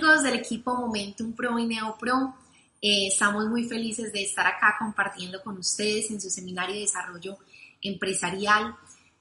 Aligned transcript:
amigos 0.00 0.22
del 0.22 0.36
equipo 0.36 0.74
Momentum 0.74 1.34
Pro 1.34 1.58
y 1.58 1.66
NeoPro, 1.66 2.34
eh, 2.80 3.08
estamos 3.08 3.46
muy 3.48 3.64
felices 3.64 4.10
de 4.14 4.22
estar 4.22 4.46
acá 4.46 4.76
compartiendo 4.78 5.42
con 5.42 5.58
ustedes 5.58 6.10
en 6.10 6.18
su 6.18 6.30
seminario 6.30 6.74
de 6.74 6.80
desarrollo 6.80 7.36
empresarial. 7.82 8.74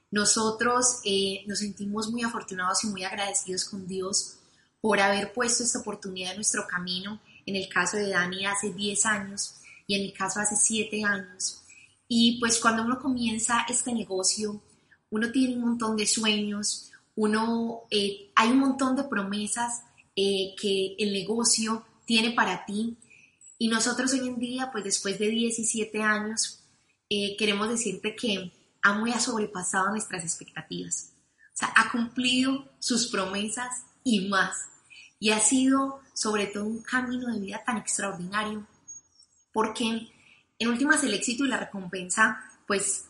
Nosotros 0.10 1.02
eh, 1.04 1.44
nos 1.48 1.60
sentimos 1.60 2.10
muy 2.10 2.24
afortunados 2.24 2.86
y 2.86 2.88
muy 2.88 3.04
agradecidos 3.04 3.66
con 3.66 3.86
Dios 3.90 4.38
por 4.80 5.02
haber 5.02 5.34
puesto 5.34 5.64
esta 5.64 5.80
oportunidad 5.80 6.32
en 6.32 6.38
nuestro 6.38 6.66
camino. 6.66 7.20
En 7.46 7.58
el 7.58 7.68
caso 7.68 7.98
de 7.98 8.08
Dani 8.08 8.46
hace 8.46 8.72
10 8.72 9.06
años 9.06 9.56
y 9.86 9.96
en 9.96 10.04
mi 10.04 10.14
caso 10.14 10.40
hace 10.40 10.56
7 10.56 11.04
años. 11.04 11.62
Y 12.08 12.40
pues 12.40 12.58
cuando 12.58 12.84
uno 12.84 13.00
comienza 13.00 13.66
este 13.68 13.92
negocio, 13.92 14.62
uno 15.10 15.30
tiene 15.30 15.56
un 15.56 15.62
montón 15.62 15.98
de 15.98 16.08
sueños, 16.08 16.90
uno, 17.18 17.82
eh, 17.92 18.32
hay 18.34 18.52
un 18.52 18.60
montón 18.60 18.96
de 18.96 19.04
promesas 19.04 19.82
eh, 20.22 20.54
que 20.60 20.98
el 21.00 21.14
negocio 21.14 21.86
tiene 22.04 22.32
para 22.32 22.66
ti. 22.66 22.98
Y 23.58 23.70
nosotros 23.70 24.12
hoy 24.12 24.28
en 24.28 24.38
día, 24.38 24.70
pues 24.70 24.84
después 24.84 25.18
de 25.18 25.30
17 25.30 26.02
años, 26.02 26.60
eh, 27.10 27.38
queremos 27.38 27.70
decirte 27.70 28.18
que 28.18 28.52
Amway 28.82 29.14
ha 29.14 29.20
sobrepasado 29.22 29.92
nuestras 29.92 30.26
expectativas. 30.26 31.14
O 31.54 31.58
sea, 31.60 31.72
ha 31.74 31.90
cumplido 31.90 32.70
sus 32.80 33.08
promesas 33.08 33.86
y 34.04 34.28
más. 34.28 34.58
Y 35.20 35.30
ha 35.30 35.40
sido 35.40 36.02
sobre 36.14 36.48
todo 36.48 36.66
un 36.66 36.82
camino 36.82 37.34
de 37.34 37.40
vida 37.40 37.64
tan 37.66 37.78
extraordinario, 37.78 38.68
porque 39.54 40.10
en 40.60 40.68
últimas 40.68 41.02
el 41.06 41.14
éxito 41.14 41.46
y 41.46 41.48
la 41.48 41.60
recompensa, 41.62 42.44
pues 42.68 43.06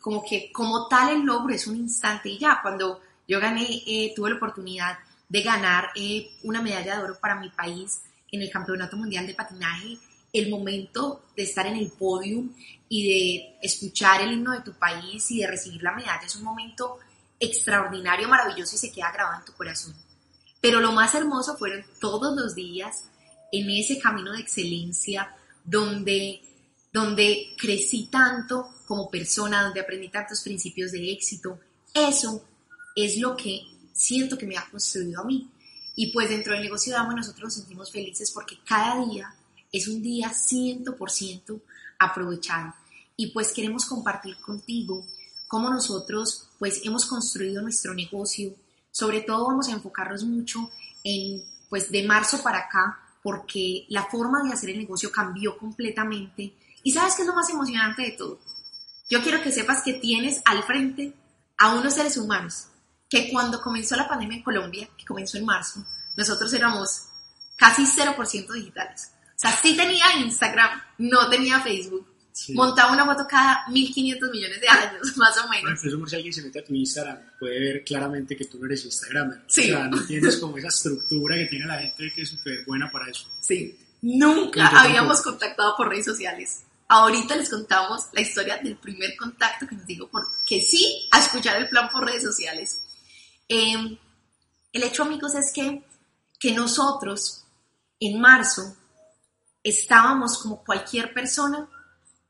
como 0.00 0.24
que 0.24 0.52
como 0.52 0.86
tal 0.86 1.10
el 1.10 1.22
logro 1.22 1.52
es 1.52 1.66
un 1.66 1.74
instante 1.74 2.28
y 2.28 2.38
ya, 2.38 2.60
cuando 2.62 3.00
yo 3.26 3.40
gané, 3.40 3.82
eh, 3.84 4.12
tuve 4.14 4.30
la 4.30 4.36
oportunidad 4.36 4.96
de 5.28 5.42
ganar 5.42 5.90
eh, 5.96 6.30
una 6.42 6.62
medalla 6.62 6.96
de 6.96 7.02
oro 7.02 7.18
para 7.20 7.40
mi 7.40 7.50
país 7.50 8.02
en 8.30 8.42
el 8.42 8.50
Campeonato 8.50 8.96
Mundial 8.96 9.26
de 9.26 9.34
Patinaje, 9.34 9.98
el 10.32 10.50
momento 10.50 11.26
de 11.36 11.44
estar 11.44 11.66
en 11.66 11.76
el 11.76 11.90
podio 11.90 12.44
y 12.88 13.08
de 13.08 13.58
escuchar 13.62 14.22
el 14.22 14.32
himno 14.32 14.52
de 14.52 14.62
tu 14.62 14.72
país 14.74 15.30
y 15.30 15.40
de 15.40 15.46
recibir 15.46 15.82
la 15.82 15.92
medalla 15.92 16.26
es 16.26 16.36
un 16.36 16.44
momento 16.44 16.98
extraordinario, 17.38 18.28
maravilloso 18.28 18.74
y 18.74 18.78
se 18.78 18.92
queda 18.92 19.12
grabado 19.12 19.40
en 19.40 19.44
tu 19.44 19.52
corazón. 19.52 19.94
Pero 20.60 20.80
lo 20.80 20.92
más 20.92 21.14
hermoso 21.14 21.56
fueron 21.56 21.84
todos 22.00 22.36
los 22.36 22.54
días 22.54 23.04
en 23.52 23.70
ese 23.70 23.98
camino 23.98 24.32
de 24.32 24.40
excelencia 24.40 25.34
donde 25.64 26.42
donde 26.94 27.56
crecí 27.58 28.06
tanto 28.06 28.68
como 28.86 29.10
persona, 29.10 29.64
donde 29.64 29.80
aprendí 29.80 30.08
tantos 30.10 30.42
principios 30.42 30.92
de 30.92 31.10
éxito. 31.10 31.58
Eso 31.92 32.44
es 32.94 33.18
lo 33.18 33.36
que 33.36 33.62
siento 33.94 34.36
que 34.36 34.46
me 34.46 34.58
ha 34.58 34.68
construido 34.68 35.20
a 35.20 35.24
mí. 35.24 35.50
Y 35.96 36.12
pues 36.12 36.28
dentro 36.28 36.52
del 36.52 36.62
negocio 36.62 36.92
de 36.92 36.98
Amo 36.98 37.12
nosotros 37.12 37.44
nos 37.44 37.54
sentimos 37.54 37.92
felices 37.92 38.30
porque 38.32 38.58
cada 38.66 39.02
día 39.06 39.34
es 39.72 39.88
un 39.88 40.02
día 40.02 40.30
100% 40.30 41.60
aprovechado. 41.98 42.74
Y 43.16 43.28
pues 43.28 43.52
queremos 43.52 43.86
compartir 43.86 44.36
contigo 44.38 45.06
cómo 45.46 45.70
nosotros 45.70 46.48
pues 46.58 46.80
hemos 46.84 47.06
construido 47.06 47.62
nuestro 47.62 47.94
negocio. 47.94 48.54
Sobre 48.90 49.20
todo 49.20 49.46
vamos 49.46 49.68
a 49.68 49.72
enfocarnos 49.72 50.24
mucho 50.24 50.70
en 51.04 51.42
pues 51.70 51.90
de 51.90 52.02
marzo 52.02 52.42
para 52.42 52.58
acá 52.58 53.00
porque 53.22 53.86
la 53.88 54.04
forma 54.04 54.42
de 54.42 54.52
hacer 54.52 54.70
el 54.70 54.78
negocio 54.78 55.10
cambió 55.10 55.56
completamente 55.56 56.54
y 56.82 56.92
sabes 56.92 57.14
qué 57.14 57.22
es 57.22 57.28
lo 57.28 57.34
más 57.34 57.48
emocionante 57.48 58.02
de 58.02 58.12
todo. 58.12 58.38
Yo 59.08 59.22
quiero 59.22 59.42
que 59.42 59.52
sepas 59.52 59.82
que 59.82 59.94
tienes 59.94 60.42
al 60.44 60.62
frente 60.64 61.14
a 61.56 61.74
unos 61.74 61.94
seres 61.94 62.16
humanos 62.16 62.68
que 63.14 63.30
cuando 63.30 63.62
comenzó 63.62 63.94
la 63.94 64.08
pandemia 64.08 64.38
en 64.38 64.42
Colombia, 64.42 64.88
que 64.98 65.04
comenzó 65.04 65.38
en 65.38 65.44
marzo, 65.44 65.84
nosotros 66.16 66.52
éramos 66.52 67.02
casi 67.54 67.84
0% 67.84 68.52
digitales. 68.52 69.12
O 69.28 69.38
sea, 69.38 69.52
sí 69.52 69.76
tenía 69.76 70.04
Instagram, 70.18 70.82
no 70.98 71.28
tenía 71.30 71.60
Facebook. 71.60 72.08
Montaba 72.54 72.92
una 72.92 73.04
foto 73.04 73.24
cada 73.28 73.68
1500 73.68 74.30
millones 74.32 74.60
de 74.60 74.68
años, 74.68 75.00
más 75.16 75.38
o 75.38 75.48
menos. 75.48 75.80
Bueno, 75.80 76.00
eso, 76.02 76.06
si 76.08 76.16
alguien 76.16 76.32
se 76.32 76.42
mete 76.42 76.58
a 76.58 76.64
tu 76.64 76.74
Instagram, 76.74 77.18
puede 77.38 77.60
ver 77.60 77.84
claramente 77.84 78.36
que 78.36 78.46
tú 78.46 78.58
no 78.58 78.66
eres 78.66 78.84
Instagramer. 78.84 79.42
Sí. 79.46 79.70
O 79.70 79.76
sea, 79.76 79.86
no 79.86 80.04
tienes 80.04 80.36
como 80.38 80.58
esa 80.58 80.68
estructura 80.68 81.36
que 81.36 81.46
tiene 81.46 81.66
la 81.66 81.78
gente 81.78 82.12
que 82.12 82.22
es 82.22 82.28
súper 82.28 82.64
buena 82.66 82.90
para 82.90 83.08
eso. 83.08 83.28
Sí. 83.40 83.78
Nunca 84.02 84.66
habíamos 84.66 85.22
contactado 85.22 85.76
por 85.76 85.88
redes 85.88 86.06
sociales. 86.06 86.64
Ahorita 86.88 87.36
les 87.36 87.48
contamos 87.48 88.08
la 88.12 88.22
historia 88.22 88.58
del 88.58 88.76
primer 88.76 89.16
contacto 89.16 89.68
que 89.68 89.76
nos 89.76 89.86
digo 89.86 90.08
porque 90.10 90.60
sí 90.60 91.08
a 91.12 91.20
escuchar 91.20 91.56
el 91.58 91.68
plan 91.68 91.88
por 91.90 92.04
redes 92.04 92.24
sociales. 92.24 92.80
Em, 93.48 93.96
el 94.72 94.82
hecho, 94.82 95.02
amigos, 95.02 95.34
es 95.34 95.52
que, 95.52 95.82
que 96.38 96.52
nosotros 96.52 97.44
en 98.00 98.20
marzo 98.20 98.76
estábamos 99.62 100.38
como 100.42 100.62
cualquier 100.62 101.12
persona 101.14 101.68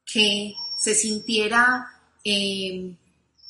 que 0.04 0.54
se 0.78 0.94
sintiera, 0.94 1.86
eh, 2.22 2.94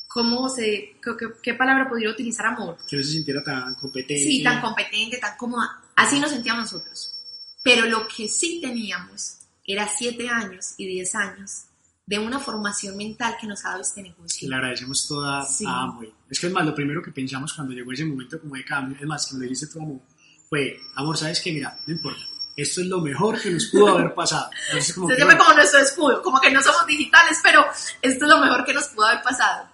¿cómo 0.08 0.48
se, 0.48 0.96
qué, 1.42 1.54
palabra 1.54 1.88
podría 1.88 2.10
utilizar 2.10 2.46
amor? 2.46 2.78
Que 2.88 2.96
no 2.96 3.02
se 3.02 3.10
sintiera 3.10 3.42
tan 3.42 3.74
competente. 3.74 4.22
Sí, 4.22 4.42
tan 4.42 4.60
competente, 4.60 5.18
tan 5.18 5.36
cómoda. 5.36 5.82
Así 5.96 6.18
nos 6.18 6.30
sentíamos 6.30 6.72
nosotros. 6.72 7.14
Pero 7.62 7.86
lo 7.86 8.06
que 8.08 8.28
sí 8.28 8.60
teníamos 8.62 9.38
era 9.64 9.88
siete 9.88 10.28
años 10.28 10.74
y 10.76 10.86
diez 10.86 11.14
años 11.14 11.64
de 12.06 12.18
una 12.18 12.38
formación 12.38 12.96
mental 12.96 13.36
que 13.40 13.46
nos 13.46 13.64
ha 13.64 13.70
dado 13.70 13.82
este 13.82 14.02
negocio. 14.02 14.48
Le 14.48 14.54
agradecemos 14.56 15.08
toda 15.08 15.42
a 15.42 15.82
Amway. 15.82 16.12
Es 16.28 16.38
que 16.38 16.48
es 16.48 16.52
más, 16.52 16.66
lo 16.66 16.74
primero 16.74 17.02
que 17.02 17.10
pensamos 17.10 17.52
cuando 17.54 17.72
llegó 17.72 17.92
ese 17.92 18.04
momento 18.04 18.40
como 18.40 18.54
de 18.54 18.64
cambio, 18.64 18.96
es 19.00 19.06
más, 19.06 19.26
que 19.26 19.36
me 19.36 19.44
dijiste 19.44 19.66
tu 19.68 19.80
amor, 19.80 20.00
fue, 20.48 20.78
amor, 20.96 21.16
¿sabes 21.16 21.40
qué? 21.40 21.52
Mira, 21.52 21.78
no 21.86 21.94
importa, 21.94 22.20
esto 22.56 22.80
es 22.82 22.86
lo 22.86 23.00
mejor 23.00 23.40
que 23.40 23.50
nos 23.50 23.66
pudo 23.66 23.88
haber 23.88 24.14
pasado. 24.14 24.50
Entonces, 24.68 24.94
como 24.94 25.08
Se 25.08 25.36
como 25.36 25.54
nuestro 25.54 25.80
escudo, 25.80 26.22
como 26.22 26.40
que 26.40 26.50
no 26.50 26.62
somos 26.62 26.86
digitales, 26.86 27.38
pero 27.42 27.64
esto 28.02 28.24
es 28.24 28.30
lo 28.30 28.38
mejor 28.40 28.64
que 28.64 28.74
nos 28.74 28.88
pudo 28.88 29.06
haber 29.06 29.22
pasado. 29.22 29.68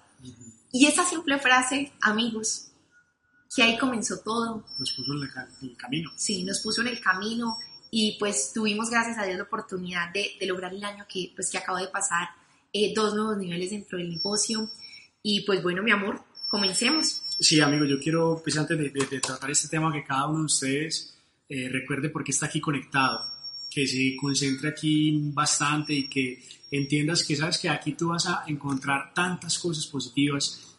Y 0.72 0.86
esa 0.86 1.04
simple 1.04 1.38
frase, 1.38 1.92
amigos, 2.00 2.68
que 3.54 3.62
ahí 3.62 3.76
comenzó 3.76 4.20
todo. 4.20 4.64
Nos 4.78 4.92
puso 4.92 5.12
en 5.12 5.22
el 5.22 5.76
camino. 5.76 6.12
Sí, 6.16 6.44
nos 6.44 6.60
puso 6.60 6.80
en 6.82 6.88
el 6.88 7.00
camino 7.00 7.58
y 7.90 8.16
pues 8.18 8.52
tuvimos 8.54 8.90
gracias 8.90 9.18
a 9.18 9.24
Dios 9.24 9.36
la 9.36 9.44
oportunidad 9.44 10.12
de, 10.12 10.32
de 10.38 10.46
lograr 10.46 10.72
el 10.72 10.82
año 10.84 11.04
que 11.08 11.32
pues 11.34 11.50
que 11.50 11.58
acabo 11.58 11.78
de 11.78 11.88
pasar 11.88 12.28
eh, 12.72 12.92
dos 12.94 13.14
nuevos 13.14 13.36
niveles 13.38 13.70
dentro 13.70 13.98
del 13.98 14.10
negocio. 14.10 14.70
Y 15.22 15.40
pues 15.42 15.62
bueno 15.62 15.82
mi 15.82 15.90
amor 15.90 16.22
comencemos. 16.48 17.22
Sí 17.38 17.60
amigo 17.60 17.84
yo 17.84 17.98
quiero 17.98 18.40
pues 18.42 18.56
antes 18.56 18.78
de, 18.78 18.90
de, 18.90 19.20
tratar 19.20 19.50
este 19.50 19.68
tema 19.68 19.92
que 19.92 20.04
cada 20.04 20.28
uno 20.28 20.40
de 20.40 20.44
ustedes 20.44 21.16
eh, 21.48 21.68
recuerde 21.68 22.10
por 22.10 22.22
qué 22.24 22.30
está 22.30 22.46
aquí 22.46 22.60
conectado 22.60 23.24
que 23.70 23.86
se 23.86 24.16
concentre 24.20 24.68
aquí 24.68 25.30
bastante 25.32 25.94
y 25.94 26.08
que 26.08 26.42
entiendas 26.72 27.24
que 27.24 27.36
sabes 27.36 27.58
que 27.58 27.68
aquí 27.68 27.92
tú 27.92 28.08
vas 28.08 28.26
a 28.26 28.44
encontrar 28.48 29.14
tantas 29.14 29.58
cosas 29.58 29.86
positivas 29.86 30.69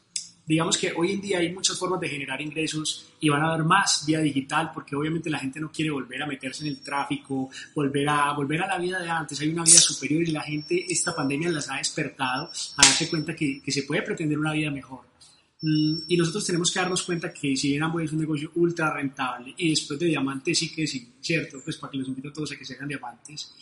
digamos 0.45 0.77
que 0.77 0.91
hoy 0.95 1.13
en 1.13 1.21
día 1.21 1.39
hay 1.39 1.53
muchas 1.53 1.77
formas 1.77 1.99
de 1.99 2.09
generar 2.09 2.41
ingresos 2.41 3.13
y 3.19 3.29
van 3.29 3.43
a 3.43 3.53
haber 3.53 3.65
más 3.65 4.03
vía 4.05 4.19
digital 4.19 4.71
porque 4.73 4.95
obviamente 4.95 5.29
la 5.29 5.39
gente 5.39 5.59
no 5.59 5.71
quiere 5.71 5.91
volver 5.91 6.21
a 6.23 6.27
meterse 6.27 6.63
en 6.65 6.71
el 6.71 6.81
tráfico, 6.81 7.49
volver 7.75 8.09
a, 8.09 8.33
volver 8.33 8.61
a 8.61 8.67
la 8.67 8.77
vida 8.77 8.99
de 8.99 9.09
antes, 9.09 9.39
hay 9.39 9.49
una 9.49 9.63
vida 9.63 9.79
superior 9.79 10.21
y 10.21 10.31
la 10.31 10.41
gente, 10.41 10.85
esta 10.89 11.15
pandemia 11.15 11.49
las 11.49 11.69
ha 11.69 11.77
despertado 11.77 12.49
a 12.77 12.85
darse 12.85 13.09
cuenta 13.09 13.35
que, 13.35 13.61
que 13.61 13.71
se 13.71 13.83
puede 13.83 14.01
pretender 14.01 14.37
una 14.37 14.53
vida 14.53 14.71
mejor. 14.71 15.11
Mm, 15.61 16.05
y 16.07 16.17
nosotros 16.17 16.45
tenemos 16.45 16.71
que 16.71 16.79
darnos 16.79 17.03
cuenta 17.03 17.31
que 17.31 17.55
si 17.55 17.69
bien 17.69 17.83
Amway 17.83 18.05
es 18.05 18.11
un 18.11 18.19
negocio 18.19 18.51
ultra 18.55 18.91
rentable 18.91 19.53
y 19.57 19.69
después 19.69 19.99
de 19.99 20.07
diamantes 20.07 20.57
sí 20.57 20.73
que 20.73 20.87
sí, 20.87 21.13
¿cierto? 21.21 21.61
Pues 21.63 21.77
para 21.77 21.91
que 21.91 21.99
los 21.99 22.07
invito 22.07 22.29
a 22.29 22.33
todos 22.33 22.51
a 22.51 22.55
que 22.55 22.65
se 22.65 22.73
hagan 22.73 22.87
diamantes, 22.87 23.53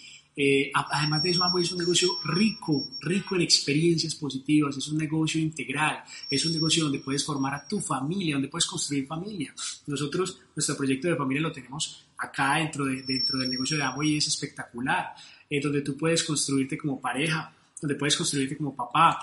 eh, 0.42 0.72
además 0.74 1.22
de 1.22 1.32
eso, 1.32 1.44
Amway 1.44 1.66
es 1.66 1.72
un 1.74 1.80
negocio 1.80 2.18
rico, 2.24 2.92
rico 3.02 3.36
en 3.36 3.42
experiencias 3.42 4.16
positivas, 4.16 4.78
es 4.78 4.88
un 4.88 4.98
negocio 4.98 5.42
integral, 5.42 6.02
es 6.30 6.46
un 6.46 6.54
negocio 6.54 6.86
donde 6.86 7.00
puedes 7.00 7.26
formar 7.26 7.56
a 7.56 7.68
tu 7.68 7.82
familia, 7.82 8.36
donde 8.36 8.47
puedes 8.47 8.66
construir 8.66 9.06
familia. 9.06 9.53
Nosotros, 9.88 10.40
nuestro 10.56 10.78
proyecto 10.78 11.09
de 11.09 11.18
familia 11.18 11.41
lo 11.41 11.52
tenemos 11.52 12.06
acá 12.18 12.56
dentro, 12.56 12.86
de, 12.86 13.03
dentro 13.03 13.38
del 13.38 13.50
negocio 13.50 13.76
de 13.76 13.84
Amway 13.84 14.12
y 14.12 14.18
es 14.18 14.28
espectacular, 14.30 15.14
eh, 15.50 15.59
donde 15.59 15.82
tú 15.82 15.97
puedes 15.97 16.24
construirte 16.24 16.78
como 16.78 17.02
pareja, 17.02 17.53
donde 17.82 17.96
puedes 17.96 18.16
construirte 18.16 18.56
como 18.56 18.74
papá. 18.74 19.20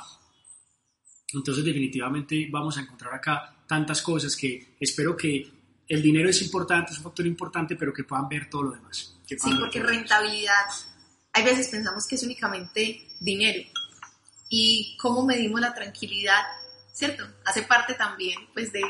Entonces, 1.33 1.65
definitivamente 1.65 2.47
vamos 2.51 2.77
a 2.77 2.83
encontrar 2.83 3.15
acá 3.15 3.65
tantas 3.67 4.03
cosas 4.03 4.37
que 4.37 4.77
espero 4.79 5.17
que 5.17 5.51
el 5.89 6.03
dinero 6.03 6.29
es 6.29 6.43
importante, 6.43 6.93
es 6.93 6.99
un 6.99 7.05
factor 7.05 7.27
importante, 7.27 7.75
pero 7.75 7.95
que 7.95 8.05
puedan 8.05 8.29
ver 8.29 8.51
todo 8.51 8.65
lo 8.65 8.73
demás. 8.73 9.19
sí, 9.27 9.51
porque 9.59 9.83
rentabilidad 9.83 10.67
hay 11.37 11.44
veces 11.44 11.69
pensamos 11.69 12.06
que 12.06 12.15
es 12.15 12.23
únicamente 12.23 13.06
dinero. 13.21 13.62
¿Y 14.49 14.97
cómo 14.99 15.25
medimos 15.25 15.61
la 15.61 15.75
tranquilidad? 15.75 16.41
¿Cierto? 16.93 17.25
Hace 17.44 17.62
parte 17.62 17.94
también, 17.94 18.38
pues, 18.55 18.73
de, 18.73 18.81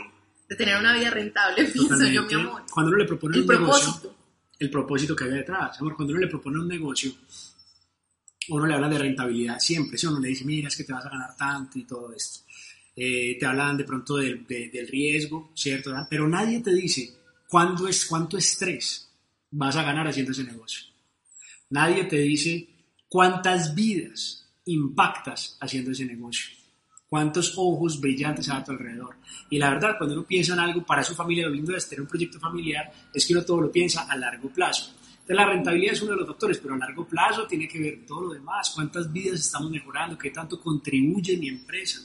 de 0.48 0.56
tener 0.56 0.78
una 0.78 0.94
vida 0.94 1.10
rentable, 1.10 1.64
pienso 1.72 2.06
yo, 2.06 2.22
mi 2.22 2.34
amor. 2.34 2.62
Cuando 2.72 2.90
uno 2.90 2.98
le 2.98 3.04
propone 3.04 3.40
un 3.40 3.46
negocio, 3.46 4.14
el 4.58 4.70
propósito 4.70 5.16
que 5.16 5.24
hay 5.24 5.30
detrás, 5.30 5.80
amor, 5.80 5.96
cuando 5.96 6.12
uno 6.12 6.20
le 6.20 6.28
propone 6.28 6.60
un 6.60 6.68
negocio, 6.68 7.12
uno 8.48 8.66
le 8.66 8.74
habla 8.74 8.88
de 8.88 8.98
rentabilidad 8.98 9.58
siempre, 9.58 9.98
si 9.98 10.06
uno 10.06 10.20
le 10.20 10.28
dice, 10.28 10.44
mira, 10.44 10.68
es 10.68 10.76
que 10.76 10.84
te 10.84 10.92
vas 10.92 11.04
a 11.04 11.10
ganar 11.10 11.36
tanto 11.36 11.78
y 11.78 11.84
todo 11.84 12.12
esto. 12.12 12.44
Eh, 12.94 13.36
te 13.38 13.44
hablan 13.44 13.76
de 13.76 13.84
pronto 13.84 14.16
del, 14.16 14.46
del 14.46 14.88
riesgo, 14.88 15.50
¿cierto? 15.54 15.92
Pero 16.08 16.28
nadie 16.28 16.60
te 16.60 16.72
dice 16.72 17.12
¿cuándo 17.48 17.88
es, 17.88 18.04
cuánto 18.06 18.38
estrés 18.38 19.10
vas 19.50 19.76
a 19.76 19.82
ganar 19.82 20.06
haciendo 20.08 20.32
ese 20.32 20.44
negocio. 20.44 20.84
Nadie 21.70 22.04
te 22.04 22.18
dice 22.18 22.68
cuántas 23.08 23.74
vidas 23.74 24.46
impactas 24.66 25.56
haciendo 25.60 25.90
ese 25.90 26.04
negocio, 26.04 26.54
cuántos 27.08 27.54
ojos 27.56 28.00
brillantes 28.00 28.48
a 28.48 28.62
tu 28.62 28.72
alrededor. 28.72 29.16
Y 29.50 29.58
la 29.58 29.70
verdad, 29.70 29.96
cuando 29.98 30.14
uno 30.14 30.26
piensa 30.26 30.54
en 30.54 30.60
algo 30.60 30.84
para 30.84 31.02
su 31.02 31.14
familia, 31.14 31.46
lo 31.46 31.54
lindo 31.54 31.72
de 31.72 31.80
tener 31.80 32.02
un 32.02 32.08
proyecto 32.08 32.38
familiar 32.38 32.92
es 33.12 33.26
que 33.26 33.32
uno 33.32 33.44
todo 33.44 33.62
lo 33.62 33.72
piensa 33.72 34.06
a 34.08 34.16
largo 34.16 34.48
plazo. 34.50 34.92
Entonces, 35.26 35.36
la 35.36 35.46
rentabilidad 35.46 35.94
es 35.94 36.02
uno 36.02 36.12
de 36.12 36.18
los 36.18 36.28
factores, 36.28 36.58
pero 36.58 36.74
a 36.74 36.78
largo 36.78 37.04
plazo 37.04 37.46
tiene 37.46 37.66
que 37.66 37.80
ver 37.80 38.06
todo 38.06 38.22
lo 38.22 38.32
demás, 38.32 38.70
cuántas 38.74 39.12
vidas 39.12 39.40
estamos 39.40 39.70
mejorando, 39.70 40.16
qué 40.16 40.30
tanto 40.30 40.60
contribuye 40.60 41.36
mi 41.36 41.48
empresa. 41.48 42.00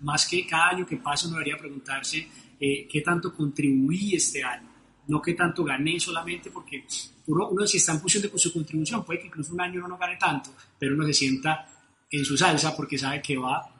Más 0.00 0.26
que 0.28 0.46
cada 0.46 0.68
año 0.68 0.86
que 0.86 0.98
pasa, 0.98 1.26
uno 1.26 1.38
debería 1.38 1.56
preguntarse 1.56 2.28
eh, 2.60 2.86
qué 2.86 3.00
tanto 3.00 3.34
contribuí 3.34 4.14
este 4.14 4.42
año, 4.42 4.68
no 5.08 5.22
qué 5.22 5.34
tanto 5.34 5.64
gané 5.64 5.98
solamente, 6.00 6.50
porque 6.50 6.84
uno, 7.26 7.48
uno 7.48 7.66
si 7.66 7.78
está 7.78 7.92
en 7.92 8.00
función 8.00 8.22
de 8.22 8.38
su 8.38 8.52
contribución, 8.52 9.04
puede 9.04 9.20
que 9.20 9.26
incluso 9.26 9.52
un 9.52 9.60
año 9.60 9.78
uno 9.80 9.88
no 9.88 9.98
gane 9.98 10.16
tanto, 10.16 10.50
pero 10.78 10.94
uno 10.94 11.06
se 11.06 11.14
sienta 11.14 11.68
en 12.10 12.24
su 12.24 12.36
salsa 12.36 12.74
porque 12.76 12.98
sabe 12.98 13.20
que 13.22 13.36
va 13.36 13.72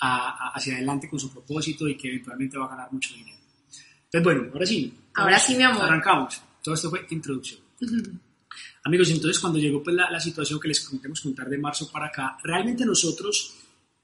hacia 0.00 0.74
adelante 0.74 1.08
con 1.08 1.18
su 1.18 1.30
propósito 1.30 1.88
y 1.88 1.96
que 1.96 2.08
eventualmente 2.08 2.56
va 2.56 2.66
a 2.66 2.68
ganar 2.68 2.92
mucho 2.92 3.14
dinero. 3.14 3.38
Entonces, 4.04 4.24
bueno, 4.24 4.50
ahora 4.52 4.66
sí. 4.66 4.94
Ahora 5.14 5.38
sí, 5.38 5.56
mi 5.56 5.64
amor. 5.64 5.82
Arrancamos. 5.84 6.40
Todo 6.62 6.74
esto 6.74 6.90
fue 6.90 7.06
introducción. 7.10 7.60
Amigos, 8.84 9.10
entonces 9.10 9.38
cuando 9.38 9.58
llegó 9.58 9.82
pues, 9.82 9.94
la, 9.94 10.10
la 10.10 10.20
situación 10.20 10.58
que 10.58 10.68
les 10.68 10.80
contemos 10.80 11.20
contar 11.20 11.48
de 11.48 11.58
marzo 11.58 11.90
para 11.90 12.06
acá, 12.06 12.38
realmente 12.42 12.86
nosotros, 12.86 13.54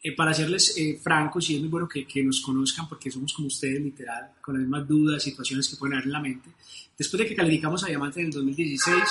eh, 0.05 0.13
para 0.13 0.33
serles 0.33 0.77
eh, 0.77 1.01
francos, 1.03 1.51
y 1.51 1.57
es 1.57 1.61
muy 1.61 1.71
bueno 1.71 1.89
que, 1.89 2.07
que, 2.07 2.23
nos 2.23 2.41
conozcan 2.41 2.89
porque 2.89 3.11
somos 3.11 3.33
como 3.33 3.49
ustedes, 3.49 3.83
literal, 3.83 4.33
con 4.41 4.55
las 4.55 4.61
mismas 4.61 4.87
dudas, 4.87 5.23
situaciones 5.23 5.67
que 5.69 5.77
pueden 5.77 5.95
haber 5.95 6.07
en 6.07 6.13
la 6.13 6.21
mente, 6.21 6.51
después 6.97 7.19
de 7.21 7.27
que 7.27 7.35
calificamos 7.35 7.83
a 7.83 7.89
Diamante 7.89 8.21
en 8.21 8.27
el 8.27 8.33
2016, 8.33 9.03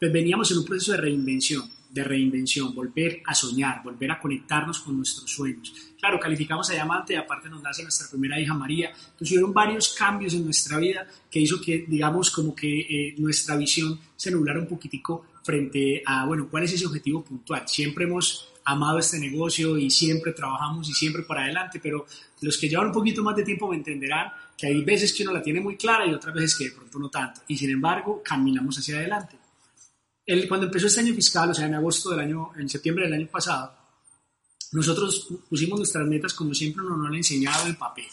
pues 0.00 0.12
veníamos 0.12 0.50
en 0.50 0.58
un 0.58 0.64
proceso 0.64 0.92
de 0.92 0.98
reinvención 0.98 1.70
de 1.90 2.04
reinvención, 2.04 2.74
volver 2.74 3.22
a 3.24 3.34
soñar, 3.34 3.82
volver 3.82 4.10
a 4.10 4.20
conectarnos 4.20 4.80
con 4.80 4.96
nuestros 4.96 5.30
sueños. 5.30 5.72
Claro, 5.98 6.20
calificamos 6.20 6.68
a 6.70 6.74
Diamante 6.74 7.14
y 7.14 7.16
aparte 7.16 7.48
nos 7.48 7.62
nace 7.62 7.82
nuestra 7.82 8.08
primera 8.08 8.38
hija 8.38 8.54
María. 8.54 8.90
Entonces 8.90 9.32
hubieron 9.32 9.52
varios 9.52 9.94
cambios 9.94 10.34
en 10.34 10.44
nuestra 10.44 10.78
vida 10.78 11.06
que 11.30 11.40
hizo 11.40 11.60
que, 11.60 11.86
digamos, 11.88 12.30
como 12.30 12.54
que 12.54 12.80
eh, 12.80 13.14
nuestra 13.18 13.56
visión 13.56 13.98
se 14.16 14.30
nublara 14.30 14.60
un 14.60 14.68
poquitico 14.68 15.26
frente 15.42 16.02
a, 16.04 16.26
bueno, 16.26 16.48
¿cuál 16.50 16.64
es 16.64 16.74
ese 16.74 16.86
objetivo 16.86 17.24
puntual? 17.24 17.66
Siempre 17.66 18.04
hemos 18.04 18.52
amado 18.70 18.98
este 18.98 19.18
negocio 19.18 19.76
y 19.76 19.90
siempre 19.90 20.32
trabajamos 20.32 20.88
y 20.88 20.92
siempre 20.92 21.22
para 21.22 21.42
adelante, 21.42 21.80
pero 21.82 22.06
los 22.40 22.56
que 22.58 22.68
llevan 22.68 22.86
un 22.86 22.92
poquito 22.92 23.22
más 23.22 23.36
de 23.36 23.42
tiempo 23.42 23.68
me 23.68 23.76
entenderán 23.76 24.30
que 24.56 24.66
hay 24.66 24.82
veces 24.84 25.12
que 25.12 25.22
uno 25.22 25.32
la 25.32 25.42
tiene 25.42 25.60
muy 25.60 25.76
clara 25.76 26.06
y 26.06 26.14
otras 26.14 26.34
veces 26.34 26.56
que 26.56 26.64
de 26.64 26.70
pronto 26.72 26.98
no 26.98 27.08
tanto. 27.08 27.42
Y 27.48 27.56
sin 27.56 27.70
embargo, 27.70 28.22
caminamos 28.24 28.78
hacia 28.78 28.96
adelante 28.96 29.38
cuando 30.46 30.66
empezó 30.66 30.86
este 30.86 31.00
año 31.00 31.14
fiscal, 31.14 31.50
o 31.50 31.54
sea, 31.54 31.66
en 31.66 31.74
agosto 31.74 32.10
del 32.10 32.20
año, 32.20 32.50
en 32.56 32.68
septiembre 32.68 33.04
del 33.04 33.14
año 33.14 33.28
pasado, 33.28 33.72
nosotros 34.72 35.26
pusimos 35.48 35.78
nuestras 35.78 36.06
metas 36.06 36.34
como 36.34 36.52
siempre 36.52 36.84
nos 36.84 36.98
lo 36.98 37.06
han 37.06 37.14
enseñado 37.14 37.66
en 37.66 37.76
papel. 37.76 38.04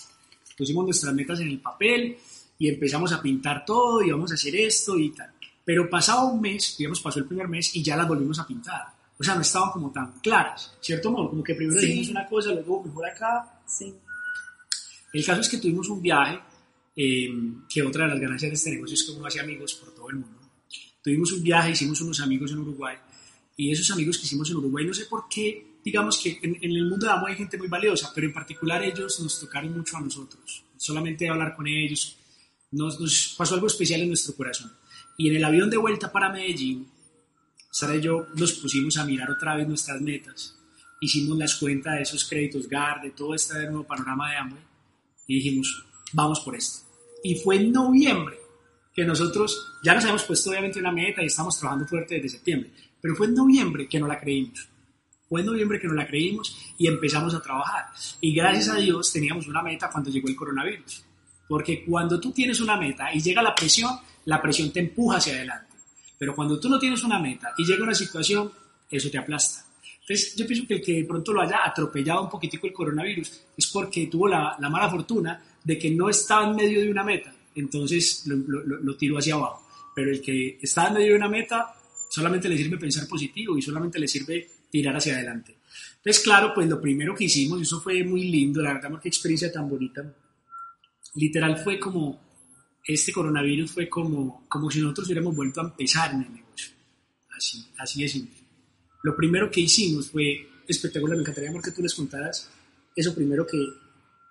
Pusimos 0.57 0.85
nuestras 0.85 1.13
metas 1.13 1.41
en 1.41 1.49
el 1.49 1.59
papel 1.59 2.17
y 2.57 2.69
empezamos 2.69 3.11
a 3.11 3.21
pintar 3.21 3.65
todo 3.65 4.01
y 4.01 4.11
vamos 4.11 4.31
a 4.31 4.35
hacer 4.35 4.55
esto 4.55 4.97
y 4.97 5.09
tal. 5.09 5.29
Pero 5.65 5.89
pasado 5.89 6.27
un 6.27 6.39
mes, 6.39 6.75
digamos, 6.77 7.01
pasó 7.01 7.19
el 7.19 7.25
primer 7.25 7.49
mes 7.49 7.75
y 7.75 7.83
ya 7.83 7.97
las 7.97 8.07
volvimos 8.07 8.39
a 8.39 8.47
pintar. 8.47 8.94
O 9.17 9.23
sea, 9.23 9.35
no 9.35 9.41
estaban 9.41 9.71
como 9.71 9.91
tan 9.91 10.19
claras, 10.19 10.75
¿cierto 10.81 11.11
modo? 11.11 11.29
Como 11.29 11.43
que 11.43 11.55
primero 11.55 11.79
dijimos 11.79 12.09
una 12.09 12.27
cosa, 12.27 12.51
luego 12.51 12.83
mejor 12.83 13.07
acá. 13.07 13.61
Sí. 13.65 13.93
El 15.13 15.25
caso 15.25 15.41
es 15.41 15.49
que 15.49 15.57
tuvimos 15.57 15.87
un 15.89 16.01
viaje, 16.01 16.39
eh, 16.95 17.29
que 17.69 17.81
otra 17.83 18.05
de 18.05 18.11
las 18.11 18.19
ganancias 18.19 18.51
de 18.51 18.55
este 18.55 18.71
negocio 18.71 18.93
es 18.93 19.03
que 19.03 19.11
uno 19.11 19.25
hace 19.25 19.39
amigos 19.39 19.73
por 19.75 19.93
todo 19.93 20.09
el 20.09 20.15
mundo 20.17 20.45
tuvimos 21.05 21.31
un 21.33 21.43
viaje, 21.43 21.69
hicimos 21.69 22.01
unos 22.01 22.19
amigos 22.19 22.51
en 22.51 22.57
Uruguay 22.57 22.97
y 23.55 23.71
esos 23.71 23.91
amigos 23.91 24.17
que 24.17 24.25
hicimos 24.25 24.49
en 24.49 24.57
Uruguay, 24.57 24.87
no 24.87 24.93
sé 24.93 25.05
por 25.05 25.29
qué, 25.29 25.75
digamos 25.85 26.17
que 26.17 26.39
en, 26.41 26.57
el 26.59 26.89
mundo 26.89 27.05
de 27.05 27.11
Amo 27.11 27.27
hay 27.27 27.35
gente 27.35 27.59
muy 27.59 27.67
valiosa, 27.67 28.11
pero 28.13 28.25
en 28.25 28.33
particular 28.33 28.83
ellos 28.83 29.19
nos 29.19 29.39
tocaron 29.39 29.77
mucho 29.77 29.97
a 29.97 30.01
nosotros. 30.01 30.63
Solamente 30.77 31.29
hablar 31.29 31.55
con 31.55 31.67
ellos 31.67 32.17
nos, 32.71 32.99
nos 32.99 33.35
pasó 33.37 33.53
algo 33.53 33.67
especial 33.67 34.01
en 34.01 34.07
nuestro 34.07 34.35
corazón. 34.35 34.73
Y 35.15 35.29
en 35.29 35.35
el 35.35 35.45
avión 35.45 35.69
de 35.69 35.77
vuelta 35.77 36.11
para 36.11 36.29
Medellín, 36.29 36.87
Sara 37.75 37.97
y 37.97 38.01
yo 38.01 38.27
nos 38.35 38.53
pusimos 38.53 38.95
a 38.95 39.03
mirar 39.03 39.29
otra 39.29 39.53
vez 39.53 39.67
nuestras 39.67 39.99
metas. 39.99 40.57
Hicimos 41.01 41.37
las 41.37 41.55
cuentas 41.55 41.95
de 41.95 42.03
esos 42.03 42.23
créditos 42.23 42.69
GAR, 42.69 43.01
de 43.01 43.11
todo 43.11 43.35
este 43.35 43.53
nuevo 43.65 43.83
panorama 43.83 44.31
de 44.31 44.37
Amway 44.37 44.63
y 45.27 45.35
dijimos, 45.35 45.85
vamos 46.13 46.39
por 46.39 46.55
esto. 46.55 46.87
Y 47.21 47.35
fue 47.35 47.57
en 47.57 47.73
noviembre 47.73 48.37
que 48.93 49.03
nosotros 49.03 49.73
ya 49.83 49.93
nos 49.93 50.05
habíamos 50.05 50.23
puesto 50.23 50.51
obviamente 50.51 50.79
una 50.79 50.93
meta 50.93 51.21
y 51.21 51.25
estamos 51.25 51.59
trabajando 51.59 51.85
fuerte 51.85 52.15
desde 52.15 52.29
septiembre, 52.29 52.71
pero 53.01 53.13
fue 53.13 53.27
en 53.27 53.33
noviembre 53.33 53.89
que 53.89 53.99
no 53.99 54.07
la 54.07 54.21
creímos. 54.21 54.69
Fue 55.27 55.41
en 55.41 55.47
noviembre 55.47 55.77
que 55.77 55.89
no 55.89 55.95
la 55.95 56.07
creímos 56.07 56.57
y 56.77 56.87
empezamos 56.87 57.35
a 57.35 57.41
trabajar. 57.41 57.87
Y 58.21 58.33
gracias 58.33 58.69
a 58.69 58.77
Dios 58.77 59.11
teníamos 59.11 59.49
una 59.49 59.61
meta 59.61 59.89
cuando 59.89 60.09
llegó 60.09 60.29
el 60.29 60.37
coronavirus. 60.37 61.03
Porque 61.49 61.83
cuando 61.83 62.21
tú 62.21 62.31
tienes 62.31 62.61
una 62.61 62.77
meta 62.77 63.13
y 63.13 63.19
llega 63.19 63.41
la 63.41 63.53
presión, 63.53 63.99
la 64.23 64.41
presión 64.41 64.71
te 64.71 64.79
empuja 64.79 65.17
hacia 65.17 65.33
adelante. 65.33 65.64
Pero 66.17 66.35
cuando 66.35 66.59
tú 66.59 66.69
no 66.69 66.79
tienes 66.79 67.03
una 67.03 67.19
meta 67.19 67.53
y 67.57 67.65
llega 67.65 67.83
una 67.83 67.95
situación, 67.95 68.51
eso 68.89 69.09
te 69.09 69.17
aplasta. 69.17 69.65
Entonces, 70.01 70.35
yo 70.35 70.45
pienso 70.45 70.67
que 70.67 70.75
el 70.75 70.81
que 70.81 70.93
de 70.93 71.05
pronto 71.05 71.33
lo 71.33 71.41
haya 71.41 71.65
atropellado 71.65 72.23
un 72.23 72.29
poquitico 72.29 72.67
el 72.67 72.73
coronavirus 72.73 73.41
es 73.57 73.67
porque 73.67 74.07
tuvo 74.07 74.27
la, 74.27 74.55
la 74.59 74.69
mala 74.69 74.89
fortuna 74.89 75.43
de 75.63 75.79
que 75.79 75.89
no 75.89 76.09
estaba 76.09 76.47
en 76.47 76.55
medio 76.55 76.81
de 76.81 76.91
una 76.91 77.03
meta 77.03 77.33
entonces 77.55 78.23
lo, 78.27 78.63
lo, 78.63 78.95
tiro 78.95 79.17
hacia 79.17 79.35
abajo. 79.35 79.65
Pero 79.95 80.11
el 80.11 80.21
que 80.21 80.59
está 80.61 80.87
en 80.87 80.95
medio 80.95 81.11
de 81.11 81.17
una 81.17 81.29
meta, 81.29 81.73
solamente 82.09 82.49
le 82.49 82.57
sirve 82.57 82.77
pensar 82.77 83.07
positivo 83.07 83.57
y 83.57 83.61
solamente 83.61 83.97
le 83.97 84.07
sirve 84.07 84.49
tirar 84.69 84.95
hacia 84.95 85.15
adelante. 85.15 85.55
Entonces, 85.97 86.21
claro, 86.21 86.53
pues 86.53 86.67
lo 86.67 86.81
primero 86.81 87.15
que 87.15 87.23
hicimos, 87.23 87.61
eso 87.61 87.81
fue 87.81 88.03
muy 88.03 88.25
lindo, 88.25 88.61
la 88.61 88.73
verdad, 88.73 88.99
qué 89.01 89.07
experiencia 89.07 89.51
tan 89.51 89.69
bonita. 89.69 90.03
Literal 91.15 91.57
fue 91.63 91.79
como, 91.79 92.24
este 92.85 93.11
coronavirus 93.11 93.71
fue 93.71 93.89
como, 93.89 94.45
como 94.47 94.69
si 94.69 94.79
nosotros 94.79 95.07
hubiéramos 95.07 95.35
vuelto 95.35 95.61
a 95.61 95.65
empezar 95.65 96.11
en 96.13 96.21
el 96.21 96.33
negocio. 96.33 96.71
Así, 97.35 97.65
así 97.77 98.03
es 98.03 98.11
simple. 98.11 98.37
Lo 99.03 99.15
primero 99.15 99.49
que 99.49 99.61
hicimos 99.61 100.09
fue 100.09 100.47
espectacular, 100.67 101.17
me 101.17 101.21
encantaría 101.21 101.51
que 101.61 101.71
tú 101.71 101.81
les 101.81 101.93
contaras 101.93 102.49
eso 102.95 103.13
primero 103.13 103.45
que, 103.45 103.61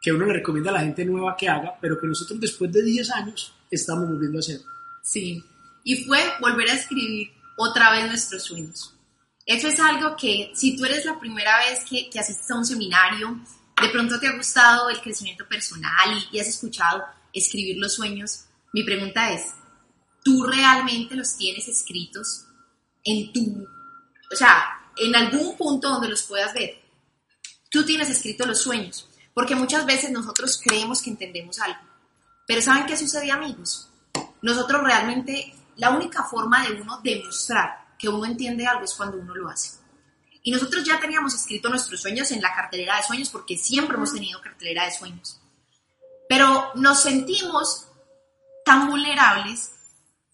que 0.01 0.13
uno 0.13 0.27
le 0.27 0.35
recomienda 0.35 0.71
a 0.71 0.75
la 0.75 0.81
gente 0.81 1.05
nueva 1.05 1.37
que 1.37 1.49
haga, 1.49 1.77
pero 1.81 2.01
que 2.01 2.07
nosotros 2.07 2.41
después 2.41 2.73
de 2.73 2.83
10 2.83 3.11
años 3.11 3.53
estamos 3.71 4.09
volviendo 4.09 4.39
a 4.39 4.41
hacer. 4.41 4.61
Sí, 5.03 5.45
y 5.85 6.05
fue 6.05 6.19
volver 6.41 6.71
a 6.71 6.75
escribir 6.75 7.31
otra 7.57 7.93
vez 7.93 8.07
nuestros 8.07 8.43
sueños. 8.43 8.95
Eso 9.45 9.69
es 9.69 9.79
algo 9.79 10.17
que 10.17 10.51
si 10.55 10.77
tú 10.77 10.87
eres 10.87 11.05
la 11.05 11.21
primera 11.21 11.59
vez 11.59 11.85
que, 11.85 12.09
que 12.09 12.19
asistes 12.19 12.51
a 12.51 12.57
un 12.57 12.65
seminario, 12.65 13.39
de 13.81 13.89
pronto 13.91 14.19
te 14.19 14.29
ha 14.29 14.37
gustado 14.37 14.89
el 14.89 15.01
crecimiento 15.03 15.47
personal 15.47 16.19
y, 16.33 16.37
y 16.37 16.41
has 16.41 16.49
escuchado 16.49 17.05
escribir 17.35 17.77
los 17.79 17.95
sueños, 17.95 18.47
mi 18.73 18.83
pregunta 18.85 19.33
es, 19.33 19.53
¿tú 20.25 20.45
realmente 20.45 21.15
los 21.15 21.37
tienes 21.37 21.69
escritos 21.69 22.47
en 23.05 23.33
tu, 23.33 23.67
o 24.33 24.37
sea, 24.37 24.91
en 24.97 25.15
algún 25.15 25.57
punto 25.57 25.91
donde 25.91 26.09
los 26.09 26.23
puedas 26.23 26.55
ver? 26.55 26.81
Tú 27.71 27.85
tienes 27.85 28.09
escritos 28.09 28.47
los 28.47 28.63
sueños. 28.63 29.09
Porque 29.35 29.57
muchas 29.57 29.85
veces 29.85 30.13
nosotros 30.13 30.61
creemos 30.65 31.03
que 31.03 31.11
entendemos 31.11 31.59
algo. 31.59 31.81
Pero 32.47 32.63
¿saben 32.63 32.87
qué 32.87 32.97
sucede, 32.97 33.33
amigos? 33.33 33.89
Nosotros 34.43 34.83
realmente, 34.83 35.53
la 35.77 35.91
única 35.91 36.23
forma 36.23 36.67
de 36.67 36.81
uno 36.81 37.01
demostrar 37.03 37.97
que 37.99 38.09
uno 38.09 38.25
entiende 38.25 38.67
algo 38.67 38.85
es 38.85 38.95
cuando 38.95 39.19
uno 39.19 39.35
lo 39.35 39.49
hace. 39.49 39.79
Y 40.45 40.53
nosotros 40.53 40.85
ya 40.85 41.01
teníamos 41.01 41.35
escrito 41.35 41.69
nuestros 41.69 42.01
sueños 42.01 42.31
en 42.31 42.43
la 42.43 42.55
cartelera 42.55 42.97
de 42.97 43.03
sueños 43.03 43.31
porque 43.31 43.57
siempre 43.57 43.97
hemos 43.97 44.13
tenido 44.13 44.41
cartelera 44.41 44.85
de 44.85 44.93
sueños. 44.93 45.41
Pero 46.29 46.71
nos 46.77 47.03
sentimos 47.03 47.87
tan 48.65 48.89
vulnerables, 48.89 49.71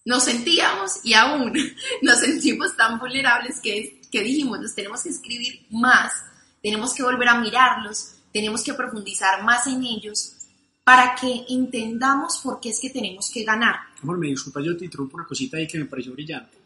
nos 0.04 0.24
sentíamos 0.24 1.00
y 1.04 1.14
aún 1.14 1.52
nos 2.02 2.18
sentimos 2.20 2.76
tan 2.76 2.98
vulnerables 2.98 3.60
que, 3.60 4.00
que 4.10 4.22
dijimos, 4.22 4.60
los 4.60 4.74
tenemos 4.74 5.02
que 5.02 5.10
escribir 5.10 5.66
más, 5.70 6.12
tenemos 6.62 6.94
que 6.94 7.02
volver 7.02 7.28
a 7.28 7.40
mirarlos, 7.40 8.14
tenemos 8.32 8.62
que 8.62 8.74
profundizar 8.74 9.42
más 9.42 9.66
en 9.66 9.82
ellos 9.84 10.36
para 10.84 11.14
que 11.14 11.44
entendamos 11.48 12.40
por 12.42 12.60
qué 12.60 12.70
es 12.70 12.80
que 12.80 12.90
tenemos 12.90 13.30
que 13.32 13.44
ganar. 13.44 13.76
Amor, 14.02 14.18
me 14.18 14.28
disculpa, 14.28 14.60
yo 14.60 14.76
te 14.76 14.84
interrumpo 14.84 15.16
una 15.16 15.26
cosita 15.26 15.56
ahí 15.56 15.66
que 15.66 15.78
me 15.78 15.84
pareció 15.84 16.12
brillante. 16.12 16.58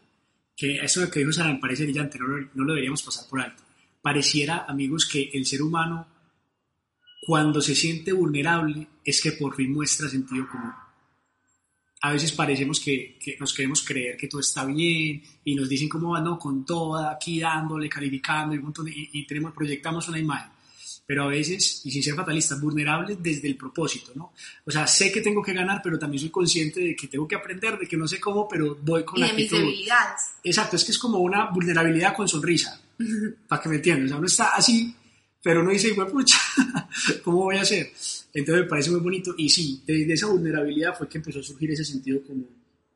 Que 0.55 0.77
eso 0.77 1.09
que 1.11 1.19
dijo 1.19 1.33
Sara 1.33 1.51
me 1.51 1.59
parece 1.59 1.83
brillante, 1.83 2.17
no 2.17 2.27
lo, 2.27 2.49
no 2.53 2.63
lo 2.63 2.73
deberíamos 2.73 3.03
pasar 3.03 3.27
por 3.27 3.41
alto. 3.41 3.61
Pareciera, 4.01 4.65
amigos, 4.67 5.05
que 5.05 5.29
el 5.33 5.45
ser 5.45 5.61
humano, 5.61 6.07
cuando 7.25 7.61
se 7.61 7.75
siente 7.75 8.13
vulnerable, 8.13 8.87
es 9.03 9.21
que 9.21 9.33
por 9.33 9.55
fin 9.55 9.73
muestra 9.73 10.09
sentido 10.09 10.47
común. 10.47 10.71
A 12.01 12.11
veces 12.11 12.31
parecemos 12.33 12.79
que, 12.79 13.17
que 13.19 13.35
nos 13.39 13.53
queremos 13.53 13.83
creer 13.83 14.15
que 14.15 14.27
todo 14.27 14.41
está 14.41 14.63
bien 14.65 15.23
y 15.43 15.55
nos 15.55 15.67
dicen 15.67 15.89
cómo 15.89 16.11
va, 16.11 16.21
no, 16.21 16.37
con 16.37 16.63
toda, 16.65 17.11
aquí 17.11 17.39
dándole, 17.39 17.89
calificando 17.89 18.53
y, 18.53 18.59
un 18.59 18.65
montón 18.65 18.87
y, 18.87 19.09
y 19.13 19.25
tenemos, 19.25 19.53
proyectamos 19.53 20.07
una 20.07 20.19
imagen 20.19 20.55
pero 21.05 21.23
a 21.23 21.27
veces, 21.27 21.81
y 21.85 21.91
sin 21.91 22.01
ser 22.01 22.15
fatalista, 22.15 22.55
vulnerable 22.55 23.17
desde 23.19 23.47
el 23.47 23.55
propósito, 23.55 24.11
¿no? 24.15 24.33
O 24.65 24.71
sea, 24.71 24.87
sé 24.87 25.11
que 25.11 25.21
tengo 25.21 25.41
que 25.41 25.53
ganar, 25.53 25.81
pero 25.83 25.99
también 25.99 26.19
soy 26.19 26.29
consciente 26.29 26.79
de 26.79 26.95
que 26.95 27.07
tengo 27.07 27.27
que 27.27 27.35
aprender, 27.35 27.77
de 27.77 27.87
que 27.87 27.95
no 27.95 28.07
sé 28.07 28.19
cómo, 28.19 28.47
pero 28.47 28.77
voy 28.81 29.05
con 29.05 29.17
y 29.17 29.21
la 29.21 29.27
de 29.27 29.33
mis 29.33 29.45
actitud. 29.45 29.63
debilidades. 29.63 30.21
Exacto, 30.43 30.75
es 30.75 30.83
que 30.83 30.91
es 30.91 30.97
como 30.97 31.19
una 31.19 31.51
vulnerabilidad 31.51 32.15
con 32.15 32.27
sonrisa, 32.27 32.81
para 33.47 33.61
que 33.61 33.69
me 33.69 33.75
entiendan. 33.75 34.05
O 34.05 34.09
sea, 34.09 34.17
uno 34.17 34.27
está 34.27 34.55
así, 34.55 34.95
pero 35.45 35.61
uno 35.61 35.69
dice, 35.69 35.91
"Hue 35.91 36.05
pucha, 36.07 36.39
¿cómo 37.23 37.43
voy 37.43 37.57
a 37.57 37.61
hacer? 37.61 37.93
Entonces 38.33 38.63
me 38.63 38.67
parece 38.67 38.89
muy 38.89 38.99
bonito. 38.99 39.35
Y 39.37 39.47
sí, 39.47 39.83
desde 39.85 40.11
esa 40.11 40.25
vulnerabilidad 40.25 40.97
fue 40.97 41.07
que 41.07 41.19
empezó 41.19 41.39
a 41.39 41.43
surgir 41.43 41.69
ese 41.69 41.85
sentido 41.85 42.19
como 42.25 42.45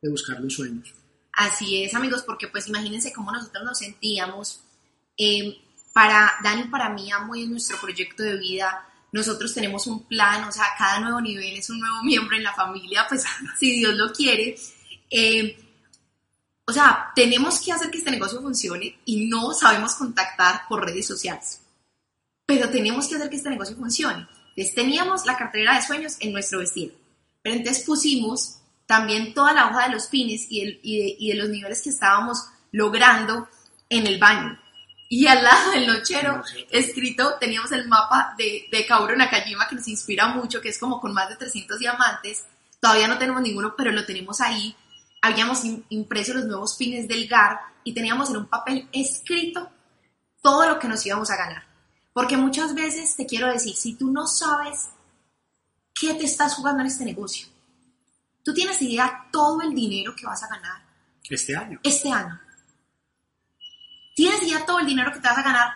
de 0.02 0.10
buscar 0.10 0.40
los 0.40 0.52
sueños. 0.52 0.92
Así 1.32 1.84
es, 1.84 1.94
amigos, 1.94 2.24
porque 2.26 2.48
pues 2.48 2.66
imagínense 2.66 3.12
cómo 3.12 3.30
nosotros 3.30 3.62
nos 3.64 3.78
sentíamos. 3.78 4.62
eh, 5.16 5.58
para 5.92 6.34
Dani 6.42 6.62
y 6.62 6.68
para 6.68 6.88
mí, 6.88 7.10
Amway 7.12 7.44
es 7.44 7.48
nuestro 7.48 7.78
proyecto 7.78 8.24
de 8.24 8.36
vida. 8.36 8.84
Nosotros 9.12 9.54
tenemos 9.54 9.86
un 9.86 10.08
plan, 10.08 10.42
o 10.42 10.50
sea, 10.50 10.66
cada 10.76 10.98
nuevo 10.98 11.20
nivel 11.20 11.56
es 11.56 11.70
un 11.70 11.78
nuevo 11.78 12.02
miembro 12.04 12.36
en 12.36 12.42
la 12.42 12.54
familia, 12.54 13.06
pues 13.08 13.24
si 13.60 13.76
Dios 13.76 13.94
lo 13.94 14.12
quiere. 14.12 14.56
Eh, 15.08 15.56
o 16.64 16.72
sea, 16.72 17.12
tenemos 17.14 17.60
que 17.60 17.70
hacer 17.70 17.92
que 17.92 17.98
este 17.98 18.10
negocio 18.10 18.42
funcione 18.42 18.98
y 19.04 19.26
no 19.28 19.52
sabemos 19.52 19.94
contactar 19.94 20.62
por 20.68 20.84
redes 20.84 21.06
sociales. 21.06 21.60
Pero 22.58 22.70
tenemos 22.70 23.08
que 23.08 23.16
hacer 23.16 23.30
que 23.30 23.36
este 23.36 23.50
negocio 23.50 23.76
funcione. 23.76 24.26
Entonces 24.56 24.74
teníamos 24.74 25.24
la 25.26 25.36
cartera 25.36 25.76
de 25.76 25.82
sueños 25.82 26.16
en 26.20 26.32
nuestro 26.32 26.58
vestido. 26.58 26.94
Pero 27.42 27.56
entonces 27.56 27.84
pusimos 27.84 28.58
también 28.86 29.32
toda 29.34 29.52
la 29.52 29.68
hoja 29.68 29.86
de 29.86 29.94
los 29.94 30.06
pines 30.06 30.46
y, 30.50 30.60
el- 30.62 30.80
y 30.82 30.98
de, 30.98 31.16
y 31.18 31.28
de 31.30 31.34
los 31.36 31.48
niveles 31.48 31.80
que 31.82 31.90
estábamos 31.90 32.44
logrando 32.72 33.48
en 33.88 34.06
el 34.06 34.18
baño. 34.18 34.58
Y 35.08 35.26
al 35.26 35.42
lado 35.42 35.72
del 35.72 35.86
nochero, 35.88 36.42
escrito, 36.70 37.34
teníamos 37.40 37.72
el 37.72 37.88
mapa 37.88 38.34
de, 38.38 38.66
de 38.70 38.86
Kaoru 38.86 39.16
Nakajima 39.16 39.68
que 39.68 39.74
nos 39.76 39.88
inspira 39.88 40.28
mucho, 40.28 40.60
que 40.60 40.68
es 40.68 40.78
como 40.78 41.00
con 41.00 41.12
más 41.12 41.28
de 41.28 41.36
300 41.36 41.78
diamantes. 41.78 42.44
Todavía 42.80 43.08
no 43.08 43.18
tenemos 43.18 43.42
ninguno, 43.42 43.74
pero 43.76 43.90
lo 43.92 44.04
tenemos 44.06 44.40
ahí. 44.40 44.74
Habíamos 45.22 45.64
im- 45.64 45.82
impreso 45.88 46.34
los 46.34 46.44
nuevos 46.44 46.76
pines 46.76 47.08
del 47.08 47.26
GAR 47.28 47.58
y 47.84 47.92
teníamos 47.92 48.30
en 48.30 48.36
un 48.38 48.46
papel 48.46 48.88
escrito 48.92 49.68
todo 50.42 50.66
lo 50.68 50.78
que 50.78 50.88
nos 50.88 51.04
íbamos 51.04 51.30
a 51.30 51.36
ganar. 51.36 51.64
Porque 52.20 52.36
muchas 52.36 52.74
veces 52.74 53.16
te 53.16 53.24
quiero 53.24 53.50
decir, 53.50 53.74
si 53.74 53.94
tú 53.94 54.12
no 54.12 54.26
sabes 54.26 54.90
qué 55.98 56.12
te 56.12 56.26
estás 56.26 56.54
jugando 56.54 56.82
en 56.82 56.88
este 56.88 57.02
negocio, 57.06 57.48
tú 58.44 58.52
tienes 58.52 58.82
idea 58.82 59.26
todo 59.32 59.62
el 59.62 59.74
dinero 59.74 60.14
que 60.14 60.26
vas 60.26 60.42
a 60.42 60.48
ganar 60.48 60.82
Este 61.30 61.56
año. 61.56 61.80
este 61.82 62.12
año. 62.12 62.38
Tienes 64.14 64.46
ya 64.46 64.66
todo 64.66 64.80
el 64.80 64.86
dinero 64.86 65.10
que 65.14 65.18
te 65.18 65.28
vas 65.28 65.38
a 65.38 65.42
ganar, 65.42 65.72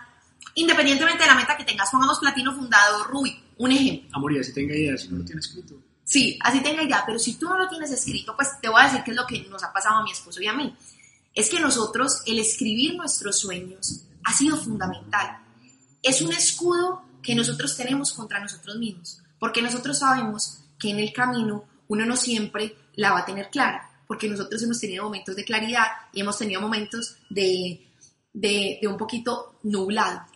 independientemente 0.55 1.23
de 1.23 1.29
la 1.31 1.35
meta 1.35 1.57
que 1.57 1.65
tengas. 1.65 1.91
Pongamos 1.91 2.19
platino 2.19 2.55
fundador, 2.55 3.07
Rubí, 3.09 3.43
un 3.57 3.73
ejemplo. 3.73 4.11
Amor, 4.13 4.37
ya 4.37 4.45
si 4.45 4.53
tenga 4.53 4.77
idea, 4.77 4.99
si 4.99 5.09
no 5.09 5.21
lo 5.21 5.25
tiene 5.25 5.41
escrito. 5.41 5.81
Sí, 6.05 6.39
así 6.43 6.61
tenga 6.63 6.83
idea, 6.83 7.05
pero 7.07 7.19
si 7.19 7.37
tú 7.39 7.49
no 7.49 7.57
lo 7.57 7.71
tienes 7.71 7.91
escrito, 7.91 8.37
pues 8.37 8.61
te 8.61 8.69
voy 8.69 8.83
a 8.83 8.85
decir 8.85 9.01
qué 9.03 9.13
es 9.13 9.17
lo 9.17 9.27
que 9.27 9.41
nos 9.49 9.65
ha 9.65 9.73
pasado 9.73 9.97
a 9.97 10.03
mi 10.05 10.13
esposo 10.13 10.43
y 10.43 10.47
a 10.47 10.53
mí. 10.53 10.77
Es 11.35 11.49
que 11.49 11.59
nosotros, 11.59 12.23
el 12.27 12.39
escribir 12.39 12.97
nuestros 12.97 13.39
sueños 13.39 14.03
ha 14.25 14.35
sido 14.35 14.59
fundamental. 14.59 15.39
Es 16.05 16.21
un 16.21 16.33
escudo 16.35 17.03
que 17.23 17.35
nosotros 17.35 17.79
tenemos 17.79 18.13
contra 18.13 18.39
nosotros 18.39 18.77
mismos, 18.77 19.23
porque 19.39 19.63
nosotros 19.63 20.01
sabemos 20.01 20.59
que 20.79 20.91
en 20.91 20.99
el 20.99 21.15
camino 21.15 21.65
uno 21.89 22.05
no 22.05 22.15
siempre 22.15 22.77
la 22.97 23.13
va 23.13 23.21
a 23.21 23.25
tener 23.25 23.49
clara, 23.49 23.91
porque 24.07 24.29
nosotros 24.29 24.63
hemos 24.63 24.79
tenido 24.79 25.05
momentos 25.05 25.35
de 25.35 25.47
claridad 25.47 25.87
y 26.13 26.21
hemos 26.21 26.37
tenido 26.37 26.61
momentos 26.61 27.17
de, 27.31 27.91
de, 28.35 28.81
un 28.87 28.99
poquito 28.99 29.59
nublado. 29.63 30.27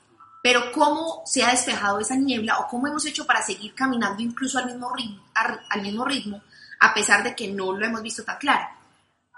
Pero 0.43 0.73
cómo 0.73 1.21
se 1.27 1.43
ha 1.43 1.51
despejado 1.51 2.01
esa 2.01 2.17
niebla 2.17 2.61
o 2.61 2.69
cómo 2.69 2.87
hemos 2.87 3.05
hecho 3.05 3.27
para 3.27 3.43
seguir 3.43 3.75
caminando 3.75 4.23
incluso 4.23 4.59
al 4.59 4.67
mismo 4.67 4.91
ritmo, 4.95 5.23
al, 5.35 5.83
mismo 5.83 6.07
ritmo 6.07 6.41
a 6.81 6.95
pesar 6.95 7.23
de 7.23 7.37
que 7.37 7.49
no 7.49 7.73
lo 7.73 7.85
hemos 7.85 8.01
visto 8.01 8.25
tan 8.25 8.39
claro. 8.39 8.67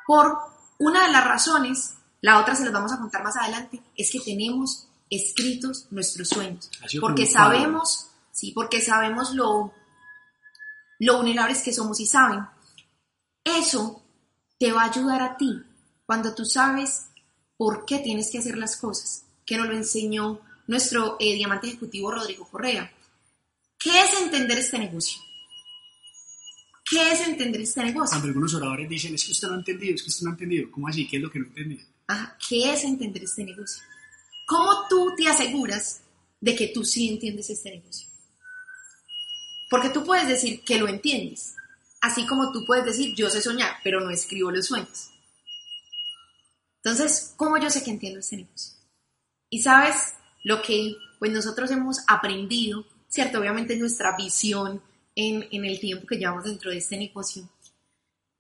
Por 0.07 0.39
una 0.79 1.07
de 1.07 1.13
las 1.13 1.25
razones, 1.25 1.95
la 2.21 2.39
otra 2.39 2.55
se 2.55 2.63
las 2.63 2.73
vamos 2.73 2.93
a 2.93 2.99
contar 2.99 3.25
más 3.25 3.37
adelante, 3.37 3.83
es 3.97 4.13
que 4.13 4.21
tenemos 4.21 4.90
escritos 5.11 5.89
nuestros 5.91 6.29
sueños. 6.29 6.71
Porque 7.01 7.27
sabemos, 7.27 8.09
sí, 8.31 8.53
porque 8.53 8.81
sabemos 8.81 9.35
lo, 9.35 9.73
lo 11.01 11.17
vulnerables 11.19 11.63
que 11.63 11.73
somos 11.73 12.01
y 12.01 12.07
saben. 12.07 12.47
Eso 13.45 14.03
te 14.59 14.73
va 14.73 14.83
a 14.83 14.91
ayudar 14.91 15.23
a 15.23 15.37
ti 15.37 15.63
cuando 16.07 16.35
tú 16.35 16.45
sabes 16.45 17.07
por 17.57 17.85
qué 17.85 17.99
tienes 17.99 18.31
que 18.31 18.39
hacer 18.39 18.57
las 18.57 18.77
cosas, 18.77 19.25
que 19.45 19.57
nos 19.57 19.69
lo 19.69 19.75
enseñó 19.75 20.41
nuestro 20.67 21.17
eh, 21.19 21.35
diamante 21.35 21.67
ejecutivo 21.67 22.11
Rodrigo 22.11 22.49
Correa. 22.49 22.91
¿Qué 23.79 23.91
es 24.03 24.21
entender 24.23 24.59
este 24.59 24.79
negocio? 24.79 25.21
¿Qué 26.85 27.13
es 27.13 27.21
entender 27.27 27.61
este 27.61 27.85
negocio? 27.85 28.11
Cuando 28.11 28.29
algunos 28.29 28.55
oradores 28.55 28.89
dicen, 28.89 29.15
es 29.15 29.25
que 29.25 29.33
usted 29.33 29.49
no 29.49 29.55
ha 29.55 29.59
entendido, 29.59 29.95
es 29.95 30.03
que 30.03 30.09
usted 30.09 30.25
no 30.25 30.31
ha 30.31 30.33
entendido. 30.35 30.71
¿Cómo 30.71 30.89
así? 30.89 31.07
¿Qué 31.09 31.17
es 31.17 31.23
lo 31.23 31.31
que 31.31 31.39
no 31.39 31.45
ha 31.47 31.49
entendido? 31.49 31.83
Ajá, 32.09 32.37
¿Qué 32.49 32.73
es 32.73 32.85
entender 32.85 33.23
este 33.25 33.45
negocio? 33.45 33.83
¿Cómo 34.51 34.89
tú 34.89 35.15
te 35.17 35.29
aseguras 35.29 36.03
de 36.41 36.57
que 36.57 36.67
tú 36.67 36.85
sí 36.85 37.09
entiendes 37.09 37.51
este 37.51 37.71
negocio? 37.71 38.09
Porque 39.71 39.91
tú 39.91 40.03
puedes 40.03 40.27
decir 40.27 40.65
que 40.65 40.77
lo 40.77 40.89
entiendes, 40.89 41.55
así 42.01 42.27
como 42.27 42.51
tú 42.51 42.65
puedes 42.65 42.85
decir 42.85 43.15
yo 43.15 43.31
sé 43.31 43.41
soñar, 43.43 43.77
pero 43.85 44.01
no 44.01 44.11
escribo 44.11 44.51
los 44.51 44.67
sueños. 44.67 45.11
Entonces, 46.83 47.33
¿cómo 47.37 47.59
yo 47.59 47.71
sé 47.71 47.85
que 47.85 47.93
entiendo 47.93 48.19
este 48.19 48.39
negocio? 48.39 48.75
Y 49.51 49.63
sabes 49.63 50.15
lo 50.43 50.61
que 50.63 50.97
pues 51.21 51.31
nosotros 51.31 51.71
hemos 51.71 51.99
aprendido, 52.09 52.85
¿cierto? 53.07 53.39
Obviamente 53.39 53.77
nuestra 53.77 54.17
visión 54.17 54.83
en, 55.15 55.47
en 55.53 55.65
el 55.65 55.79
tiempo 55.79 56.09
que 56.09 56.17
llevamos 56.17 56.43
dentro 56.43 56.73
de 56.73 56.79
este 56.79 56.97
negocio. 56.97 57.49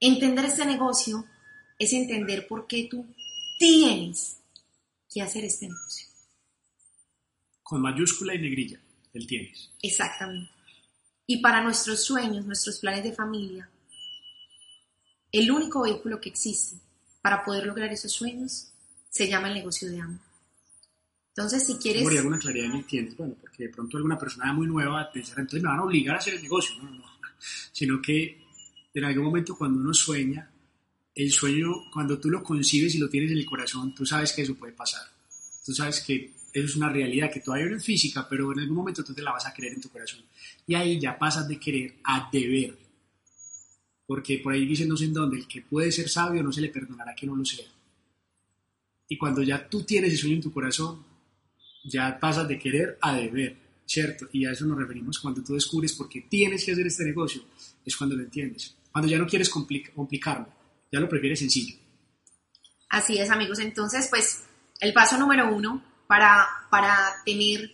Entender 0.00 0.46
este 0.46 0.66
negocio 0.66 1.24
es 1.78 1.92
entender 1.92 2.48
por 2.48 2.66
qué 2.66 2.88
tú 2.90 3.06
tienes 3.60 4.39
que 5.10 5.22
hacer 5.22 5.44
este 5.44 5.68
negocio. 5.68 6.06
Con 7.62 7.82
mayúscula 7.82 8.34
y 8.34 8.38
negrilla, 8.38 8.80
el 9.12 9.26
tienes. 9.26 9.70
Exactamente. 9.82 10.50
Y 11.26 11.40
para 11.40 11.62
nuestros 11.62 12.04
sueños, 12.04 12.46
nuestros 12.46 12.78
planes 12.78 13.04
de 13.04 13.12
familia, 13.12 13.68
el 15.32 15.50
único 15.50 15.82
vehículo 15.82 16.20
que 16.20 16.28
existe 16.28 16.76
para 17.22 17.44
poder 17.44 17.66
lograr 17.66 17.92
esos 17.92 18.12
sueños 18.12 18.72
se 19.08 19.28
llama 19.28 19.48
el 19.48 19.54
negocio 19.54 19.88
de 19.90 20.00
amo. 20.00 20.18
Entonces, 21.28 21.64
si 21.64 21.76
quieres... 21.76 22.02
Y 22.10 22.18
alguna 22.18 22.38
claridad 22.38 22.66
en 22.66 22.76
el 22.78 22.84
tienes, 22.84 23.16
bueno, 23.16 23.34
porque 23.40 23.64
de 23.64 23.68
pronto 23.68 23.96
alguna 23.96 24.18
persona 24.18 24.52
muy 24.52 24.66
nueva 24.66 25.10
pensará, 25.12 25.42
entonces 25.42 25.62
me 25.62 25.68
van 25.68 25.78
a 25.78 25.84
obligar 25.84 26.16
a 26.16 26.18
hacer 26.18 26.34
el 26.34 26.42
negocio. 26.42 26.76
No, 26.76 26.90
no, 26.90 26.98
no. 26.98 27.04
Sino 27.72 28.02
que 28.02 28.42
en 28.92 29.04
algún 29.04 29.24
momento 29.24 29.56
cuando 29.56 29.78
uno 29.78 29.94
sueña, 29.94 30.50
el 31.22 31.30
sueño, 31.32 31.90
cuando 31.92 32.18
tú 32.18 32.30
lo 32.30 32.42
concibes 32.42 32.94
y 32.94 32.98
lo 32.98 33.08
tienes 33.08 33.30
en 33.32 33.38
el 33.38 33.46
corazón, 33.46 33.94
tú 33.94 34.06
sabes 34.06 34.32
que 34.32 34.42
eso 34.42 34.54
puede 34.54 34.72
pasar. 34.72 35.02
Tú 35.64 35.72
sabes 35.74 36.00
que 36.00 36.32
eso 36.52 36.66
es 36.66 36.76
una 36.76 36.88
realidad 36.88 37.30
que 37.32 37.40
todavía 37.40 37.66
no 37.66 37.76
es 37.76 37.84
física, 37.84 38.26
pero 38.28 38.52
en 38.52 38.60
algún 38.60 38.76
momento 38.76 39.04
tú 39.04 39.12
te 39.14 39.22
la 39.22 39.32
vas 39.32 39.46
a 39.46 39.52
creer 39.52 39.74
en 39.74 39.80
tu 39.80 39.88
corazón. 39.90 40.20
Y 40.66 40.74
ahí 40.74 40.98
ya 40.98 41.18
pasas 41.18 41.46
de 41.46 41.58
querer 41.58 41.96
a 42.04 42.28
deber. 42.32 42.76
Porque 44.06 44.38
por 44.38 44.52
ahí 44.52 44.66
dicen 44.66 44.88
no 44.88 44.96
sé 44.96 45.04
en 45.04 45.12
dónde, 45.12 45.36
el 45.38 45.46
que 45.46 45.62
puede 45.62 45.92
ser 45.92 46.08
sabio 46.08 46.42
no 46.42 46.52
se 46.52 46.60
le 46.60 46.68
perdonará 46.70 47.14
que 47.14 47.26
no 47.26 47.36
lo 47.36 47.44
sea. 47.44 47.66
Y 49.08 49.16
cuando 49.16 49.42
ya 49.42 49.68
tú 49.68 49.82
tienes 49.82 50.12
ese 50.12 50.22
sueño 50.22 50.36
en 50.36 50.42
tu 50.42 50.52
corazón, 50.52 51.04
ya 51.84 52.18
pasas 52.18 52.48
de 52.48 52.58
querer 52.58 52.98
a 53.00 53.14
deber, 53.14 53.56
¿cierto? 53.86 54.28
Y 54.32 54.44
a 54.46 54.52
eso 54.52 54.66
nos 54.66 54.78
referimos 54.78 55.18
cuando 55.18 55.42
tú 55.42 55.54
descubres 55.54 55.92
por 55.92 56.08
qué 56.08 56.22
tienes 56.22 56.64
que 56.64 56.72
hacer 56.72 56.86
este 56.86 57.04
negocio, 57.04 57.42
es 57.84 57.96
cuando 57.96 58.16
lo 58.16 58.22
entiendes. 58.22 58.74
Cuando 58.90 59.10
ya 59.10 59.18
no 59.18 59.26
quieres 59.26 59.50
complic- 59.52 59.92
complicarlo, 59.94 60.48
ya 60.92 61.00
lo 61.00 61.08
prefieres 61.08 61.38
sencillo. 61.38 61.76
Así 62.88 63.18
es, 63.18 63.30
amigos. 63.30 63.58
Entonces, 63.60 64.08
pues, 64.08 64.44
el 64.80 64.92
paso 64.92 65.16
número 65.16 65.54
uno 65.54 65.84
para, 66.06 66.46
para 66.70 67.22
tener 67.24 67.70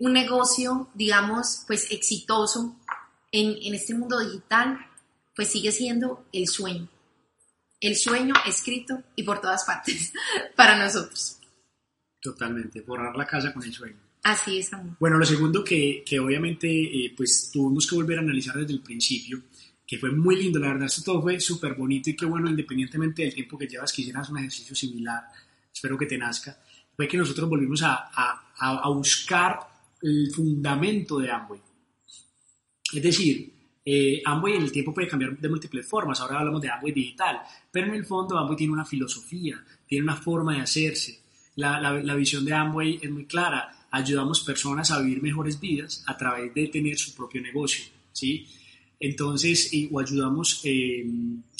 un 0.00 0.12
negocio, 0.12 0.88
digamos, 0.94 1.64
pues 1.66 1.90
exitoso 1.92 2.76
en, 3.30 3.56
en 3.62 3.74
este 3.74 3.94
mundo 3.94 4.18
digital, 4.18 4.78
pues 5.36 5.48
sigue 5.48 5.70
siendo 5.70 6.26
el 6.32 6.48
sueño. 6.48 6.88
El 7.80 7.96
sueño 7.96 8.34
escrito 8.46 9.02
y 9.14 9.22
por 9.22 9.40
todas 9.40 9.64
partes 9.64 10.12
para 10.56 10.76
nosotros. 10.76 11.38
Totalmente, 12.20 12.82
borrar 12.82 13.16
la 13.16 13.26
casa 13.26 13.52
con 13.52 13.62
el 13.62 13.72
sueño. 13.72 13.96
Así 14.22 14.58
es, 14.58 14.72
amor. 14.72 14.96
Bueno, 15.00 15.16
lo 15.16 15.24
segundo 15.24 15.64
que, 15.64 16.02
que 16.04 16.20
obviamente 16.20 16.68
eh, 16.68 17.14
pues 17.16 17.50
tuvimos 17.50 17.86
que 17.86 17.94
volver 17.94 18.18
a 18.18 18.22
analizar 18.22 18.54
desde 18.56 18.74
el 18.74 18.82
principio, 18.82 19.42
que 19.90 19.98
fue 19.98 20.12
muy 20.12 20.36
lindo, 20.36 20.60
la 20.60 20.68
verdad, 20.68 20.86
esto 20.86 21.02
todo 21.02 21.20
fue 21.22 21.40
súper 21.40 21.74
bonito 21.74 22.10
y 22.10 22.14
qué 22.14 22.24
bueno, 22.24 22.48
independientemente 22.48 23.22
del 23.22 23.34
tiempo 23.34 23.58
que 23.58 23.66
llevas, 23.66 23.92
que 23.92 24.02
hicieras 24.02 24.30
un 24.30 24.38
ejercicio 24.38 24.76
similar, 24.76 25.24
espero 25.74 25.98
que 25.98 26.06
te 26.06 26.16
nazca, 26.16 26.56
fue 26.94 27.08
que 27.08 27.16
nosotros 27.16 27.48
volvimos 27.48 27.82
a, 27.82 28.08
a, 28.14 28.52
a- 28.56 28.88
buscar 28.90 29.58
el 30.00 30.30
fundamento 30.32 31.18
de 31.18 31.30
Amway. 31.32 31.60
Es 32.92 33.02
decir, 33.02 33.52
eh, 33.84 34.22
Amway 34.24 34.54
en 34.54 34.62
el 34.62 34.70
tiempo 34.70 34.94
puede 34.94 35.08
cambiar 35.08 35.36
de 35.36 35.48
múltiples 35.48 35.86
formas, 35.86 36.20
ahora 36.20 36.38
hablamos 36.38 36.62
de 36.62 36.70
Amway 36.70 36.92
digital, 36.92 37.40
pero 37.72 37.88
en 37.88 37.94
el 37.94 38.04
fondo 38.04 38.38
Amway 38.38 38.56
tiene 38.56 38.72
una 38.72 38.84
filosofía, 38.84 39.60
tiene 39.88 40.04
una 40.04 40.16
forma 40.16 40.54
de 40.54 40.60
hacerse. 40.60 41.20
La, 41.56 41.80
la- 41.80 42.00
la 42.00 42.14
visión 42.14 42.44
de 42.44 42.54
Amway 42.54 43.00
es 43.02 43.10
muy 43.10 43.26
clara 43.26 43.76
ayudamos 43.90 44.40
personas 44.44 44.92
a 44.92 45.00
vivir 45.00 45.20
mejores 45.20 45.58
vidas 45.58 46.04
a 46.06 46.16
través 46.16 46.54
de 46.54 46.68
tener 46.68 46.96
su 46.96 47.12
propio 47.12 47.42
negocio, 47.42 47.84
¿sí? 48.12 48.46
Entonces, 49.00 49.70
o 49.90 49.98
ayudamos 49.98 50.60
eh, 50.64 51.06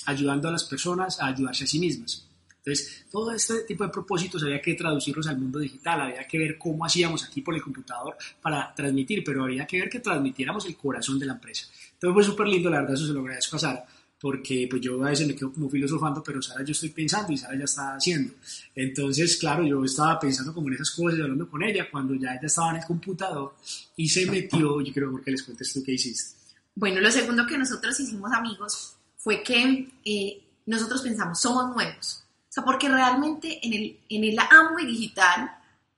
ayudando 0.05 0.49
a 0.49 0.53
las 0.53 0.65
personas 0.65 1.19
a 1.21 1.29
ayudarse 1.29 1.65
a 1.65 1.67
sí 1.67 1.79
mismas. 1.79 2.27
Entonces, 2.59 3.07
todo 3.11 3.33
este 3.33 3.63
tipo 3.63 3.85
de 3.85 3.91
propósitos 3.91 4.43
había 4.43 4.61
que 4.61 4.75
traducirlos 4.75 5.27
al 5.27 5.39
mundo 5.39 5.59
digital, 5.59 6.03
había 6.03 6.27
que 6.27 6.39
ver 6.39 6.59
cómo 6.59 6.85
hacíamos 6.85 7.25
aquí 7.25 7.41
por 7.41 7.55
el 7.55 7.63
computador 7.63 8.17
para 8.43 8.75
transmitir, 8.75 9.25
pero 9.25 9.45
había 9.45 9.67
que 9.67 9.81
ver 9.81 9.89
que 9.89 10.01
transmitiéramos 10.01 10.67
el 10.67 10.77
corazón 10.77 11.19
de 11.19 11.25
la 11.25 11.33
empresa. 11.33 11.67
Entonces 11.95 12.15
fue 12.15 12.25
súper 12.25 12.49
lindo, 12.49 12.69
la 12.69 12.81
verdad, 12.81 12.95
eso 12.95 13.07
se 13.07 13.15
lo 13.15 13.21
agradezco 13.21 13.57
a 13.57 13.59
Sara, 13.59 13.87
porque 14.21 14.67
pues 14.69 14.83
yo 14.83 15.03
a 15.03 15.09
veces 15.09 15.27
me 15.27 15.35
quedo 15.35 15.51
como 15.51 15.71
filosofando, 15.71 16.23
pero 16.23 16.43
Sara 16.43 16.63
yo 16.63 16.73
estoy 16.73 16.91
pensando 16.91 17.33
y 17.33 17.39
Sara 17.39 17.57
ya 17.57 17.65
está 17.65 17.95
haciendo. 17.95 18.35
Entonces, 18.75 19.39
claro, 19.39 19.67
yo 19.67 19.83
estaba 19.83 20.21
pensando 20.21 20.53
como 20.53 20.69
en 20.69 20.75
esas 20.75 20.91
cosas 20.91 21.19
y 21.19 21.23
hablando 21.23 21.49
con 21.49 21.63
ella 21.63 21.89
cuando 21.91 22.15
ya 22.15 22.35
ella 22.35 22.47
estaba 22.47 22.73
en 22.73 22.77
el 22.77 22.85
computador 22.85 23.55
y 23.97 24.07
se 24.07 24.31
metió, 24.31 24.83
yo 24.83 24.93
creo 24.93 25.23
que 25.23 25.31
les 25.31 25.43
cuentes 25.43 25.73
tú 25.73 25.83
qué 25.83 25.93
hiciste. 25.93 26.40
Bueno, 26.75 27.01
lo 27.01 27.11
segundo 27.11 27.47
que 27.47 27.59
nosotros 27.59 27.99
hicimos, 28.01 28.33
amigos, 28.33 28.97
fue 29.17 29.43
que 29.43 29.93
eh, 30.05 30.43
nosotros 30.67 31.03
pensamos, 31.03 31.41
somos 31.41 31.75
nuevos. 31.75 32.25
O 32.49 32.53
sea, 32.53 32.65
porque 32.65 32.89
realmente 32.89 33.61
en 33.63 33.73
el, 33.73 34.01
en 34.09 34.25
el 34.25 34.39
Amway 34.39 34.87
digital, 34.87 35.51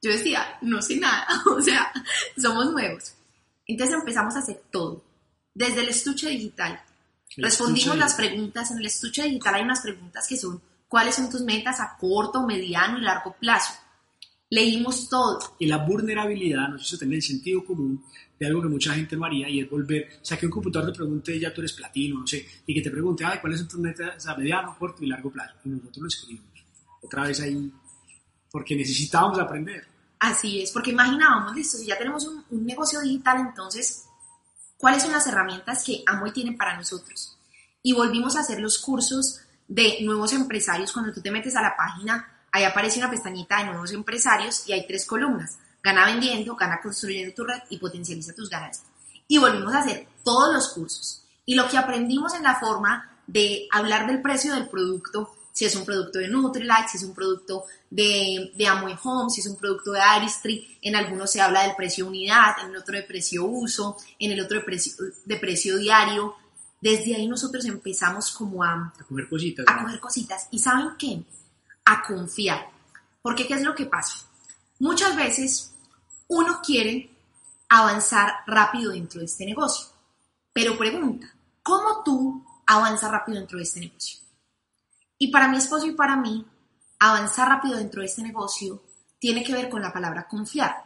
yo 0.03 0.11
decía, 0.11 0.59
no 0.63 0.83
sé 0.83 0.97
nada, 0.97 1.27
o 1.47 1.61
sea, 1.61 1.93
somos 2.37 2.73
nuevos. 2.73 3.15
Entonces 3.67 3.97
empezamos 3.97 4.35
a 4.37 4.41
hacer 4.41 4.63
todo, 4.71 5.03
desde 5.55 5.81
el 5.81 5.89
estuche 5.89 6.29
digital, 6.29 6.83
Respondimos 7.37 7.97
las 7.97 8.15
preguntas, 8.15 8.71
en 8.71 8.79
el 8.79 8.87
estuche 8.87 9.23
digital 9.23 9.55
hay 9.55 9.63
unas 9.63 9.81
preguntas 9.81 10.27
que 10.29 10.37
son, 10.37 10.61
¿cuáles 10.89 11.15
son 11.15 11.31
tus 11.31 11.41
metas 11.43 11.81
a 11.81 11.97
corto, 11.99 12.47
mediano 12.47 12.99
y 12.99 13.03
largo 13.03 13.33
plazo? 13.33 13.73
Leímos 14.53 15.09
todo. 15.09 15.39
Y 15.59 15.67
la 15.67 15.79
vulnerabilidad 15.79 16.69
nos 16.69 16.83
hizo 16.83 16.99
tener 16.99 17.15
el 17.15 17.23
sentido 17.23 17.65
común 17.65 18.05
de 18.39 18.47
algo 18.47 18.61
que 18.61 18.69
mucha 18.69 18.93
gente 18.93 19.17
no 19.17 19.25
haría 19.25 19.49
y 19.49 19.61
es 19.61 19.71
volver, 19.71 20.19
o 20.21 20.25
sea, 20.25 20.39
que 20.39 20.45
un 20.45 20.53
computador 20.53 20.93
te 20.93 20.99
pregunte, 20.99 21.41
ya 21.41 21.55
tú 21.55 21.63
eres 21.63 21.73
platino, 21.73 22.21
no 22.21 22.27
sé, 22.27 22.47
y 22.67 22.75
que 22.75 22.83
te 22.83 22.91
pregunte, 22.91 23.25
ay, 23.25 23.39
¿cuáles 23.41 23.61
son 23.61 23.69
tus 23.69 23.81
metas 23.81 24.27
a 24.27 24.37
mediano, 24.37 24.77
corto 24.79 25.03
y 25.03 25.07
largo 25.07 25.31
plazo? 25.31 25.55
Y 25.65 25.71
nosotros 25.71 25.97
lo 26.03 26.07
escribimos. 26.09 26.65
Otra 27.01 27.23
vez 27.23 27.41
ahí, 27.41 27.73
porque 28.51 28.77
necesitábamos 28.77 29.39
aprender. 29.39 29.87
Así 30.19 30.61
es, 30.61 30.71
porque 30.71 30.91
imaginábamos, 30.91 31.57
listo, 31.57 31.79
si 31.79 31.87
ya 31.87 31.97
tenemos 31.97 32.27
un, 32.27 32.45
un 32.51 32.67
negocio 32.67 33.01
digital, 33.01 33.41
entonces 33.41 34.05
cuáles 34.77 35.03
son 35.03 35.13
las 35.13 35.27
herramientas 35.27 35.83
que 35.83 36.03
Amway 36.07 36.33
tiene 36.33 36.53
para 36.53 36.77
nosotros. 36.77 37.39
Y 37.83 37.95
volvimos 37.95 38.37
a 38.37 38.41
hacer 38.41 38.61
los 38.61 38.79
cursos 38.79 39.41
de 39.67 39.99
nuevos 40.03 40.35
empresarios. 40.35 40.93
Cuando 40.93 41.11
tú 41.11 41.23
te 41.23 41.31
metes 41.31 41.57
a 41.57 41.63
la 41.63 41.75
página, 41.75 42.29
ahí 42.53 42.65
aparece 42.65 42.99
una 42.99 43.11
pestañita 43.11 43.59
de 43.59 43.65
nuevos 43.65 43.93
empresarios 43.93 44.69
y 44.69 44.73
hay 44.73 44.87
tres 44.87 45.07
columnas. 45.07 45.59
Gana 45.83 46.07
vendiendo, 46.07 46.55
gana 46.55 46.81
construyendo 46.81 47.35
tu 47.35 47.45
red 47.45 47.61
y 47.71 47.79
potencializa 47.79 48.35
tus 48.35 48.49
ganancias. 48.49 48.87
Y 49.27 49.39
volvimos 49.39 49.75
a 49.75 49.81
hacer 49.81 50.07
todos 50.23 50.53
los 50.53 50.69
cursos. 50.69 51.25
Y 51.45 51.55
lo 51.55 51.69
que 51.69 51.79
aprendimos 51.79 52.35
en 52.35 52.45
la 52.45 52.61
forma 52.61 53.11
de 53.27 53.67
hablar 53.73 54.07
del 54.07 54.21
precio 54.21 54.55
del 54.55 54.69
producto, 54.69 55.35
si 55.53 55.65
es 55.65 55.75
un 55.75 55.85
producto 55.85 56.19
de 56.19 56.29
Nutrilite, 56.29 56.89
si 56.91 56.99
es 56.99 57.03
un 57.03 57.15
producto 57.15 57.65
de, 57.91 58.53
de 58.55 58.67
Amway 58.67 58.97
Home, 59.03 59.31
si 59.31 59.41
es 59.41 59.47
un 59.47 59.57
producto 59.57 59.93
de 59.93 60.01
Aristry, 60.01 60.79
en 60.83 60.95
algunos 60.95 61.33
se 61.33 61.41
habla 61.41 61.63
del 61.63 61.75
precio 61.75 62.07
unidad, 62.07 62.57
en 62.63 62.71
el 62.71 62.77
otro 62.77 62.95
de 62.95 63.03
precio 63.03 63.45
uso, 63.45 63.97
en 64.19 64.33
el 64.33 64.41
otro 64.41 64.59
de 64.59 64.65
precio, 64.65 64.93
de 65.25 65.37
precio 65.37 65.79
diario. 65.79 66.37
Desde 66.81 67.17
ahí 67.17 67.27
nosotros 67.27 67.65
empezamos 67.65 68.31
como 68.33 68.63
a, 68.63 68.93
a 68.99 69.05
coger 69.05 69.29
cositas. 69.29 69.67
A 69.69 69.83
coger 69.83 70.01
cositas. 70.01 70.49
¿Y 70.51 70.59
saben 70.59 70.91
qué? 70.99 71.23
A 71.85 72.03
confiar. 72.03 72.71
Porque 73.21 73.47
¿qué 73.47 73.55
es 73.55 73.63
lo 73.63 73.75
que 73.75 73.87
pasa? 73.87 74.27
Muchas 74.79 75.17
veces 75.17 75.75
uno 76.29 76.61
quiere 76.65 77.11
avanzar 77.69 78.39
rápido 78.47 78.93
dentro 78.93 79.21
de 79.21 79.27
este 79.27 79.47
negocio. 79.47 79.87
Pero 80.53 80.77
pregunta, 80.77 81.33
¿cómo 81.63 82.03
tú 82.05 82.45
avanzas 82.67 83.11
rápido 83.11 83.39
dentro 83.39 83.59
de 83.59 83.65
este 83.65 83.81
negocio? 83.81 84.21
Y 85.19 85.31
para 85.31 85.49
mi 85.49 85.57
esposo 85.57 85.87
y 85.87 85.93
para 85.93 86.17
mí, 86.17 86.45
avanzar 86.99 87.49
rápido 87.49 87.79
dentro 87.79 88.01
de 88.01 88.07
este 88.07 88.23
negocio 88.23 88.83
tiene 89.19 89.43
que 89.43 89.53
ver 89.53 89.69
con 89.69 89.81
la 89.81 89.93
palabra 89.93 90.27
confiar. 90.27 90.85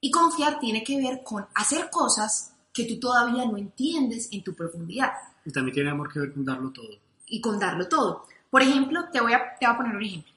Y 0.00 0.10
confiar 0.10 0.58
tiene 0.58 0.82
que 0.82 0.96
ver 0.96 1.22
con 1.22 1.46
hacer 1.54 1.90
cosas 1.90 2.54
que 2.72 2.84
tú 2.84 2.98
todavía 2.98 3.44
no 3.44 3.56
entiendes 3.56 4.28
en 4.32 4.42
tu 4.42 4.54
profundidad. 4.54 5.12
Y 5.44 5.52
también 5.52 5.74
tiene 5.74 5.90
amor 5.90 6.12
que 6.12 6.20
ver 6.20 6.32
con 6.32 6.44
darlo 6.44 6.70
todo. 6.72 6.98
Y 7.26 7.40
con 7.40 7.58
darlo 7.58 7.88
todo. 7.88 8.26
Por 8.56 8.62
ejemplo, 8.62 9.10
te 9.12 9.20
voy 9.20 9.34
a, 9.34 9.54
te 9.60 9.66
voy 9.66 9.74
a 9.74 9.76
poner 9.76 9.94
un 9.94 10.02
ejemplo. 10.02 10.32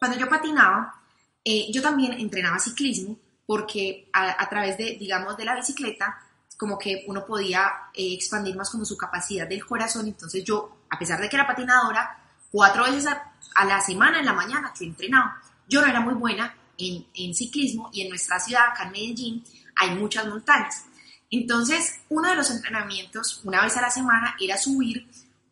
Cuando 0.00 0.18
yo 0.18 0.28
patinaba, 0.28 1.00
eh, 1.44 1.70
yo 1.70 1.80
también 1.80 2.14
entrenaba 2.14 2.58
ciclismo 2.58 3.16
porque 3.46 4.10
a, 4.12 4.48
través 4.48 4.76
de, 4.76 4.96
digamos, 4.98 5.36
de 5.36 5.44
la 5.44 5.54
bicicleta, 5.54 6.18
como 6.56 6.76
que 6.76 7.04
uno 7.06 7.24
podía 7.24 7.70
eh, 7.94 8.14
expandir 8.14 8.56
más 8.56 8.68
como 8.68 8.84
su 8.84 8.96
capacidad 8.96 9.48
del 9.48 9.64
corazón. 9.64 10.08
Entonces 10.08 10.42
yo, 10.42 10.78
a 10.90 10.98
pesar 10.98 11.20
de 11.20 11.28
que 11.28 11.36
era 11.36 11.46
patinadora, 11.46 12.18
cuatro 12.50 12.82
veces 12.82 13.06
a, 13.06 13.64
la 13.64 13.80
semana, 13.80 14.18
en 14.18 14.26
la 14.26 14.32
mañana, 14.32 14.72
que 14.76 14.84
entrenaba. 14.84 15.40
Yo 15.68 15.80
no 15.80 15.86
era 15.86 16.00
muy 16.00 16.14
buena 16.14 16.52
en, 16.76 17.06
en 17.14 17.32
ciclismo 17.32 17.90
y 17.92 18.02
en 18.02 18.08
nuestra 18.08 18.40
ciudad, 18.40 18.70
acá 18.72 18.86
en 18.86 18.90
Medellín, 18.90 19.44
hay 19.76 19.94
muchas 19.94 20.26
montañas. 20.26 20.86
Entonces, 21.30 22.00
uno 22.08 22.28
de 22.28 22.34
los 22.34 22.50
entrenamientos, 22.50 23.40
una 23.44 23.62
vez 23.62 23.76
a 23.76 23.82
la 23.82 23.90
semana, 23.90 24.34
era 24.40 24.56
subir 24.56 25.06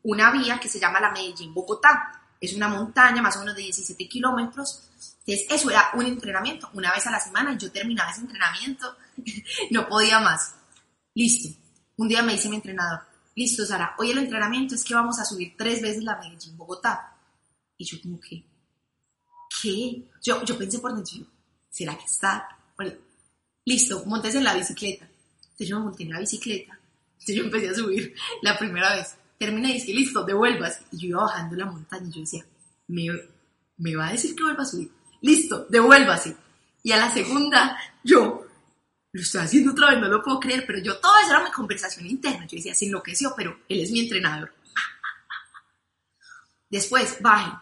una 0.05 0.31
vía 0.31 0.61
que 0.61 0.69
se 0.69 0.79
llama 0.79 1.01
la 1.01 1.11
Medellín-Bogotá. 1.11 2.21
Es 2.41 2.55
una 2.55 2.69
montaña 2.69 3.23
más 3.23 3.37
o 3.37 3.41
menos 3.41 3.57
de 3.57 3.63
17 3.63 4.09
kilómetros. 4.09 4.89
Entonces, 5.27 5.47
eso 5.51 5.71
era 5.71 5.91
un 5.95 6.05
entrenamiento, 6.05 6.69
una 6.75 6.93
vez 6.93 7.07
a 7.07 7.11
la 7.11 7.21
semana. 7.21 7.57
Yo 7.57 7.73
terminaba 7.73 8.11
ese 8.11 8.21
entrenamiento, 8.21 8.97
no 9.71 9.89
podía 9.89 10.21
más. 10.21 10.55
Listo. 11.15 11.49
Un 11.97 12.09
día 12.09 12.23
me 12.23 12.33
dice 12.33 12.49
mi 12.49 12.57
entrenador, 12.57 13.01
listo, 13.37 13.65
Sara, 13.65 13.95
hoy 13.99 14.11
el 14.11 14.19
entrenamiento 14.19 14.75
es 14.75 14.83
que 14.83 14.95
vamos 14.95 15.19
a 15.21 15.25
subir 15.25 15.55
tres 15.57 15.81
veces 15.81 16.03
la 16.03 16.17
Medellín 16.17 16.57
Bogotá. 16.57 17.17
Y 17.79 17.85
yo 17.85 18.01
como 18.03 18.21
que, 18.21 18.45
¿qué? 19.63 20.03
Yo, 20.23 20.45
yo 20.45 20.59
pensé 20.59 20.81
por 20.81 20.95
dentro, 20.95 21.27
¿será 21.71 21.97
que 21.97 22.05
está? 22.05 22.49
Bueno, 22.77 22.95
listo, 23.65 24.05
montes 24.07 24.35
en 24.35 24.45
la 24.45 24.55
bicicleta. 24.55 25.09
Entonces 25.43 25.69
yo 25.69 25.79
me 25.79 25.85
monté 25.85 26.03
en 26.03 26.11
la 26.11 26.19
bicicleta. 26.19 26.79
Entonces 27.13 27.37
yo 27.37 27.45
empecé 27.45 27.71
a 27.71 27.75
subir 27.75 28.15
la 28.43 28.59
primera 28.59 28.97
vez. 28.97 29.17
Terminé 29.39 29.71
y 29.71 29.75
dije, 29.75 29.95
listo, 29.95 30.25
devuelvas. 30.25 30.81
Y 30.93 30.99
yo 30.99 31.09
iba 31.09 31.23
bajando 31.23 31.57
la 31.57 31.67
montaña 31.67 32.09
y 32.09 32.13
yo 32.13 32.21
decía, 32.21 32.45
me, 32.89 33.07
me 33.77 33.97
va 33.97 34.09
a 34.09 34.13
decir 34.13 34.35
que 34.35 34.43
vuelva 34.43 34.63
a 34.63 34.67
subir. 34.67 34.91
Listo, 35.21 35.67
devuélvase. 35.69 36.37
Y 36.83 36.93
a 36.93 36.99
la 36.99 37.11
segunda, 37.11 37.79
yo, 38.03 38.47
lo 39.13 39.21
estoy 39.21 39.41
haciendo 39.41 39.73
otra 39.73 39.91
vez, 39.91 40.01
no 40.01 40.09
lo 40.09 40.23
puedo 40.23 40.41
creer, 40.41 40.65
pero 40.67 40.79
yo, 40.81 40.99
todo 40.99 41.13
eso 41.23 41.31
era 41.31 41.45
mi 41.45 41.51
conversación 41.51 42.07
interna. 42.07 42.47
Yo 42.47 42.57
decía, 42.57 42.75
se 42.75 42.87
enloqueció, 42.87 43.33
pero 43.37 43.59
él 43.69 43.81
es 43.81 43.91
mi 43.91 44.01
entrenador. 44.01 44.53
Después, 46.69 47.19
baje, 47.21 47.53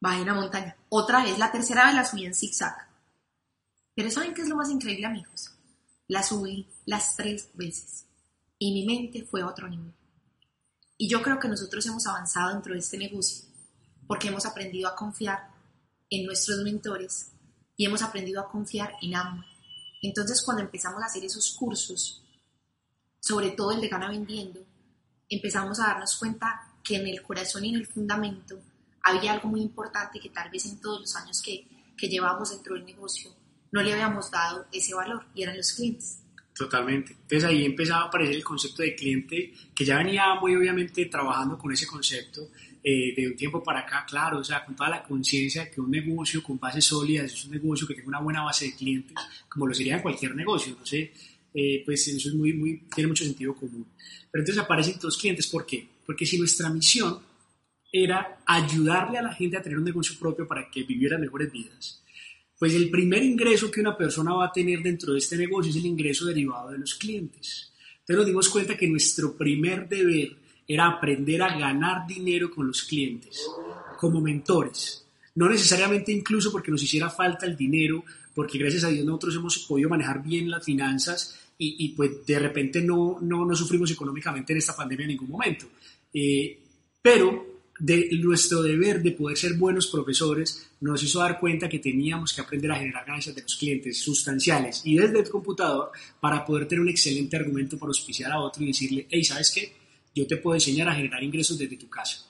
baje 0.00 0.24
la 0.24 0.34
montaña. 0.34 0.76
Otra 0.88 1.22
vez, 1.22 1.38
la 1.38 1.52
tercera 1.52 1.86
vez 1.86 1.94
la 1.94 2.04
subí 2.04 2.24
en 2.24 2.34
zigzag. 2.34 2.88
Pero 3.94 4.10
¿saben 4.10 4.34
qué 4.34 4.42
es 4.42 4.48
lo 4.48 4.56
más 4.56 4.70
increíble, 4.70 5.06
amigos? 5.06 5.52
La 6.08 6.22
subí 6.22 6.68
las 6.86 7.16
tres 7.16 7.50
veces 7.54 8.06
y 8.58 8.72
mi 8.72 8.86
mente 8.86 9.24
fue 9.24 9.42
a 9.42 9.48
otro 9.48 9.68
nivel. 9.68 9.92
Y 10.98 11.08
yo 11.08 11.22
creo 11.22 11.38
que 11.38 11.48
nosotros 11.48 11.84
hemos 11.86 12.06
avanzado 12.06 12.52
dentro 12.52 12.72
de 12.72 12.80
este 12.80 12.98
negocio 12.98 13.46
porque 14.06 14.28
hemos 14.28 14.46
aprendido 14.46 14.88
a 14.88 14.94
confiar 14.94 15.50
en 16.10 16.26
nuestros 16.26 16.62
mentores 16.62 17.32
y 17.76 17.84
hemos 17.84 18.02
aprendido 18.02 18.40
a 18.40 18.48
confiar 18.48 18.92
en 19.02 19.16
ambos 19.16 19.44
entonces, 20.02 20.42
cuando 20.42 20.62
empezamos 20.62 21.02
a 21.02 21.06
hacer 21.06 21.24
esos 21.24 21.52
cursos, 21.52 22.22
sobre 23.18 23.50
todo 23.50 23.72
el 23.72 23.80
de 23.80 23.88
Gana 23.88 24.08
Vendiendo, 24.08 24.60
empezamos 25.28 25.80
a 25.80 25.86
darnos 25.88 26.16
cuenta 26.16 26.74
que 26.84 26.96
en 26.96 27.06
el 27.08 27.22
corazón 27.22 27.64
y 27.64 27.70
en 27.70 27.76
el 27.76 27.86
fundamento 27.86 28.60
había 29.02 29.32
algo 29.32 29.48
muy 29.48 29.62
importante 29.62 30.20
que 30.20 30.30
tal 30.30 30.50
vez 30.50 30.64
en 30.66 30.80
todos 30.80 31.00
los 31.00 31.16
años 31.16 31.42
que, 31.42 31.66
que 31.96 32.08
llevamos 32.08 32.50
dentro 32.50 32.74
del 32.74 32.84
negocio 32.84 33.32
no 33.72 33.82
le 33.82 33.92
habíamos 33.92 34.30
dado 34.30 34.66
ese 34.70 34.94
valor 34.94 35.26
y 35.34 35.42
eran 35.42 35.56
los 35.56 35.72
clientes. 35.72 36.20
Totalmente. 36.56 37.12
Entonces 37.12 37.44
ahí 37.44 37.66
empezaba 37.66 38.04
a 38.04 38.06
aparecer 38.06 38.36
el 38.36 38.44
concepto 38.44 38.82
de 38.82 38.94
cliente, 38.94 39.52
que 39.74 39.84
ya 39.84 39.98
venía 39.98 40.34
muy 40.40 40.56
obviamente 40.56 41.04
trabajando 41.04 41.58
con 41.58 41.70
ese 41.70 41.86
concepto 41.86 42.48
eh, 42.82 43.12
de 43.14 43.26
un 43.26 43.36
tiempo 43.36 43.62
para 43.62 43.80
acá, 43.80 44.06
claro, 44.08 44.38
o 44.38 44.44
sea, 44.44 44.64
con 44.64 44.74
toda 44.74 44.88
la 44.88 45.02
conciencia 45.02 45.64
de 45.64 45.70
que 45.70 45.82
un 45.82 45.90
negocio 45.90 46.42
con 46.42 46.58
bases 46.58 46.86
sólidas 46.86 47.30
es 47.30 47.44
un 47.44 47.50
negocio 47.50 47.86
que 47.86 47.94
tenga 47.94 48.08
una 48.08 48.20
buena 48.20 48.42
base 48.42 48.66
de 48.66 48.74
clientes, 48.74 49.14
como 49.50 49.66
lo 49.66 49.74
sería 49.74 49.96
en 49.96 50.02
cualquier 50.02 50.34
negocio, 50.34 50.74
no 50.78 50.86
sé, 50.86 51.12
eh, 51.52 51.82
pues 51.84 52.08
eso 52.08 52.28
es 52.28 52.34
muy, 52.34 52.54
muy, 52.54 52.80
tiene 52.94 53.08
mucho 53.08 53.24
sentido 53.24 53.54
común. 53.54 53.86
Pero 54.30 54.42
entonces 54.42 54.62
aparecen 54.62 54.98
todos 54.98 55.18
clientes, 55.18 55.46
¿por 55.48 55.66
qué? 55.66 55.86
Porque 56.06 56.24
si 56.24 56.38
nuestra 56.38 56.70
misión 56.70 57.18
era 57.92 58.38
ayudarle 58.46 59.18
a 59.18 59.22
la 59.22 59.34
gente 59.34 59.58
a 59.58 59.62
tener 59.62 59.78
un 59.78 59.84
negocio 59.84 60.18
propio 60.18 60.46
para 60.46 60.70
que 60.70 60.84
viviera 60.84 61.18
mejores 61.18 61.52
vidas, 61.52 62.02
pues 62.58 62.74
el 62.74 62.90
primer 62.90 63.22
ingreso 63.22 63.70
que 63.70 63.80
una 63.80 63.96
persona 63.96 64.32
va 64.32 64.46
a 64.46 64.52
tener 64.52 64.80
dentro 64.82 65.12
de 65.12 65.18
este 65.18 65.36
negocio 65.36 65.70
es 65.70 65.76
el 65.76 65.86
ingreso 65.86 66.26
derivado 66.26 66.70
de 66.70 66.78
los 66.78 66.94
clientes. 66.94 67.72
Entonces 68.00 68.16
nos 68.16 68.26
dimos 68.26 68.48
cuenta 68.48 68.76
que 68.76 68.88
nuestro 68.88 69.36
primer 69.36 69.88
deber 69.88 70.36
era 70.66 70.86
aprender 70.86 71.42
a 71.42 71.58
ganar 71.58 72.06
dinero 72.06 72.50
con 72.50 72.66
los 72.66 72.82
clientes, 72.82 73.46
como 73.98 74.20
mentores. 74.20 75.04
No 75.34 75.48
necesariamente 75.48 76.12
incluso 76.12 76.50
porque 76.50 76.70
nos 76.70 76.82
hiciera 76.82 77.10
falta 77.10 77.46
el 77.46 77.56
dinero 77.56 78.04
porque 78.34 78.58
gracias 78.58 78.84
a 78.84 78.88
Dios 78.88 79.04
nosotros 79.04 79.36
hemos 79.36 79.58
podido 79.60 79.88
manejar 79.88 80.22
bien 80.22 80.50
las 80.50 80.64
finanzas 80.64 81.38
y, 81.58 81.88
pues 81.90 82.26
de 82.26 82.38
repente 82.38 82.82
no, 82.82 83.18
no, 83.22 83.46
no, 83.46 83.56
sufrimos 83.56 83.90
económicamente 83.90 84.52
en 84.52 84.58
esta 84.58 84.76
pandemia 84.76 85.04
en 85.04 85.08
ningún 85.12 85.30
momento. 85.30 85.66
Eh, 86.12 86.58
pero 87.00 87.55
de 87.78 88.08
nuestro 88.22 88.62
deber 88.62 89.02
de 89.02 89.12
poder 89.12 89.36
ser 89.36 89.54
buenos 89.54 89.88
profesores 89.88 90.68
nos 90.80 91.02
hizo 91.02 91.20
dar 91.20 91.38
cuenta 91.38 91.68
que 91.68 91.78
teníamos 91.78 92.32
que 92.32 92.40
aprender 92.40 92.70
a 92.70 92.76
generar 92.76 93.04
ganancias 93.04 93.34
de 93.34 93.42
los 93.42 93.56
clientes 93.56 93.98
sustanciales 94.02 94.82
y 94.84 94.96
desde 94.96 95.20
el 95.20 95.28
computador 95.28 95.90
para 96.20 96.44
poder 96.44 96.66
tener 96.66 96.82
un 96.82 96.88
excelente 96.88 97.36
argumento 97.36 97.78
para 97.78 97.88
auspiciar 97.88 98.32
a 98.32 98.40
otro 98.40 98.62
y 98.62 98.68
decirle, 98.68 99.06
hey, 99.10 99.24
¿sabes 99.24 99.50
qué? 99.50 99.72
Yo 100.14 100.26
te 100.26 100.38
puedo 100.38 100.54
enseñar 100.54 100.88
a 100.88 100.94
generar 100.94 101.22
ingresos 101.22 101.58
desde 101.58 101.76
tu 101.76 101.88
casa, 101.88 102.24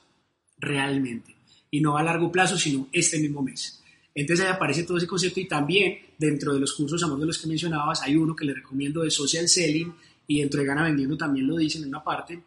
realmente. 0.58 1.36
Y 1.70 1.80
no 1.80 1.96
a 1.96 2.02
largo 2.02 2.32
plazo, 2.32 2.58
sino 2.58 2.88
este 2.92 3.18
mismo 3.18 3.42
mes. 3.42 3.82
Entonces 4.14 4.46
ahí 4.46 4.52
aparece 4.52 4.82
todo 4.82 4.96
ese 4.96 5.06
concepto 5.06 5.40
y 5.40 5.46
también 5.46 5.98
dentro 6.18 6.54
de 6.54 6.60
los 6.60 6.72
cursos, 6.72 7.02
amor, 7.02 7.20
de 7.20 7.26
los 7.26 7.38
que 7.38 7.46
mencionabas, 7.46 8.02
hay 8.02 8.16
uno 8.16 8.34
que 8.34 8.46
le 8.46 8.54
recomiendo 8.54 9.02
de 9.02 9.10
social 9.10 9.48
selling 9.48 9.94
y 10.26 10.40
dentro 10.40 10.62
de 10.62 10.74
Vendiendo 10.74 11.16
también 11.16 11.46
lo 11.46 11.56
dicen 11.56 11.82
en 11.82 11.90
una 11.90 12.02
parte. 12.02 12.42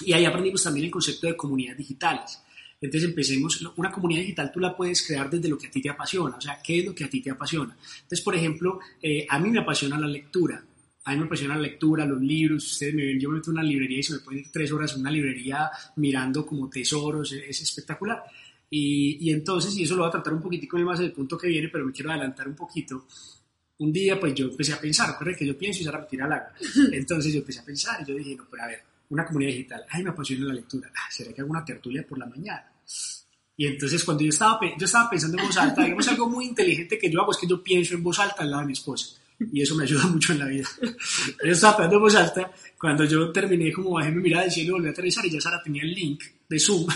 Y 0.00 0.12
ahí 0.12 0.24
aprendimos 0.24 0.62
también 0.62 0.86
el 0.86 0.90
concepto 0.90 1.26
de 1.26 1.36
comunidades 1.36 1.78
digitales. 1.78 2.40
Entonces 2.80 3.10
empecemos, 3.10 3.60
una 3.76 3.92
comunidad 3.92 4.22
digital 4.22 4.50
tú 4.50 4.58
la 4.58 4.74
puedes 4.74 5.06
crear 5.06 5.28
desde 5.28 5.48
lo 5.48 5.58
que 5.58 5.66
a 5.66 5.70
ti 5.70 5.82
te 5.82 5.90
apasiona, 5.90 6.36
o 6.36 6.40
sea, 6.40 6.60
¿qué 6.64 6.78
es 6.78 6.86
lo 6.86 6.94
que 6.94 7.04
a 7.04 7.10
ti 7.10 7.20
te 7.20 7.30
apasiona? 7.30 7.76
Entonces, 7.76 8.22
por 8.22 8.34
ejemplo, 8.34 8.80
eh, 9.02 9.26
a 9.28 9.38
mí 9.38 9.50
me 9.50 9.60
apasiona 9.60 9.98
la 10.00 10.06
lectura, 10.06 10.64
a 11.04 11.12
mí 11.12 11.18
me 11.18 11.26
apasiona 11.26 11.56
la 11.56 11.62
lectura, 11.62 12.06
los 12.06 12.22
libros, 12.22 12.72
ustedes 12.72 12.94
me 12.94 13.04
ven, 13.04 13.20
yo 13.20 13.28
me 13.28 13.36
meto 13.36 13.50
en 13.50 13.58
una 13.58 13.62
librería 13.62 13.98
y 13.98 14.02
se 14.02 14.14
me 14.14 14.20
pueden 14.20 14.40
ir 14.40 14.50
tres 14.50 14.72
horas 14.72 14.94
en 14.94 15.00
una 15.00 15.10
librería 15.10 15.70
mirando 15.96 16.46
como 16.46 16.70
tesoros, 16.70 17.32
es 17.32 17.60
espectacular. 17.60 18.22
Y, 18.70 19.28
y, 19.28 19.32
entonces, 19.32 19.76
y 19.76 19.82
eso 19.82 19.94
lo 19.96 20.02
voy 20.02 20.08
a 20.08 20.12
tratar 20.12 20.32
un 20.32 20.40
poquitico 20.40 20.78
más 20.78 21.00
del 21.00 21.12
punto 21.12 21.36
que 21.36 21.48
viene, 21.48 21.68
pero 21.68 21.84
me 21.84 21.92
quiero 21.92 22.10
adelantar 22.10 22.48
un 22.48 22.54
poquito. 22.54 23.06
Un 23.78 23.92
día, 23.92 24.18
pues 24.18 24.34
yo 24.34 24.46
empecé 24.46 24.72
a 24.72 24.80
pensar, 24.80 25.10
recuerden 25.10 25.36
que 25.36 25.46
yo 25.46 25.58
pienso 25.58 25.80
y 25.80 25.84
Sara 25.84 25.98
me 25.98 26.06
tira 26.06 26.26
al 26.26 26.32
agua. 26.32 26.52
Entonces 26.92 27.32
yo 27.32 27.40
empecé 27.40 27.60
a 27.60 27.64
pensar 27.64 28.00
y 28.02 28.10
yo 28.10 28.16
dije, 28.16 28.36
no, 28.36 28.46
pero 28.50 28.62
a 28.62 28.66
ver, 28.68 28.89
una 29.10 29.24
comunidad 29.24 29.52
digital, 29.52 29.84
ay, 29.88 30.02
me 30.02 30.10
apasiona 30.10 30.46
la 30.46 30.54
lectura, 30.54 30.90
ah, 30.94 31.10
¿será 31.10 31.32
que 31.32 31.40
hago 31.40 31.50
una 31.50 31.64
tertulia 31.64 32.06
por 32.06 32.18
la 32.18 32.26
mañana? 32.26 32.64
Y 33.56 33.66
entonces 33.66 34.02
cuando 34.04 34.22
yo 34.22 34.30
estaba, 34.30 34.58
yo 34.78 34.86
estaba 34.86 35.10
pensando 35.10 35.38
en 35.38 35.46
voz 35.46 35.56
alta, 35.58 35.84
digamos 35.84 36.08
algo 36.08 36.28
muy 36.28 36.46
inteligente 36.46 36.98
que 36.98 37.10
yo 37.10 37.20
hago 37.20 37.32
es 37.32 37.38
que 37.38 37.46
yo 37.46 37.62
pienso 37.62 37.94
en 37.94 38.02
voz 38.02 38.18
alta 38.18 38.42
al 38.42 38.50
lado 38.50 38.62
de 38.62 38.66
mi 38.68 38.72
esposa. 38.72 39.16
Y 39.52 39.62
eso 39.62 39.74
me 39.74 39.84
ayuda 39.84 40.06
mucho 40.06 40.32
en 40.32 40.38
la 40.38 40.46
vida. 40.46 40.68
Yo 41.44 41.52
estaba 41.52 41.76
pensando 41.76 41.96
en 41.96 42.02
voz 42.02 42.14
alta, 42.14 42.50
cuando 42.78 43.04
yo 43.04 43.30
terminé 43.30 43.72
como 43.72 43.90
bajé 43.92 44.10
mi 44.10 44.22
mirada 44.22 44.46
y 44.46 44.50
cielo 44.50 44.74
volví 44.74 44.88
a 44.88 44.90
aterrizar 44.90 45.26
y 45.26 45.30
ya 45.30 45.40
Sara 45.40 45.62
tenía 45.62 45.82
el 45.82 45.92
link 45.92 46.22
de 46.48 46.58
Zoom 46.58 46.86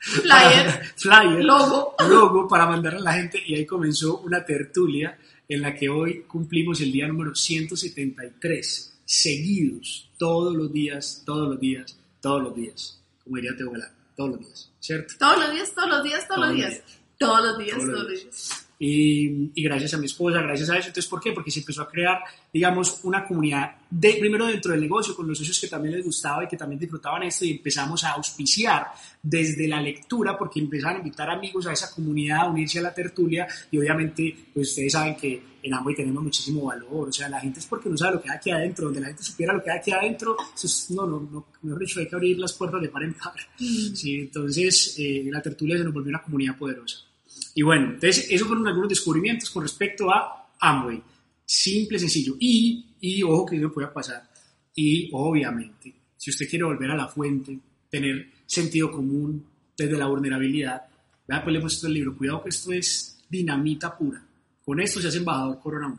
flyer, 0.00 0.82
flyer, 0.96 1.44
logo. 1.44 1.94
logo 2.08 2.48
para 2.48 2.66
mandar 2.66 2.94
a 2.96 3.00
la 3.00 3.12
gente 3.12 3.42
y 3.44 3.54
ahí 3.54 3.66
comenzó 3.66 4.20
una 4.20 4.44
tertulia 4.44 5.18
en 5.48 5.62
la 5.62 5.74
que 5.74 5.88
hoy 5.88 6.22
cumplimos 6.22 6.80
el 6.80 6.92
día 6.92 7.06
número 7.08 7.34
173, 7.34 8.89
seguidos, 9.10 10.08
todos 10.18 10.54
los 10.54 10.72
días, 10.72 11.24
todos 11.26 11.48
los 11.48 11.58
días, 11.58 11.96
todos 12.20 12.42
los 12.44 12.54
días, 12.54 13.02
como 13.24 13.36
diría 13.36 13.56
Teo 13.56 13.72
Galán, 13.72 13.90
todos 14.16 14.30
los 14.30 14.38
días, 14.38 14.70
¿cierto? 14.78 15.14
Todos 15.18 15.38
los 15.38 15.50
días, 15.50 15.74
todos 15.74 15.88
los 15.88 16.04
días, 16.04 16.28
todos, 16.28 16.40
los 16.46 16.54
días. 16.54 16.82
Todos 17.18 17.44
los 17.44 17.58
días, 17.58 17.76
todos 17.76 17.88
los 17.88 18.08
días. 18.08 18.66
Y, 18.82 19.52
y, 19.54 19.62
gracias 19.62 19.92
a 19.92 19.98
mi 19.98 20.06
esposa, 20.06 20.40
gracias 20.40 20.70
a 20.70 20.78
eso. 20.78 20.88
Entonces, 20.88 21.06
¿por 21.06 21.20
qué? 21.20 21.32
Porque 21.32 21.50
se 21.50 21.60
empezó 21.60 21.82
a 21.82 21.88
crear, 21.90 22.20
digamos, 22.50 23.00
una 23.02 23.26
comunidad, 23.26 23.72
de, 23.90 24.14
primero 24.14 24.46
dentro 24.46 24.72
del 24.72 24.80
negocio, 24.80 25.14
con 25.14 25.28
los 25.28 25.36
socios 25.36 25.60
que 25.60 25.68
también 25.68 25.96
les 25.96 26.04
gustaba 26.04 26.44
y 26.44 26.48
que 26.48 26.56
también 26.56 26.80
disfrutaban 26.80 27.24
esto, 27.24 27.44
y 27.44 27.50
empezamos 27.50 28.02
a 28.04 28.12
auspiciar 28.12 28.86
desde 29.22 29.68
la 29.68 29.82
lectura, 29.82 30.38
porque 30.38 30.60
empezaron 30.60 30.96
a 30.96 30.98
invitar 31.00 31.28
amigos 31.28 31.66
a 31.66 31.74
esa 31.74 31.94
comunidad 31.94 32.38
a 32.38 32.48
unirse 32.48 32.78
a 32.78 32.82
la 32.82 32.94
tertulia, 32.94 33.46
y 33.70 33.76
obviamente, 33.76 34.34
pues 34.54 34.70
ustedes 34.70 34.92
saben 34.94 35.14
que 35.14 35.42
en 35.62 35.74
Amway 35.74 35.94
tenemos 35.94 36.22
muchísimo 36.22 36.64
valor, 36.64 37.10
o 37.10 37.12
sea, 37.12 37.28
la 37.28 37.38
gente 37.38 37.60
es 37.60 37.66
porque 37.66 37.90
no 37.90 37.98
sabe 37.98 38.14
lo 38.14 38.22
que 38.22 38.30
hay 38.30 38.36
aquí 38.38 38.50
adentro, 38.50 38.86
donde 38.86 39.00
la 39.00 39.08
gente 39.08 39.22
supiera 39.22 39.52
lo 39.52 39.62
que 39.62 39.70
hay 39.70 39.78
aquí 39.78 39.90
adentro, 39.90 40.38
es, 40.54 40.90
no, 40.90 41.04
no, 41.04 41.28
no, 41.30 41.46
mejor 41.60 41.80
dicho, 41.80 42.00
hay 42.00 42.08
que 42.08 42.16
abrir 42.16 42.38
las 42.38 42.54
puertas 42.54 42.80
de 42.80 42.88
par 42.88 43.02
en 43.02 43.12
par. 43.12 43.34
Mm. 43.58 43.94
Sí, 43.94 44.20
entonces, 44.20 44.94
eh, 44.98 45.28
la 45.30 45.42
tertulia 45.42 45.76
se 45.76 45.84
nos 45.84 45.92
volvió 45.92 46.08
una 46.08 46.22
comunidad 46.22 46.56
poderosa. 46.56 47.09
Y 47.54 47.62
bueno, 47.62 47.86
entonces 47.86 48.26
esos 48.30 48.46
fueron 48.46 48.66
algunos 48.66 48.88
descubrimientos 48.88 49.50
con 49.50 49.62
respecto 49.62 50.10
a 50.10 50.50
Amway. 50.58 51.02
Simple, 51.44 51.98
sencillo. 51.98 52.36
Y, 52.38 52.94
y 53.00 53.22
ojo 53.22 53.46
que 53.46 53.56
eso 53.56 53.72
puede 53.72 53.88
pasar. 53.88 54.28
Y 54.74 55.10
obviamente, 55.12 55.94
si 56.16 56.30
usted 56.30 56.48
quiere 56.48 56.64
volver 56.64 56.90
a 56.90 56.96
la 56.96 57.08
fuente, 57.08 57.58
tener 57.88 58.30
sentido 58.46 58.90
común 58.90 59.44
desde 59.76 59.98
la 59.98 60.06
vulnerabilidad, 60.06 60.82
vea, 61.26 61.42
pues 61.42 61.52
le 61.52 61.58
hemos 61.58 61.84
el 61.84 61.94
libro. 61.94 62.16
Cuidado 62.16 62.42
que 62.42 62.50
esto 62.50 62.72
es 62.72 63.18
dinamita 63.28 63.96
pura. 63.96 64.24
Con 64.64 64.80
esto 64.80 65.00
se 65.00 65.08
hace 65.08 65.18
embajador 65.18 65.58
Corona. 65.60 65.98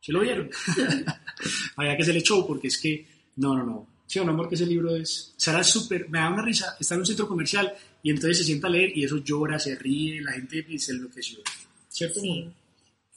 ¿Se 0.08 0.12
lo 0.14 0.20
vieron? 0.20 0.48
Había 1.76 1.94
que 1.94 2.02
se 2.02 2.14
le 2.14 2.20
echó 2.20 2.46
porque 2.46 2.68
es 2.68 2.78
que 2.78 3.06
no, 3.36 3.54
no, 3.54 3.62
no. 3.62 3.88
Sí, 4.06 4.18
un 4.18 4.30
amor 4.30 4.48
que 4.48 4.54
ese 4.54 4.64
libro 4.64 4.96
es. 4.96 5.34
Será 5.36 5.62
súper. 5.62 6.08
Me 6.08 6.18
da 6.18 6.30
una 6.30 6.42
risa. 6.42 6.78
Está 6.80 6.94
en 6.94 7.00
un 7.00 7.06
centro 7.06 7.28
comercial 7.28 7.74
y 8.02 8.08
entonces 8.08 8.38
se 8.38 8.44
sienta 8.44 8.68
a 8.68 8.70
leer 8.70 8.96
y 8.96 9.04
eso 9.04 9.18
llora, 9.18 9.58
se 9.58 9.76
ríe, 9.76 10.22
la 10.22 10.32
gente 10.32 10.64
se 10.78 10.92
enloqueció. 10.92 11.40
¿Cierto? 11.90 12.20
Sí. 12.20 12.50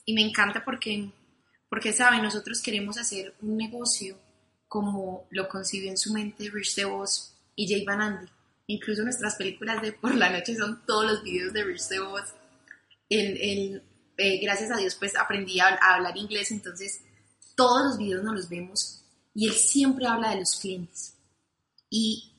Y 0.03 0.13
me 0.13 0.21
encanta 0.21 0.65
porque, 0.65 1.09
porque 1.69 1.93
sabe, 1.93 2.21
nosotros 2.21 2.61
queremos 2.61 2.97
hacer 2.97 3.35
un 3.41 3.55
negocio 3.55 4.17
como 4.67 5.27
lo 5.29 5.47
concibió 5.47 5.89
en 5.91 5.97
su 5.97 6.11
mente 6.11 6.49
Rich 6.49 6.75
DeVos 6.75 7.37
y 7.55 7.69
Jay 7.69 7.85
Van 7.85 8.01
Andy. 8.01 8.29
Incluso 8.67 9.03
nuestras 9.03 9.35
películas 9.35 9.81
de 9.81 9.93
por 9.93 10.13
la 10.13 10.29
noche 10.29 10.57
son 10.57 10.85
todos 10.85 11.09
los 11.09 11.23
videos 11.23 11.53
de 11.53 11.63
Rich 11.63 11.87
DeVos. 11.87 12.33
El, 13.07 13.37
el, 13.37 13.83
eh, 14.17 14.39
gracias 14.41 14.71
a 14.71 14.77
Dios, 14.77 14.95
pues 14.95 15.15
aprendí 15.15 15.59
a, 15.59 15.67
a 15.67 15.95
hablar 15.95 16.17
inglés, 16.17 16.51
entonces 16.51 17.01
todos 17.55 17.85
los 17.85 17.97
videos 17.97 18.23
nos 18.23 18.35
los 18.35 18.49
vemos 18.49 19.01
y 19.33 19.47
él 19.47 19.53
siempre 19.53 20.05
habla 20.07 20.31
de 20.31 20.39
los 20.39 20.59
clientes. 20.59 21.15
Y, 21.89 22.33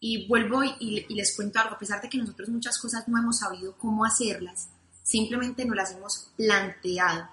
y 0.00 0.26
vuelvo 0.28 0.62
y, 0.62 1.06
les 1.14 1.34
cuento 1.34 1.58
algo, 1.58 1.74
a 1.74 1.78
pesar 1.78 2.00
de 2.00 2.08
que 2.08 2.18
nosotros 2.18 2.48
muchas 2.48 2.78
cosas 2.78 3.08
no 3.08 3.18
hemos 3.18 3.38
sabido 3.38 3.76
cómo 3.78 4.04
hacerlas, 4.04 4.68
simplemente 5.02 5.64
nos 5.64 5.76
las 5.76 5.92
hemos 5.92 6.30
planteado 6.36 7.28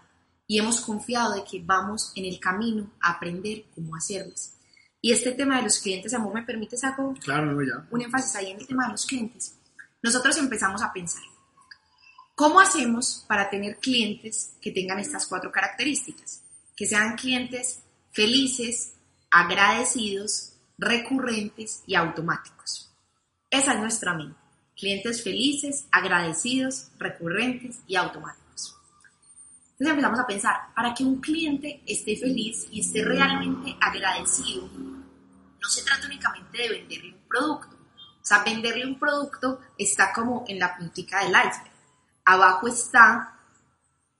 y 0.47 0.59
hemos 0.59 0.81
confiado 0.81 1.35
de 1.35 1.43
que 1.43 1.61
vamos 1.63 2.11
en 2.15 2.25
el 2.25 2.39
camino 2.39 2.91
a 3.01 3.13
aprender 3.13 3.65
cómo 3.73 3.95
hacerlas. 3.95 4.53
Y 5.01 5.11
este 5.11 5.33
tema 5.33 5.57
de 5.57 5.63
los 5.63 5.79
clientes, 5.79 6.13
amor, 6.13 6.33
¿me 6.33 6.43
permites 6.43 6.83
algo? 6.83 7.13
Claro, 7.19 7.61
ya. 7.61 7.87
Un 7.91 8.01
énfasis 8.01 8.35
ahí 8.35 8.51
en 8.51 8.59
el 8.59 8.67
tema 8.67 8.85
de 8.85 8.93
los 8.93 9.05
clientes. 9.05 9.55
Nosotros 10.01 10.37
empezamos 10.37 10.81
a 10.81 10.91
pensar, 10.91 11.23
¿cómo 12.35 12.59
hacemos 12.59 13.25
para 13.27 13.49
tener 13.49 13.77
clientes 13.77 14.53
que 14.61 14.71
tengan 14.71 14.99
estas 14.99 15.25
cuatro 15.25 15.51
características? 15.51 16.41
Que 16.75 16.85
sean 16.85 17.15
clientes 17.15 17.79
felices, 18.11 18.93
agradecidos, 19.31 20.53
recurrentes 20.77 21.83
y 21.87 21.95
automáticos. 21.95 22.91
Esa 23.49 23.73
es 23.73 23.79
nuestra 23.79 24.13
mente. 24.13 24.37
Clientes 24.75 25.23
felices, 25.23 25.85
agradecidos, 25.91 26.89
recurrentes 26.99 27.79
y 27.87 27.95
automáticos. 27.95 28.75
Entonces 29.71 29.89
empezamos 29.89 30.19
a 30.19 30.27
pensar, 30.27 30.55
para 30.73 30.93
que 30.93 31.03
un 31.03 31.19
cliente 31.19 31.81
esté 31.85 32.15
feliz 32.15 32.67
y 32.71 32.81
esté 32.81 33.03
realmente 33.03 33.75
agradecido, 33.81 34.69
no 34.69 35.69
se 35.69 35.83
trata 35.83 36.07
únicamente 36.07 36.57
de 36.57 36.69
venderle 36.69 37.13
un 37.13 37.27
producto. 37.27 37.75
O 38.21 38.25
sea, 38.25 38.43
venderle 38.43 38.85
un 38.85 38.97
producto 38.97 39.59
está 39.77 40.13
como 40.13 40.45
en 40.47 40.59
la 40.59 40.77
puntica 40.77 41.23
del 41.23 41.31
iceberg. 41.31 41.74
Abajo 42.25 42.67
está 42.67 43.35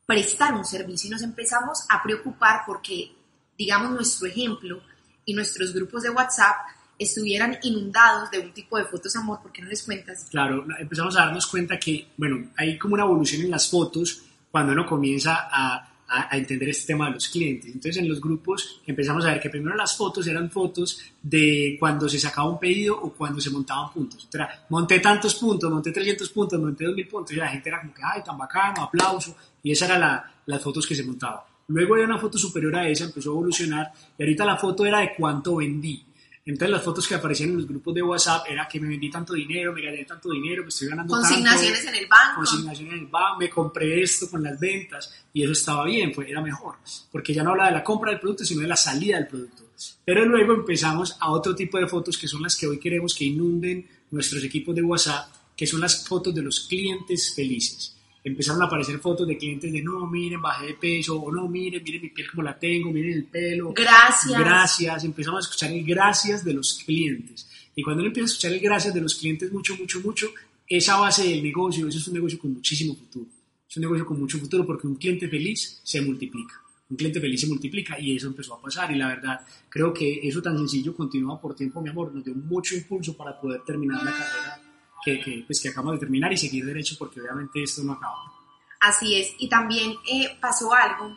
prestar 0.06 0.54
un 0.54 0.66
servicio 0.66 1.08
y 1.08 1.12
nos 1.12 1.24
empezamos 1.24 1.86
a 1.90 2.02
preocupar 2.04 2.62
porque, 2.66 3.12
digamos, 3.58 3.92
nuestro 3.92 4.28
ejemplo 4.28 4.82
y 5.26 5.34
nuestros 5.34 5.74
grupos 5.74 6.04
de 6.04 6.12
WhatsApp 6.12 6.56
estuvieran 6.98 7.58
inundados 7.64 8.32
de 8.32 8.40
un 8.40 8.54
tipo 8.54 8.78
de 8.78 8.86
fotos 8.86 9.16
amor, 9.16 9.42
¿por 9.42 9.52
qué 9.52 9.62
no 9.62 9.68
les 9.68 9.84
cuentas? 9.84 10.28
Claro, 10.30 10.66
empezamos 10.80 11.18
a 11.18 11.26
darnos 11.26 11.48
cuenta 11.48 11.78
que, 11.78 12.10
bueno, 12.16 12.52
hay 12.56 12.78
como 12.78 12.94
una 12.94 13.04
evolución 13.04 13.42
en 13.42 13.52
las 13.52 13.70
fotos 13.70 14.24
cuando 14.52 14.72
uno 14.72 14.86
comienza 14.86 15.50
a, 15.52 15.92
a, 16.08 16.38
entender 16.38 16.70
este 16.70 16.88
tema 16.88 17.08
de 17.08 17.14
los 17.14 17.30
clientes. 17.30 17.68
Entonces 17.68 17.98
en 17.98 18.10
los 18.10 18.22
grupos 18.22 18.82
empezamos 18.86 19.26
a 19.26 19.32
ver 19.32 19.40
que 19.40 19.50
primero 19.50 19.76
las 19.76 19.96
fotos 19.96 20.28
eran 20.28 20.50
fotos 20.50 21.02
de 21.22 21.78
cuando 21.80 22.08
se 22.08 22.20
sacaba 22.20 22.50
un 22.50 22.60
pedido 22.60 23.00
o 23.00 23.12
cuando 23.14 23.42
se 23.42 23.50
montaban 23.50 23.92
puntos. 23.92 24.28
Era, 24.34 24.66
monté 24.70 25.00
tantos 25.00 25.36
puntos, 25.36 25.72
monté 25.72 25.92
300 25.92 26.30
puntos, 26.30 26.60
monté 26.60 26.86
2000 26.86 27.08
puntos 27.08 27.36
y 27.36 27.40
la 27.40 27.48
gente 27.48 27.70
era 27.70 27.82
como 27.82 27.94
que, 27.94 28.02
ay, 28.04 28.22
tan 28.24 28.38
bacano, 28.38 28.84
aplauso. 28.84 29.36
Y 29.64 29.72
esas 29.72 29.90
eran 29.90 30.02
la, 30.02 30.32
las 30.46 30.62
fotos 30.62 30.86
que 30.86 30.96
se 30.96 31.04
montaban. 31.04 31.42
Luego 31.68 31.96
había 31.96 32.06
una 32.06 32.20
foto 32.20 32.38
superior 32.38 32.76
a 32.76 32.88
esa, 32.88 33.06
empezó 33.06 33.32
a 33.32 33.34
evolucionar 33.34 33.92
y 34.18 34.24
ahorita 34.24 34.46
la 34.46 34.58
foto 34.58 34.86
era 34.86 35.00
de 35.00 35.14
cuánto 35.16 35.56
vendí. 35.56 36.06
Entonces 36.48 36.70
las 36.70 36.84
fotos 36.84 37.08
que 37.08 37.16
aparecían 37.16 37.50
en 37.50 37.56
los 37.58 37.68
grupos 37.68 37.96
de 37.96 38.04
WhatsApp 38.04 38.46
era 38.48 38.68
que 38.68 38.80
me 38.80 38.88
vendí 38.88 39.10
tanto 39.10 39.34
dinero, 39.34 39.74
me 39.74 39.82
gané 39.82 40.06
tanto 40.06 40.30
dinero, 40.30 40.62
me 40.62 40.70
estoy 40.70 40.90
ganando 40.90 41.16
consignaciones 41.16 41.86
en 41.86 41.96
el 41.96 42.06
banco. 42.06 42.36
Consignaciones 42.36 42.94
en 42.94 43.00
el 43.00 43.08
banco, 43.08 43.40
me 43.40 43.50
compré 43.50 44.04
esto 44.04 44.30
con 44.30 44.44
las 44.44 44.60
ventas 44.60 45.12
y 45.34 45.42
eso 45.42 45.54
estaba 45.54 45.84
bien, 45.86 46.12
pues 46.14 46.30
era 46.30 46.42
mejor, 46.42 46.76
porque 47.12 47.34
ya 47.34 47.44
no 47.44 47.50
hablaba 47.50 47.70
de 47.70 47.76
la 47.78 47.84
compra 47.84 48.12
del 48.12 48.20
producto, 48.20 48.46
sino 48.46 48.62
de 48.62 48.68
la 48.68 48.76
salida 48.76 49.16
del 49.18 49.28
producto. 49.28 49.64
Pero 50.06 50.24
luego 50.24 50.54
empezamos 50.54 51.18
a 51.20 51.32
otro 51.32 51.56
tipo 51.56 51.80
de 51.80 51.88
fotos 51.88 52.16
que 52.16 52.28
son 52.28 52.44
las 52.44 52.56
que 52.56 52.68
hoy 52.68 52.80
queremos 52.80 53.16
que 53.16 53.26
inunden 53.26 53.90
nuestros 54.12 54.44
equipos 54.44 54.76
de 54.76 54.84
WhatsApp, 54.84 55.28
que 55.58 55.66
son 55.66 55.82
las 55.82 56.08
fotos 56.08 56.36
de 56.36 56.44
los 56.44 56.60
clientes 56.68 57.34
felices. 57.34 57.95
Empezaron 58.26 58.60
a 58.64 58.66
aparecer 58.66 58.98
fotos 58.98 59.28
de 59.28 59.38
clientes 59.38 59.72
de 59.72 59.84
no, 59.84 60.08
miren, 60.08 60.42
bajé 60.42 60.66
de 60.66 60.74
peso, 60.74 61.22
o 61.22 61.32
no, 61.32 61.48
miren, 61.48 61.84
miren 61.84 62.02
mi 62.02 62.10
piel 62.10 62.28
como 62.32 62.42
la 62.42 62.58
tengo, 62.58 62.92
miren 62.92 63.14
el 63.14 63.26
pelo. 63.26 63.72
Gracias. 63.72 64.40
Gracias. 64.40 65.04
Empezamos 65.04 65.46
a 65.46 65.48
escuchar 65.48 65.72
el 65.72 65.86
gracias 65.86 66.44
de 66.44 66.56
los 66.56 66.82
clientes. 66.84 67.48
Y 67.76 67.84
cuando 67.84 68.02
uno 68.02 68.08
empieza 68.08 68.26
a 68.26 68.32
escuchar 68.32 68.54
el 68.54 68.60
gracias 68.60 68.96
de 68.96 69.02
los 69.02 69.14
clientes 69.14 69.54
mucho, 69.54 69.76
mucho, 69.78 70.00
mucho, 70.00 70.34
esa 70.68 70.98
base 70.98 71.30
del 71.30 71.44
negocio, 71.44 71.88
eso 71.88 72.00
es 72.00 72.08
un 72.08 72.16
negocio 72.16 72.40
con 72.40 72.52
muchísimo 72.52 72.96
futuro. 72.96 73.28
Es 73.70 73.78
un 73.78 73.82
negocio 73.82 74.08
con 74.08 74.20
mucho 74.20 74.40
futuro 74.40 74.66
porque 74.66 74.88
un 74.88 74.96
cliente 74.96 75.30
feliz 75.30 75.82
se 75.84 76.02
multiplica. 76.02 76.56
Un 76.90 76.98
cliente 76.98 77.22
feliz 77.22 77.42
se 77.42 77.48
multiplica 77.48 78.00
y 78.00 78.16
eso 78.16 78.26
empezó 78.26 78.56
a 78.56 78.62
pasar. 78.62 78.92
Y 78.92 78.96
la 78.96 79.10
verdad, 79.10 79.42
creo 79.70 79.94
que 79.94 80.28
eso 80.28 80.42
tan 80.42 80.58
sencillo 80.58 80.96
continúa 80.96 81.40
por 81.40 81.56
tiempo, 81.56 81.80
mi 81.80 81.90
amor. 81.90 82.12
Nos 82.12 82.26
dio 82.26 82.34
mucho 82.34 82.74
impulso 82.74 83.16
para 83.16 83.40
poder 83.40 83.62
terminar 83.64 84.04
la 84.04 84.12
carrera 84.12 84.65
que, 85.06 85.22
que, 85.22 85.44
pues, 85.46 85.62
que 85.62 85.70
acabamos 85.70 85.94
de 85.94 86.00
terminar 86.00 86.34
y 86.34 86.38
seguir 86.38 86.66
derecho 86.66 86.96
porque 86.98 87.22
obviamente 87.22 87.62
esto 87.62 87.84
no 87.84 87.94
acaba. 87.94 88.34
Así 88.80 89.16
es. 89.16 89.34
Y 89.38 89.48
también 89.48 89.96
eh, 90.12 90.36
pasó 90.42 90.74
algo 90.74 91.16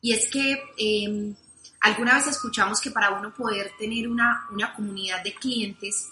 y 0.00 0.12
es 0.12 0.30
que 0.30 0.62
eh, 0.78 1.34
alguna 1.80 2.14
vez 2.14 2.28
escuchamos 2.28 2.80
que 2.80 2.92
para 2.92 3.10
uno 3.10 3.34
poder 3.34 3.72
tener 3.78 4.08
una, 4.08 4.46
una 4.50 4.72
comunidad 4.72 5.22
de 5.22 5.34
clientes 5.34 6.10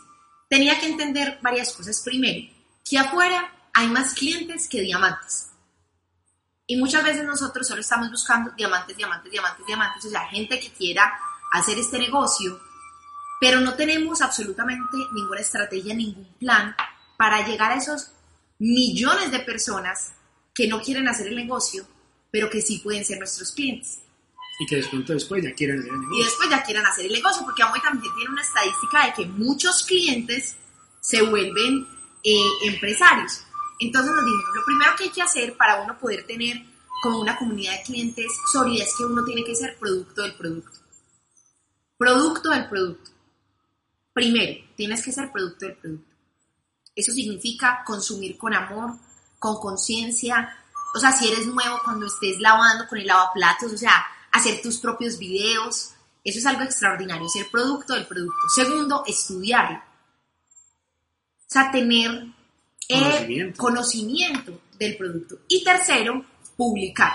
tenía 0.49 0.79
que 0.81 0.87
entender 0.87 1.39
varias 1.41 1.73
cosas. 1.73 2.03
Primero, 2.05 2.51
que 2.85 2.99
afuera 2.99 3.51
hay 3.73 3.89
más 3.89 4.15
clientes 4.15 4.69
que 4.69 4.81
diamantes. 4.81 5.51
Y 6.67 6.77
muchas 6.77 7.05
veces 7.05 7.25
nosotros 7.25 7.67
solo 7.67 7.81
estamos 7.81 8.11
buscando 8.11 8.51
diamantes, 8.53 8.97
diamantes, 8.97 9.31
diamantes, 9.31 9.67
diamantes, 9.67 10.05
o 10.05 10.11
sea, 10.11 10.27
gente 10.29 10.59
que 10.59 10.71
quiera 10.71 11.13
hacer 11.53 11.79
este 11.79 11.99
negocio, 11.99 12.61
pero 13.41 13.61
no 13.61 13.75
tenemos 13.75 14.23
absolutamente 14.23 14.97
ninguna 15.13 15.41
estrategia, 15.41 15.95
ningún 15.95 16.33
plan 16.39 16.75
para 17.23 17.47
llegar 17.47 17.71
a 17.71 17.77
esos 17.77 18.11
millones 18.59 19.31
de 19.31 19.39
personas 19.39 20.13
que 20.53 20.67
no 20.67 20.83
quieren 20.83 21.07
hacer 21.07 21.29
el 21.29 21.37
negocio, 21.37 21.87
pero 22.33 22.51
que 22.51 22.61
sí 22.61 22.81
pueden 22.83 23.05
ser 23.05 23.19
nuestros 23.19 23.53
clientes. 23.53 24.01
Y 24.59 24.67
que 24.67 24.75
después, 24.79 25.07
después 25.07 25.45
ya 25.45 25.55
quieren 25.55 25.79
hacer 25.79 25.93
el 25.93 26.01
negocio. 26.01 26.21
Y 26.21 26.25
después 26.25 26.51
ya 26.51 26.65
quieran 26.65 26.85
hacer 26.85 27.07
el 27.07 27.13
negocio, 27.13 27.45
porque 27.45 27.63
Amway 27.63 27.81
también 27.81 28.13
tiene 28.17 28.33
una 28.33 28.43
estadística 28.43 29.07
de 29.07 29.13
que 29.13 29.27
muchos 29.27 29.85
clientes 29.85 30.57
se 31.01 31.23
vuelven 31.23 31.87
eh, 32.25 32.43
empresarios. 32.65 33.45
Entonces 33.79 34.11
nos 34.11 34.25
dijeron, 34.25 34.55
lo 34.57 34.65
primero 34.65 34.91
que 34.99 35.05
hay 35.05 35.11
que 35.11 35.23
hacer 35.23 35.57
para 35.57 35.81
uno 35.81 35.97
poder 36.01 36.27
tener 36.27 36.61
como 37.05 37.21
una 37.21 37.39
comunidad 37.39 37.79
de 37.79 37.85
clientes 37.85 38.27
sólida 38.53 38.83
es 38.83 38.93
que 38.99 39.05
uno 39.05 39.25
tiene 39.25 39.45
que 39.45 39.55
ser 39.55 39.79
producto 39.79 40.23
del 40.23 40.35
producto. 40.35 40.77
Producto 41.97 42.51
del 42.51 42.69
producto. 42.69 43.13
Primero, 44.13 44.61
tienes 44.75 45.05
que 45.05 45.13
ser 45.13 45.31
producto 45.31 45.67
del 45.67 45.77
producto. 45.77 46.12
Eso 46.95 47.13
significa 47.13 47.83
consumir 47.87 48.37
con 48.37 48.55
amor, 48.55 48.99
con 49.39 49.59
conciencia. 49.59 50.57
O 50.95 50.99
sea, 50.99 51.13
si 51.13 51.29
eres 51.29 51.47
nuevo 51.47 51.81
cuando 51.85 52.07
estés 52.07 52.39
lavando 52.39 52.87
con 52.87 52.99
el 52.99 53.07
lavaplatos, 53.07 53.73
o 53.73 53.79
sea, 53.79 54.05
hacer 54.33 54.61
tus 54.63 54.79
propios 54.79 55.19
videos. 55.19 55.95
Eso 56.25 56.39
es 56.39 56.47
algo 56.47 56.63
extraordinario, 56.63 57.29
ser 57.29 57.51
producto 57.51 57.95
del 57.95 58.07
producto. 58.07 58.49
Segundo, 58.55 59.03
estudiarlo. 59.07 59.79
O 59.79 61.53
sea, 61.53 61.71
tener 61.71 62.27
conocimiento. 62.89 63.63
conocimiento 63.63 64.61
del 64.79 64.97
producto. 64.97 65.39
Y 65.49 65.65
tercero, 65.65 66.25
publicar. 66.57 67.13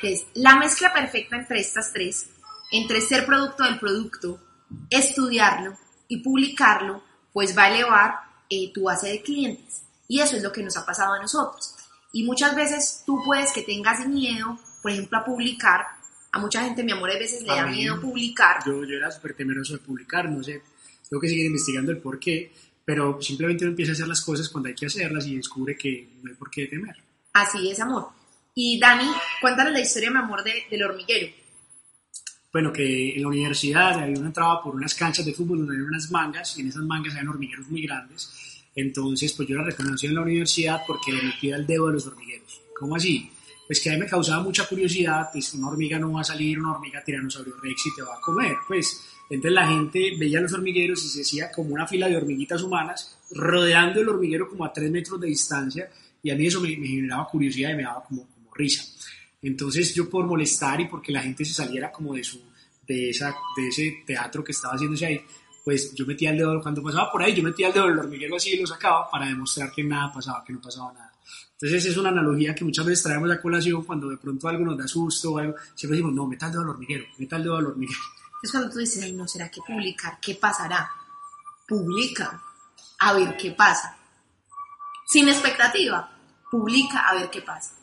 Entonces, 0.00 0.26
la 0.34 0.56
mezcla 0.56 0.92
perfecta 0.92 1.36
entre 1.36 1.60
estas 1.60 1.92
tres, 1.92 2.30
entre 2.70 3.00
ser 3.00 3.26
producto 3.26 3.64
del 3.64 3.78
producto, 3.78 4.40
estudiarlo 4.88 5.76
y 6.06 6.22
publicarlo, 6.22 7.02
pues 7.32 7.56
va 7.56 7.64
a 7.64 7.70
elevar 7.70 8.27
eh, 8.48 8.72
tu 8.72 8.84
base 8.84 9.08
de 9.08 9.22
clientes. 9.22 9.82
Y 10.08 10.20
eso 10.20 10.36
es 10.36 10.42
lo 10.42 10.52
que 10.52 10.62
nos 10.62 10.76
ha 10.76 10.86
pasado 10.86 11.14
a 11.14 11.20
nosotros. 11.20 11.74
Y 12.12 12.24
muchas 12.24 12.56
veces 12.56 13.02
tú 13.04 13.20
puedes 13.24 13.52
que 13.52 13.62
tengas 13.62 14.06
miedo, 14.06 14.58
por 14.82 14.90
ejemplo, 14.90 15.18
a 15.18 15.24
publicar. 15.24 15.86
A 16.32 16.38
mucha 16.38 16.62
gente, 16.64 16.82
mi 16.82 16.92
amor, 16.92 17.10
a 17.10 17.18
veces 17.18 17.42
le 17.42 17.48
da 17.48 17.66
miedo 17.66 18.00
publicar. 18.00 18.62
Yo, 18.64 18.84
yo 18.84 18.96
era 18.96 19.10
súper 19.10 19.34
temeroso 19.34 19.74
de 19.74 19.78
publicar, 19.80 20.30
no 20.30 20.42
sé, 20.42 20.62
tengo 21.08 21.20
que 21.20 21.28
seguir 21.28 21.46
investigando 21.46 21.90
el 21.90 21.98
por 21.98 22.18
qué, 22.18 22.52
pero 22.84 23.20
simplemente 23.20 23.64
uno 23.64 23.72
empieza 23.72 23.92
a 23.92 23.94
hacer 23.94 24.08
las 24.08 24.24
cosas 24.24 24.48
cuando 24.48 24.68
hay 24.68 24.74
que 24.74 24.86
hacerlas 24.86 25.26
y 25.26 25.36
descubre 25.36 25.76
que 25.76 26.08
no 26.22 26.30
hay 26.30 26.36
por 26.36 26.50
qué 26.50 26.66
temer. 26.66 26.96
Así 27.32 27.70
es, 27.70 27.80
amor. 27.80 28.08
Y 28.54 28.78
Dani, 28.78 29.10
cuéntanos 29.40 29.72
la 29.72 29.80
historia, 29.80 30.10
mi 30.10 30.18
amor, 30.18 30.42
de, 30.42 30.64
del 30.70 30.82
hormiguero. 30.82 31.32
Bueno, 32.58 32.72
que 32.72 33.14
en 33.14 33.22
la 33.22 33.28
universidad 33.28 34.00
había 34.00 34.18
una 34.18 34.26
entraba 34.26 34.60
por 34.60 34.74
unas 34.74 34.92
canchas 34.92 35.24
de 35.24 35.32
fútbol 35.32 35.58
donde 35.58 35.74
había 35.74 35.86
unas 35.86 36.10
mangas 36.10 36.58
y 36.58 36.62
en 36.62 36.66
esas 36.66 36.82
mangas 36.82 37.14
había 37.14 37.30
hormigueros 37.30 37.68
muy 37.68 37.82
grandes. 37.82 38.64
Entonces, 38.74 39.32
pues 39.34 39.48
yo 39.48 39.58
la 39.58 39.62
reconocí 39.62 40.08
en 40.08 40.16
la 40.16 40.22
universidad 40.22 40.80
porque 40.84 41.12
le 41.12 41.22
metía 41.22 41.54
el 41.54 41.64
dedo 41.68 41.86
a 41.86 41.92
los 41.92 42.08
hormigueros. 42.08 42.60
¿Cómo 42.76 42.96
así? 42.96 43.30
Pues 43.64 43.78
que 43.78 43.90
a 43.90 43.92
mí 43.92 44.00
me 44.00 44.06
causaba 44.06 44.42
mucha 44.42 44.66
curiosidad, 44.66 45.28
pues 45.32 45.54
una 45.54 45.68
hormiga 45.68 46.00
no 46.00 46.10
va 46.10 46.22
a 46.22 46.24
salir, 46.24 46.58
una 46.58 46.72
hormiga 46.72 47.00
tiranosaurio 47.04 47.54
rex 47.62 47.86
y 47.86 47.94
te 47.94 48.02
va 48.02 48.16
a 48.16 48.20
comer. 48.20 48.56
Pues 48.66 49.04
entonces 49.30 49.52
la 49.52 49.68
gente 49.68 50.16
veía 50.18 50.40
los 50.40 50.52
hormigueros 50.52 51.04
y 51.04 51.08
se 51.10 51.20
hacía 51.20 51.52
como 51.52 51.72
una 51.72 51.86
fila 51.86 52.08
de 52.08 52.16
hormiguitas 52.16 52.60
humanas 52.60 53.20
rodeando 53.30 54.00
el 54.00 54.08
hormiguero 54.08 54.48
como 54.48 54.64
a 54.64 54.72
tres 54.72 54.90
metros 54.90 55.20
de 55.20 55.28
distancia 55.28 55.88
y 56.24 56.30
a 56.32 56.34
mí 56.34 56.48
eso 56.48 56.60
me, 56.60 56.76
me 56.76 56.88
generaba 56.88 57.28
curiosidad 57.28 57.70
y 57.70 57.76
me 57.76 57.84
daba 57.84 58.02
como, 58.02 58.26
como 58.26 58.52
risa. 58.52 58.82
Entonces 59.42 59.94
yo 59.94 60.08
por 60.08 60.26
molestar 60.26 60.80
y 60.80 60.88
porque 60.88 61.12
la 61.12 61.22
gente 61.22 61.44
se 61.44 61.54
saliera 61.54 61.92
como 61.92 62.14
de, 62.14 62.24
su, 62.24 62.40
de, 62.86 63.10
esa, 63.10 63.34
de 63.56 63.68
ese 63.68 64.02
teatro 64.06 64.42
que 64.42 64.52
estaba 64.52 64.74
haciéndose 64.74 65.06
ahí, 65.06 65.20
pues 65.64 65.94
yo 65.94 66.06
metía 66.06 66.30
el 66.30 66.38
dedo, 66.38 66.60
cuando 66.62 66.82
pasaba 66.82 67.12
por 67.12 67.22
ahí, 67.22 67.34
yo 67.34 67.42
metía 67.42 67.68
el 67.68 67.72
dedo 67.74 67.88
del 67.88 67.98
hormiguero 67.98 68.36
así 68.36 68.50
y 68.50 68.60
lo 68.60 68.66
sacaba 68.66 69.08
para 69.10 69.26
demostrar 69.26 69.70
que 69.70 69.84
nada 69.84 70.12
pasaba, 70.12 70.42
que 70.42 70.52
no 70.52 70.60
pasaba 70.60 70.92
nada. 70.92 71.12
Entonces 71.52 71.86
es 71.86 71.96
una 71.96 72.08
analogía 72.08 72.54
que 72.54 72.64
muchas 72.64 72.86
veces 72.86 73.02
traemos 73.02 73.30
a 73.30 73.40
colación 73.40 73.84
cuando 73.84 74.08
de 74.08 74.16
pronto 74.16 74.48
algo 74.48 74.64
nos 74.64 74.78
da 74.78 74.88
susto 74.88 75.32
o 75.32 75.38
algo, 75.38 75.54
siempre 75.74 75.96
decimos, 75.96 76.14
no, 76.14 76.26
meta 76.26 76.46
el 76.46 76.52
dedo 76.52 76.62
al 76.62 76.70
hormiguero, 76.70 77.04
meta 77.18 77.36
el 77.36 77.42
dedo 77.42 77.56
al 77.56 77.66
hormiguero. 77.66 78.00
Es 78.42 78.50
cuando 78.50 78.70
tú 78.70 78.78
dices, 78.78 79.12
no, 79.12 79.26
¿será 79.26 79.50
que 79.50 79.60
publicar? 79.60 80.18
¿Qué 80.22 80.36
pasará? 80.36 80.88
Publica, 81.66 82.42
a 83.00 83.12
ver 83.12 83.36
qué 83.36 83.50
pasa. 83.50 83.96
Sin 85.06 85.28
expectativa, 85.28 86.10
publica, 86.50 87.00
a 87.08 87.14
ver 87.14 87.28
qué 87.30 87.42
pasa. 87.42 87.77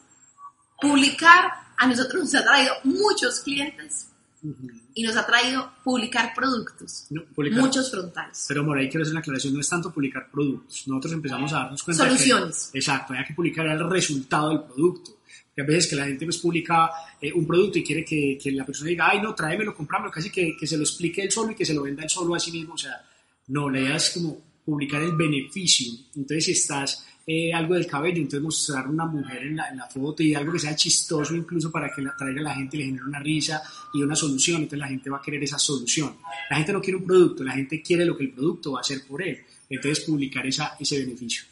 Publicar 0.79 1.51
a 1.77 1.87
nosotros 1.87 2.23
nos 2.23 2.35
ha 2.35 2.43
traído 2.43 2.73
muchos 2.83 3.39
clientes 3.41 4.07
uh 4.43 4.47
-huh. 4.47 4.81
y 4.93 5.03
nos 5.03 5.15
ha 5.15 5.25
traído 5.25 5.71
publicar 5.83 6.33
productos, 6.33 7.07
no, 7.09 7.23
publicar, 7.25 7.61
muchos 7.61 7.91
frontales. 7.91 8.45
Pero 8.47 8.65
por 8.65 8.77
ahí 8.77 8.89
quiero 8.89 9.03
hacer 9.03 9.13
una 9.13 9.19
aclaración, 9.19 9.53
no 9.53 9.61
es 9.61 9.69
tanto 9.69 9.91
publicar 9.91 10.29
productos, 10.31 10.87
nosotros 10.87 11.13
empezamos 11.13 11.51
a 11.53 11.57
darnos 11.57 11.83
cuenta 11.83 12.05
Soluciones. 12.05 12.69
Que, 12.71 12.79
exacto, 12.79 13.13
hay 13.13 13.25
que 13.25 13.33
publicar 13.33 13.65
el 13.67 13.89
resultado 13.89 14.49
del 14.49 14.63
producto. 14.63 15.11
Que 15.55 15.61
a 15.61 15.65
veces 15.65 15.87
que 15.87 15.95
la 15.95 16.05
gente 16.05 16.25
pues 16.25 16.37
publica 16.39 16.91
eh, 17.21 17.31
un 17.31 17.47
producto 17.47 17.79
y 17.79 17.83
quiere 17.83 18.03
que, 18.03 18.37
que, 18.41 18.51
la 18.51 18.65
persona 18.65 18.89
diga, 18.89 19.07
ay 19.09 19.21
no, 19.21 19.33
tráemelo, 19.33 19.73
comprámelo, 19.73 20.11
casi 20.11 20.29
que, 20.29 20.53
que 20.59 20.67
se 20.67 20.75
lo 20.75 20.83
explique 20.83 21.21
él 21.21 21.31
solo 21.31 21.51
y 21.51 21.55
que 21.55 21.65
se 21.65 21.73
lo 21.73 21.83
venda 21.83 22.03
él 22.03 22.09
solo 22.09 22.35
a 22.35 22.39
sí 22.41 22.51
mismo. 22.51 22.73
O 22.73 22.77
sea, 22.77 23.01
no, 23.47 23.69
la 23.69 23.79
idea 23.79 23.95
es 23.95 24.09
como 24.09 24.37
publicar 24.65 25.01
el 25.01 25.15
beneficio. 25.15 25.93
Entonces, 26.13 26.45
si 26.45 26.51
estás 26.51 27.04
eh, 27.27 27.51
algo 27.51 27.73
del 27.73 27.87
cabello, 27.87 28.17
entonces 28.17 28.41
mostrar 28.41 28.87
una 28.87 29.05
mujer 29.05 29.43
en 29.43 29.55
la, 29.55 29.69
en 29.69 29.77
la, 29.77 29.87
foto 29.87 30.21
y 30.21 30.35
algo 30.35 30.53
que 30.53 30.59
sea 30.59 30.75
chistoso 30.75 31.33
incluso 31.33 31.71
para 31.71 31.91
que 31.91 32.01
la, 32.01 32.15
traiga 32.15 32.41
a 32.41 32.43
la 32.43 32.53
gente 32.53 32.77
le 32.77 32.85
genere 32.85 33.03
una 33.03 33.19
risa 33.19 33.63
y 33.93 34.03
una 34.03 34.15
solución, 34.15 34.57
entonces 34.57 34.79
la 34.79 34.87
gente 34.87 35.09
va 35.09 35.17
a 35.17 35.21
querer 35.21 35.43
esa 35.43 35.57
solución. 35.57 36.17
La 36.51 36.57
gente 36.57 36.71
no 36.71 36.81
quiere 36.81 36.97
un 36.97 37.05
producto, 37.05 37.43
la 37.43 37.53
gente 37.53 37.81
quiere 37.81 38.05
lo 38.05 38.15
que 38.15 38.25
el 38.25 38.31
producto 38.31 38.73
va 38.73 38.79
a 38.79 38.81
hacer 38.81 38.99
por 39.07 39.23
él, 39.23 39.43
entonces 39.67 40.05
publicar 40.05 40.45
esa, 40.45 40.77
ese 40.79 40.99
beneficio. 40.99 41.45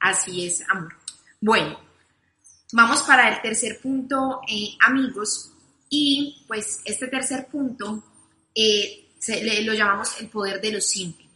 Así 0.00 0.46
es, 0.46 0.62
amor. 0.70 0.94
Bueno, 1.42 1.78
vamos 2.72 3.02
para 3.02 3.34
el 3.34 3.42
tercer 3.42 3.78
punto, 3.80 4.40
eh, 4.48 4.76
amigos, 4.80 5.52
y 5.90 6.42
pues 6.46 6.80
este 6.86 7.08
tercer 7.08 7.48
punto 7.48 8.02
eh, 8.54 9.08
se, 9.18 9.44
le, 9.44 9.62
lo 9.62 9.74
llamamos 9.74 10.18
el 10.20 10.28
poder 10.28 10.58
de 10.58 10.72
lo 10.72 10.80
simple 10.80 11.26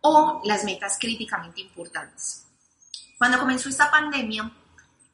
o 0.00 0.40
las 0.44 0.64
metas 0.64 0.96
críticamente 0.98 1.60
importantes. 1.60 2.43
Cuando 3.24 3.38
comenzó 3.38 3.70
esta 3.70 3.90
pandemia, 3.90 4.52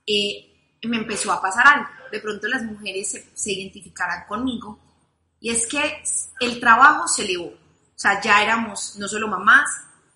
eh, 0.04 0.76
me 0.82 0.96
empezó 0.96 1.30
a 1.30 1.40
pasar 1.40 1.64
algo. 1.64 1.88
De 2.10 2.18
pronto 2.18 2.48
las 2.48 2.64
mujeres 2.64 3.08
se, 3.08 3.30
se, 3.34 3.52
identificarán 3.52 4.26
conmigo. 4.26 4.80
Y 5.38 5.50
es 5.50 5.64
que 5.64 6.02
el 6.40 6.58
trabajo 6.58 7.06
se 7.06 7.22
elevó. 7.22 7.50
O 7.50 7.94
sea, 7.94 8.20
ya 8.20 8.42
éramos 8.42 8.96
no 8.96 9.06
solo 9.06 9.28
mamás, 9.28 9.70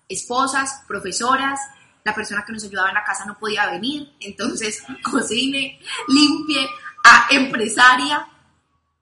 esposas, 0.09 0.83
profesoras. 0.89 1.57
La 2.03 2.13
persona 2.13 2.43
que 2.45 2.51
nos 2.51 2.65
ayudaba 2.65 2.89
en 2.89 2.95
la 2.95 3.05
casa 3.05 3.23
no 3.23 3.39
podía 3.39 3.71
venir. 3.71 4.13
Entonces, 4.19 4.83
cocine, 5.09 5.79
limpie, 6.09 6.67
a 7.05 7.27
empresaria. 7.31 8.27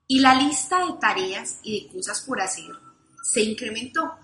Y 0.06 0.20
la 0.20 0.36
lista 0.36 0.86
de 0.86 0.92
tareas 1.00 1.58
y 1.64 1.80
de 1.80 1.92
cosas 1.92 2.20
por 2.20 2.40
hacer 2.40 2.70
se 3.24 3.42
incrementó. 3.42 4.14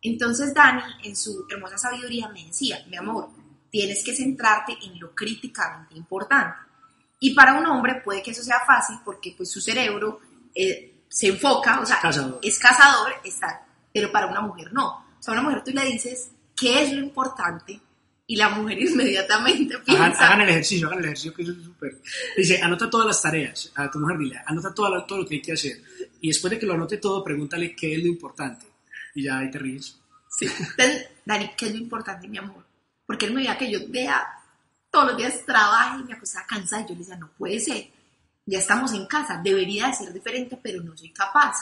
Entonces 0.00 0.54
Dani, 0.54 0.84
en 1.02 1.16
su 1.16 1.46
hermosa 1.50 1.76
sabiduría, 1.76 2.28
me 2.28 2.44
decía, 2.44 2.86
mi 2.88 2.96
amor, 2.96 3.39
tienes 3.70 4.04
que 4.04 4.14
centrarte 4.14 4.76
en 4.82 4.98
lo 4.98 5.14
críticamente 5.14 5.94
importante. 5.94 6.58
Y 7.20 7.34
para 7.34 7.54
un 7.54 7.66
hombre 7.66 8.00
puede 8.02 8.22
que 8.22 8.30
eso 8.30 8.42
sea 8.42 8.60
fácil 8.66 8.96
porque 9.04 9.34
pues 9.36 9.50
su 9.50 9.60
cerebro 9.60 10.20
eh, 10.54 11.02
se 11.08 11.28
enfoca, 11.28 11.80
o 11.80 11.86
sea, 11.86 12.00
Cazador. 12.00 12.40
es 12.42 12.58
cazador, 12.58 13.12
está, 13.24 13.66
pero 13.92 14.10
para 14.10 14.26
una 14.26 14.40
mujer 14.40 14.72
no. 14.72 14.88
O 14.88 15.22
sea, 15.22 15.34
a 15.34 15.38
una 15.38 15.48
mujer 15.48 15.64
tú 15.64 15.72
le 15.72 15.84
dices 15.84 16.30
qué 16.56 16.82
es 16.82 16.92
lo 16.92 17.00
importante 17.00 17.80
y 18.26 18.36
la 18.36 18.48
mujer 18.48 18.78
inmediatamente 18.80 19.78
piensa, 19.78 20.26
hagan 20.26 20.42
el 20.42 20.50
ejercicio, 20.50 20.86
hagan 20.86 21.00
el 21.00 21.04
ejercicio 21.06 21.34
que 21.34 21.42
eso 21.42 21.52
es 21.52 21.64
súper. 21.64 22.00
Dice, 22.36 22.62
anota 22.62 22.88
todas 22.88 23.06
las 23.08 23.20
tareas. 23.20 23.72
A 23.74 23.90
tu 23.90 23.98
mujer 23.98 24.18
dile, 24.18 24.40
anota 24.46 24.72
todo 24.72 24.88
lo, 24.88 25.04
todo 25.04 25.18
lo 25.18 25.26
que 25.26 25.34
hay 25.34 25.42
que 25.42 25.52
hacer. 25.52 25.82
Y 26.20 26.28
después 26.28 26.52
de 26.52 26.58
que 26.58 26.66
lo 26.66 26.74
anote 26.74 26.98
todo, 26.98 27.22
pregúntale 27.24 27.74
qué 27.74 27.94
es 27.94 28.02
lo 28.02 28.06
importante. 28.06 28.66
Y 29.14 29.24
ya 29.24 29.38
ahí 29.38 29.50
te 29.50 29.58
ríes. 29.58 29.98
Sí. 30.28 30.46
Entonces, 30.46 31.08
Dani, 31.24 31.50
¿qué 31.56 31.66
es 31.66 31.72
lo 31.72 31.78
importante, 31.78 32.28
mi 32.28 32.38
amor? 32.38 32.69
Porque 33.10 33.26
él 33.26 33.34
me 33.34 33.40
veía 33.40 33.58
que 33.58 33.68
yo 33.68 33.80
vea 33.88 34.24
todos 34.88 35.08
los 35.08 35.16
días 35.16 35.44
trabajo 35.44 35.98
y 35.98 36.04
me 36.04 36.12
acostaba 36.12 36.46
cansada. 36.46 36.82
Y 36.82 36.84
yo 36.84 36.92
le 36.92 37.00
decía, 37.00 37.16
no 37.16 37.28
puede 37.36 37.58
ser. 37.58 37.90
Ya 38.46 38.60
estamos 38.60 38.92
en 38.92 39.04
casa. 39.06 39.40
Debería 39.42 39.88
de 39.88 39.94
ser 39.94 40.12
diferente, 40.12 40.56
pero 40.62 40.80
no 40.80 40.96
soy 40.96 41.10
capaz 41.10 41.56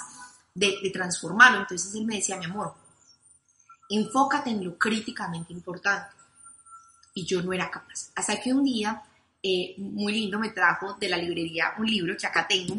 de, 0.53 0.75
de 0.83 0.91
transformarlo. 0.91 1.61
Entonces 1.61 1.95
él 1.95 2.05
me 2.05 2.17
decía, 2.17 2.37
mi 2.37 2.45
amor, 2.45 2.75
enfócate 3.89 4.51
en 4.51 4.63
lo 4.63 4.77
críticamente 4.77 5.55
importante. 5.55 6.15
Y 7.15 7.25
yo 7.25 7.41
no 7.41 7.55
era 7.55 7.71
capaz. 7.71 8.11
Hasta 8.15 8.39
que 8.39 8.53
un 8.53 8.63
día, 8.63 9.03
eh, 9.43 9.75
muy 9.79 10.13
lindo, 10.13 10.39
me 10.39 10.51
trajo 10.51 10.99
de 11.01 11.09
la 11.09 11.17
librería 11.17 11.73
un 11.79 11.87
libro 11.87 12.15
que 12.15 12.27
acá 12.27 12.47
tengo, 12.47 12.77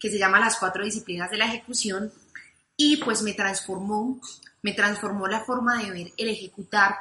que 0.00 0.10
se 0.10 0.18
llama 0.18 0.40
Las 0.40 0.58
cuatro 0.58 0.84
disciplinas 0.84 1.30
de 1.30 1.36
la 1.36 1.44
ejecución. 1.44 2.12
Y 2.76 2.96
pues 2.96 3.22
me 3.22 3.34
transformó, 3.34 4.20
me 4.62 4.72
transformó 4.72 5.28
la 5.28 5.44
forma 5.44 5.80
de 5.80 5.92
ver 5.92 6.12
el 6.16 6.28
ejecutar, 6.28 6.96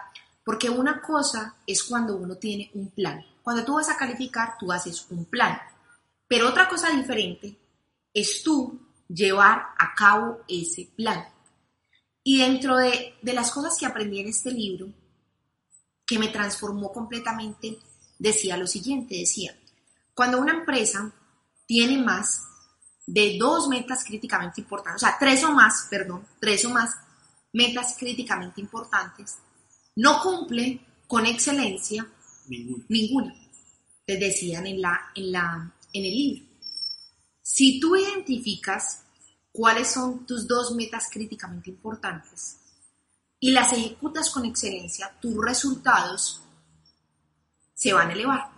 porque 0.47 0.69
una 0.69 1.01
cosa 1.01 1.57
es 1.67 1.83
cuando 1.83 2.15
uno 2.15 2.37
tiene 2.37 2.71
un 2.73 2.89
plan. 2.91 3.21
Cuando 3.43 3.65
tú 3.65 3.73
vas 3.73 3.89
a 3.89 3.97
calificar, 3.97 4.53
tú 4.57 4.71
haces 4.71 5.05
un 5.09 5.25
plan. 5.25 5.59
Pero 6.25 6.47
otra 6.47 6.69
cosa 6.69 6.89
diferente 6.89 7.59
es 8.13 8.43
tú 8.43 8.79
llevar 9.09 9.61
a 9.77 9.93
cabo 9.93 10.39
ese 10.47 10.89
plan. 10.95 11.27
Y 12.23 12.37
dentro 12.37 12.77
de, 12.77 13.17
las 13.23 13.51
cosas 13.51 13.75
que 13.77 13.87
aprendí 13.87 14.21
en 14.21 14.29
este 14.29 14.49
libro, 14.51 14.87
que 16.05 16.17
me 16.17 16.29
transformó 16.29 16.93
completamente, 16.93 17.79
decía 18.17 18.55
lo 18.55 18.67
siguiente, 18.67 19.15
decía, 19.15 19.53
cuando 20.13 20.39
una 20.39 20.53
empresa 20.53 21.11
tiene 21.65 22.01
más 22.01 22.41
de 23.05 23.35
dos 23.37 23.67
metas 23.67 24.05
críticamente 24.05 24.61
importantes, 24.61 25.03
o 25.03 25.05
sea, 25.07 25.17
tres 25.19 25.43
o 25.43 25.51
más, 25.51 25.87
perdón, 25.89 26.25
tres 26.39 26.63
o 26.63 26.69
más 26.69 26.95
metas 27.51 27.97
críticamente 27.99 28.61
importantes, 28.61 29.39
no 29.97 30.21
cumple 30.21 30.79
con 31.07 31.25
excelencia 31.25 32.07
Ninguna. 32.47 32.85
ninguna. 32.87 33.35
Les 34.05 34.19
decían 34.19 34.65
en, 34.67 34.81
la, 34.81 35.11
en, 35.15 35.31
la, 35.31 35.75
en 35.91 36.05
el 36.05 36.11
libro. 36.11 36.45
Si 37.41 37.79
tú 37.79 37.95
identificas 37.95 39.03
cuáles 39.51 39.91
son 39.91 40.25
tus 40.25 40.47
dos 40.47 40.75
metas 40.75 41.09
críticamente 41.11 41.71
importantes 41.71 42.57
y 43.39 43.51
las 43.51 43.73
ejecutas 43.73 44.29
con 44.29 44.45
excelencia, 44.45 45.17
tus 45.19 45.35
resultados 45.43 46.41
se 47.73 47.91
van 47.91 48.09
a 48.09 48.13
elevar. 48.13 48.51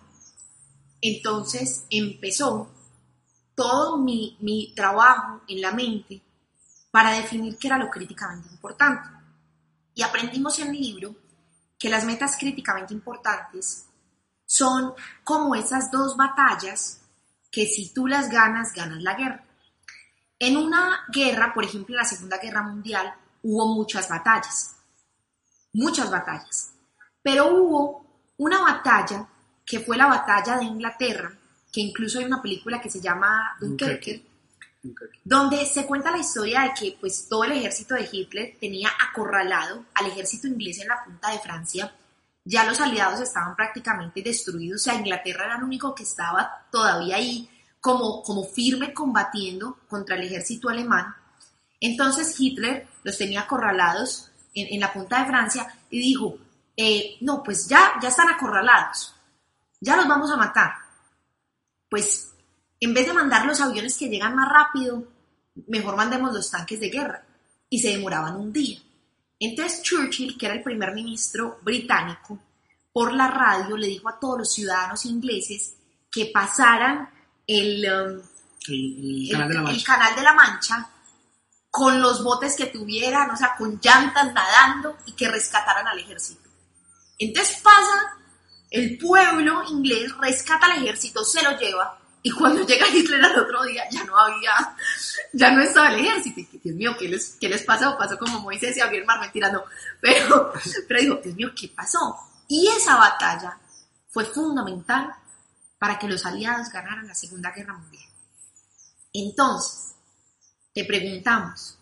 Entonces 1.02 1.86
empezó 1.90 2.70
todo 3.56 3.98
mi, 3.98 4.38
mi 4.42 4.74
trabajo 4.76 5.42
en 5.48 5.62
la 5.62 5.72
mente 5.72 6.22
para 6.92 7.12
definir 7.12 7.58
qué 7.58 7.68
era 7.68 7.78
lo 7.78 7.90
críticamente 7.90 8.50
importante. 8.52 9.08
Y 9.96 10.02
aprendimos 10.02 10.60
en 10.60 10.68
el 10.68 10.82
libro 10.82 11.29
que 11.80 11.90
las 11.90 12.04
metas 12.06 12.36
críticamente 12.38 12.94
importantes 12.94 13.86
son 14.46 14.94
como 15.24 15.56
esas 15.56 15.90
dos 15.90 16.18
batallas 16.18 17.02
que 17.50 17.66
si 17.66 17.94
tú 17.94 18.06
las 18.06 18.30
ganas, 18.30 18.74
ganas 18.74 19.02
la 19.02 19.16
guerra. 19.16 19.46
En 20.38 20.58
una 20.58 21.06
guerra, 21.12 21.54
por 21.54 21.64
ejemplo, 21.64 21.96
en 21.96 22.00
la 22.00 22.06
Segunda 22.06 22.38
Guerra 22.38 22.64
Mundial, 22.64 23.14
hubo 23.44 23.74
muchas 23.74 24.08
batallas, 24.08 24.76
muchas 25.74 26.12
batallas, 26.12 26.74
pero 27.22 27.48
hubo 27.48 28.06
una 28.38 28.60
batalla 28.62 29.28
que 29.66 29.80
fue 29.80 29.98
la 29.98 30.08
batalla 30.08 30.58
de 30.58 30.66
Inglaterra, 30.66 31.32
que 31.72 31.82
incluso 31.82 32.20
hay 32.20 32.26
una 32.26 32.42
película 32.42 32.82
que 32.82 32.90
se 32.90 33.02
llama 33.02 33.56
Dunkerque, 33.60 34.26
Donde 35.24 35.66
se 35.66 35.86
cuenta 35.86 36.12
la 36.12 36.20
historia 36.20 36.62
de 36.62 36.74
que 36.74 36.98
pues 37.00 37.28
todo 37.28 37.44
el 37.44 37.52
ejército 37.52 37.96
de 37.96 38.08
Hitler 38.10 38.58
tenía 38.60 38.90
acorralado 39.10 39.86
al 39.94 40.08
ejército 40.08 40.48
inglés 40.48 40.80
en 40.80 40.88
la 40.88 41.04
punta 41.04 41.32
de 41.32 41.40
Francia. 41.40 41.94
Ya 42.46 42.64
los 42.64 42.80
aliados 42.80 43.20
estaban 43.20 43.56
prácticamente 43.56 44.22
destruidos, 44.22 44.82
o 44.82 44.84
sea, 44.86 44.96
Inglaterra 44.96 45.46
era 45.46 45.58
el 45.58 45.64
único 45.64 45.94
que 45.94 46.04
estaba 46.04 46.66
todavía 46.72 47.18
ahí 47.18 47.50
como, 47.82 48.24
como 48.24 48.44
firme 48.46 48.94
combatiendo 48.94 49.78
contra 49.88 50.16
el 50.16 50.24
ejército 50.24 50.70
alemán. 50.70 51.14
Entonces 51.80 52.40
Hitler 52.40 52.88
los 53.04 53.18
tenía 53.18 53.42
acorralados 53.42 54.32
en, 54.54 54.74
en 54.74 54.80
la 54.80 54.92
punta 54.94 55.20
de 55.20 55.28
Francia 55.28 55.68
y 55.90 56.00
dijo, 56.00 56.38
eh, 56.76 57.18
no, 57.20 57.44
pues 57.44 57.68
ya, 57.68 57.94
ya 58.02 58.08
están 58.08 58.30
acorralados, 58.30 59.14
ya 59.82 59.98
los 59.98 60.08
vamos 60.08 60.32
a 60.32 60.38
matar. 60.38 60.72
Pues 61.90 62.34
en 62.80 62.94
vez 62.94 63.06
de 63.08 63.14
mandar 63.14 63.46
los 63.46 63.60
aviones 63.62 63.98
que 63.98 64.08
llegan 64.10 64.36
más 64.36 64.50
rápido, 64.50 65.04
mejor 65.68 65.96
mandemos 65.96 66.34
los 66.34 66.50
tanques 66.52 66.80
de 66.80 66.90
guerra. 66.90 67.26
Y 67.70 67.80
se 67.80 67.90
demoraban 67.90 68.36
un 68.36 68.52
día. 68.52 68.80
Entonces 69.40 69.84
Churchill, 69.84 70.38
que 70.38 70.46
era 70.48 70.56
el 70.56 70.64
primer 70.64 70.94
ministro 70.94 71.60
británico, 71.62 72.40
por 72.92 73.14
la 73.14 73.28
radio 73.28 73.78
le 73.78 73.88
dijo 73.88 74.10
a 74.10 74.20
todos 74.20 74.40
los 74.40 74.54
ciudadanos 74.54 75.06
ingleses 75.06 75.76
que 76.12 76.32
pasaran 76.34 77.10
el, 77.46 77.86
um, 77.86 78.22
El, 78.68 79.30
el 79.30 79.30
el- 79.30 79.32
canal 79.32 79.48
de 79.50 79.54
la 79.54 79.60
el 79.60 79.66
Mancha. 79.66 79.86
Canal 79.86 80.16
de 80.16 80.22
la 80.24 80.34
Mancha 80.34 80.90
con 81.70 82.02
los 82.02 82.24
botes 82.24 82.56
que 82.56 82.66
tuvieran, 82.66 83.30
o 83.30 83.38
sea, 83.38 83.56
con 83.56 83.80
llantas 83.80 84.34
nadando 84.34 84.98
y 85.06 85.12
que 85.12 85.30
rescataran 85.30 85.88
al 85.88 86.00
ejército. 86.00 86.50
Entonces 87.20 87.58
pasa, 87.62 88.18
el 88.72 88.98
pueblo 88.98 89.62
inglés 89.70 90.12
rescata 90.18 90.66
al 90.66 90.82
ejército, 90.84 91.24
se 91.24 91.44
lo 91.44 91.58
lleva, 91.60 91.99
y 92.22 92.32
cuando 92.32 92.66
llega 92.66 92.88
Hitler 92.90 93.24
al 93.24 93.40
otro 93.40 93.64
día 93.64 93.84
ya 93.90 94.04
no 94.04 94.18
había, 94.18 94.52
ya 95.34 95.52
no 95.52 95.62
estaba 95.62 95.94
el 95.94 96.06
ejército. 96.06 96.42
Dios 96.64 96.76
mío, 96.76 96.96
¿qué 97.00 97.08
les, 97.08 97.38
qué 97.40 97.48
les 97.48 97.64
pasó? 97.64 97.98
Pasó 97.98 98.18
como 98.18 98.42
Moisés 98.42 98.76
y 98.76 98.82
el 98.82 99.06
mar, 99.06 99.20
mentira, 99.20 99.52
no. 99.52 99.64
Pero, 100.02 100.52
pero 100.88 101.00
digo, 101.00 101.16
Dios 101.24 101.36
mío, 101.36 101.50
¿qué 101.60 101.70
pasó? 101.70 102.18
Y 102.48 102.68
esa 102.68 102.98
batalla 102.98 103.58
fue 104.10 104.26
fundamental 104.26 105.16
para 105.78 105.98
que 105.98 106.08
los 106.08 106.26
aliados 106.26 106.70
ganaran 106.70 107.08
la 107.08 107.16
Segunda 107.16 107.52
Guerra 107.52 107.74
Mundial. 107.78 108.10
Entonces, 109.14 109.96
te 110.74 110.84
preguntamos, 110.84 111.80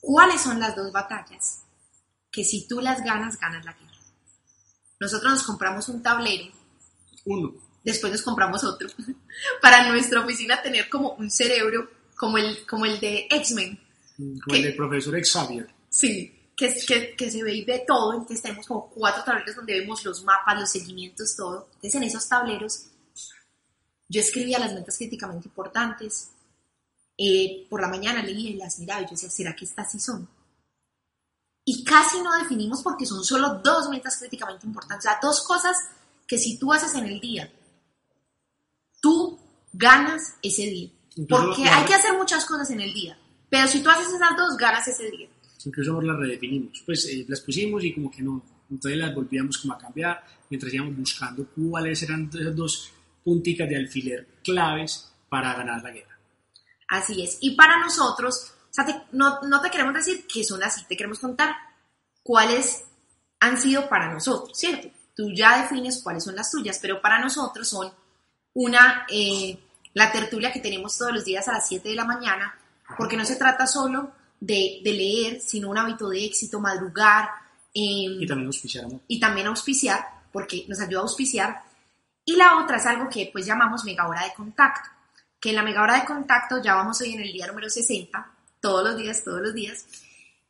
¿cuáles 0.00 0.40
son 0.40 0.60
las 0.60 0.76
dos 0.76 0.92
batallas 0.92 1.64
que 2.30 2.44
si 2.44 2.68
tú 2.68 2.80
las 2.80 3.02
ganas, 3.02 3.38
ganas 3.38 3.64
la 3.64 3.72
guerra? 3.72 3.90
Nosotros 5.00 5.32
nos 5.32 5.42
compramos 5.42 5.88
un 5.88 6.02
tablero, 6.02 6.52
Uno. 7.24 7.69
Después 7.84 8.12
nos 8.12 8.22
compramos 8.22 8.64
otro, 8.64 8.88
para 9.62 9.88
nuestra 9.88 10.20
oficina 10.20 10.62
tener 10.62 10.88
como 10.88 11.12
un 11.14 11.30
cerebro 11.30 11.90
como 12.16 12.36
el, 12.38 12.66
como 12.66 12.84
el 12.84 13.00
de 13.00 13.26
X-Men, 13.30 13.80
Como 14.44 14.56
el 14.56 14.62
del 14.62 14.76
profesor 14.76 15.18
Xavier. 15.24 15.66
Sí, 15.88 16.52
que, 16.54 16.74
que, 16.86 17.16
que 17.16 17.30
se 17.30 17.42
ve 17.42 17.54
y 17.54 17.64
ve 17.64 17.84
todo, 17.86 18.12
entonces 18.12 18.42
tenemos 18.42 18.66
como 18.66 18.90
cuatro 18.90 19.24
tableros 19.24 19.56
donde 19.56 19.80
vemos 19.80 20.04
los 20.04 20.22
mapas, 20.24 20.60
los 20.60 20.70
seguimientos, 20.70 21.34
todo. 21.34 21.68
Entonces 21.76 21.94
en 21.94 22.02
esos 22.02 22.28
tableros 22.28 22.90
yo 24.08 24.20
escribía 24.20 24.58
las 24.58 24.74
metas 24.74 24.98
críticamente 24.98 25.48
importantes, 25.48 26.32
eh, 27.16 27.66
por 27.70 27.80
la 27.80 27.88
mañana 27.88 28.22
leía 28.22 28.50
y 28.50 28.54
las 28.54 28.78
miraba 28.78 29.02
y 29.02 29.04
yo 29.04 29.10
decía, 29.12 29.30
¿será 29.30 29.54
que 29.54 29.64
estas 29.64 29.92
sí 29.92 30.00
son? 30.00 30.28
Y 31.64 31.84
casi 31.84 32.20
no 32.20 32.36
definimos 32.36 32.82
porque 32.82 33.06
son 33.06 33.24
solo 33.24 33.60
dos 33.62 33.88
metas 33.88 34.18
críticamente 34.18 34.66
importantes, 34.66 35.06
o 35.06 35.08
sea, 35.08 35.18
dos 35.22 35.42
cosas 35.42 35.76
que 36.26 36.38
si 36.38 36.58
tú 36.58 36.72
haces 36.72 36.94
en 36.94 37.04
el 37.04 37.20
día, 37.20 37.52
tú 39.00 39.38
ganas 39.72 40.36
ese 40.42 40.62
día. 40.66 40.90
Incluso 41.16 41.44
Porque 41.46 41.64
hay 41.64 41.84
que 41.84 41.94
hacer 41.94 42.16
muchas 42.16 42.44
cosas 42.44 42.70
en 42.70 42.80
el 42.80 42.92
día, 42.94 43.18
pero 43.48 43.66
si 43.66 43.82
tú 43.82 43.90
haces 43.90 44.08
esas 44.12 44.36
dos, 44.36 44.56
ganas 44.56 44.86
ese 44.88 45.10
día. 45.10 45.28
Incluso 45.64 46.00
las 46.00 46.16
redefinimos. 46.16 46.82
Pues 46.86 47.04
eh, 47.06 47.24
las 47.28 47.40
pusimos 47.40 47.84
y 47.84 47.92
como 47.94 48.10
que 48.10 48.22
no. 48.22 48.42
Entonces 48.70 48.98
las 48.98 49.14
volvíamos 49.14 49.58
como 49.58 49.74
a 49.74 49.78
cambiar 49.78 50.24
mientras 50.48 50.72
íbamos 50.72 50.96
buscando 50.96 51.44
cuáles 51.56 52.02
eran 52.02 52.30
esas 52.32 52.54
dos 52.56 52.92
punticas 53.24 53.68
de 53.68 53.76
alfiler 53.76 54.26
claves 54.44 55.12
para 55.28 55.52
ganar 55.54 55.82
la 55.82 55.90
guerra. 55.90 56.18
Así 56.88 57.22
es. 57.22 57.38
Y 57.40 57.56
para 57.56 57.78
nosotros, 57.78 58.52
o 58.70 58.72
sea, 58.72 58.86
te- 58.86 59.02
no, 59.12 59.40
no 59.42 59.60
te 59.60 59.70
queremos 59.70 59.94
decir 59.94 60.26
que 60.26 60.42
son 60.44 60.62
así, 60.62 60.82
te 60.88 60.96
queremos 60.96 61.18
contar 61.18 61.54
cuáles 62.22 62.84
han 63.40 63.60
sido 63.60 63.88
para 63.88 64.12
nosotros, 64.12 64.56
¿cierto? 64.58 64.88
Tú 65.16 65.30
ya 65.34 65.62
defines 65.62 66.02
cuáles 66.02 66.24
son 66.24 66.36
las 66.36 66.50
tuyas, 66.50 66.78
pero 66.80 67.00
para 67.02 67.20
nosotros 67.20 67.68
son 67.68 67.92
una, 68.54 69.06
eh, 69.08 69.58
la 69.94 70.10
tertulia 70.12 70.52
que 70.52 70.60
tenemos 70.60 70.96
todos 70.96 71.12
los 71.12 71.24
días 71.24 71.46
a 71.48 71.52
las 71.52 71.68
7 71.68 71.88
de 71.88 71.94
la 71.94 72.04
mañana, 72.04 72.54
porque 72.96 73.16
no 73.16 73.24
se 73.24 73.36
trata 73.36 73.66
solo 73.66 74.12
de, 74.38 74.80
de 74.82 74.92
leer, 74.92 75.40
sino 75.40 75.70
un 75.70 75.78
hábito 75.78 76.08
de 76.08 76.24
éxito, 76.24 76.60
madrugar 76.60 77.28
eh, 77.72 78.18
Y 78.18 78.26
también 78.26 78.46
auspiciar 78.46 78.86
y 79.06 79.20
también 79.20 79.46
auspiciar, 79.46 80.04
porque 80.32 80.64
nos 80.68 80.80
ayuda 80.80 81.00
a 81.00 81.02
auspiciar. 81.02 81.62
Y 82.24 82.36
la 82.36 82.58
otra 82.62 82.78
es 82.78 82.86
algo 82.86 83.08
que 83.08 83.30
pues 83.32 83.46
llamamos 83.46 83.84
mega 83.84 84.08
hora 84.08 84.24
de 84.24 84.34
contacto. 84.34 84.88
que 85.40 85.50
en 85.50 85.56
la 85.56 85.62
mega 85.62 85.82
hora 85.82 85.98
de 85.98 86.04
contacto 86.04 86.62
ya 86.62 86.74
vamos 86.74 87.00
hoy 87.00 87.14
en 87.14 87.20
el 87.20 87.32
día 87.32 87.46
número 87.46 87.70
60, 87.70 88.30
todos 88.60 88.84
los 88.84 88.96
días, 88.96 89.24
todos 89.24 89.40
los 89.40 89.54
días. 89.54 89.86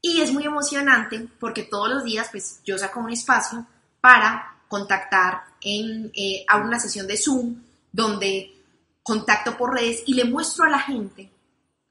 Y 0.02 0.20
es 0.20 0.32
muy 0.32 0.44
emocionante 0.44 1.28
porque 1.38 1.64
todos 1.64 1.88
los 1.90 2.04
días 2.04 2.28
pues 2.30 2.60
yo 2.64 2.76
saco 2.76 3.00
un 3.00 3.10
espacio 3.10 3.66
para 4.00 4.56
contactar 4.66 5.42
en, 5.60 6.10
eh, 6.14 6.44
a 6.48 6.56
una 6.56 6.80
sesión 6.80 7.06
de 7.06 7.16
Zoom 7.16 7.56
donde 7.92 8.56
contacto 9.02 9.56
por 9.56 9.74
redes 9.74 10.02
y 10.06 10.14
le 10.14 10.24
muestro 10.24 10.64
a 10.64 10.70
la 10.70 10.80
gente. 10.80 11.30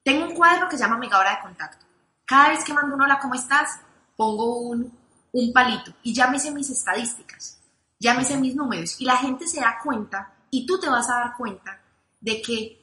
Tengo 0.04 0.26
un 0.26 0.36
cuadro 0.36 0.70
que 0.70 0.78
se 0.78 0.84
llama 0.84 0.98
Mega 0.98 1.20
Hora 1.20 1.36
de 1.36 1.42
Contacto. 1.42 1.86
Cada 2.26 2.50
vez 2.50 2.64
que 2.64 2.74
mando 2.74 2.96
un 2.96 3.02
hola, 3.02 3.20
¿cómo 3.20 3.36
estás? 3.36 3.80
Pongo 4.16 4.60
un, 4.60 4.92
un 5.32 5.54
palito 5.54 5.94
y 6.04 6.14
ya 6.14 6.28
me 6.28 6.40
mis 6.52 6.70
estadísticas, 6.70 7.60
ya 8.00 8.14
me 8.14 8.38
mis 8.38 8.56
números 8.56 9.00
y 9.00 9.06
la 9.06 9.18
gente 9.18 9.48
se 9.48 9.60
da 9.60 9.80
cuenta 9.84 10.34
y 10.50 10.66
tú 10.66 10.80
te 10.80 10.90
vas 10.90 11.10
a 11.10 11.16
dar 11.16 11.38
cuenta 11.38 11.82
de 12.20 12.42
que 12.42 12.80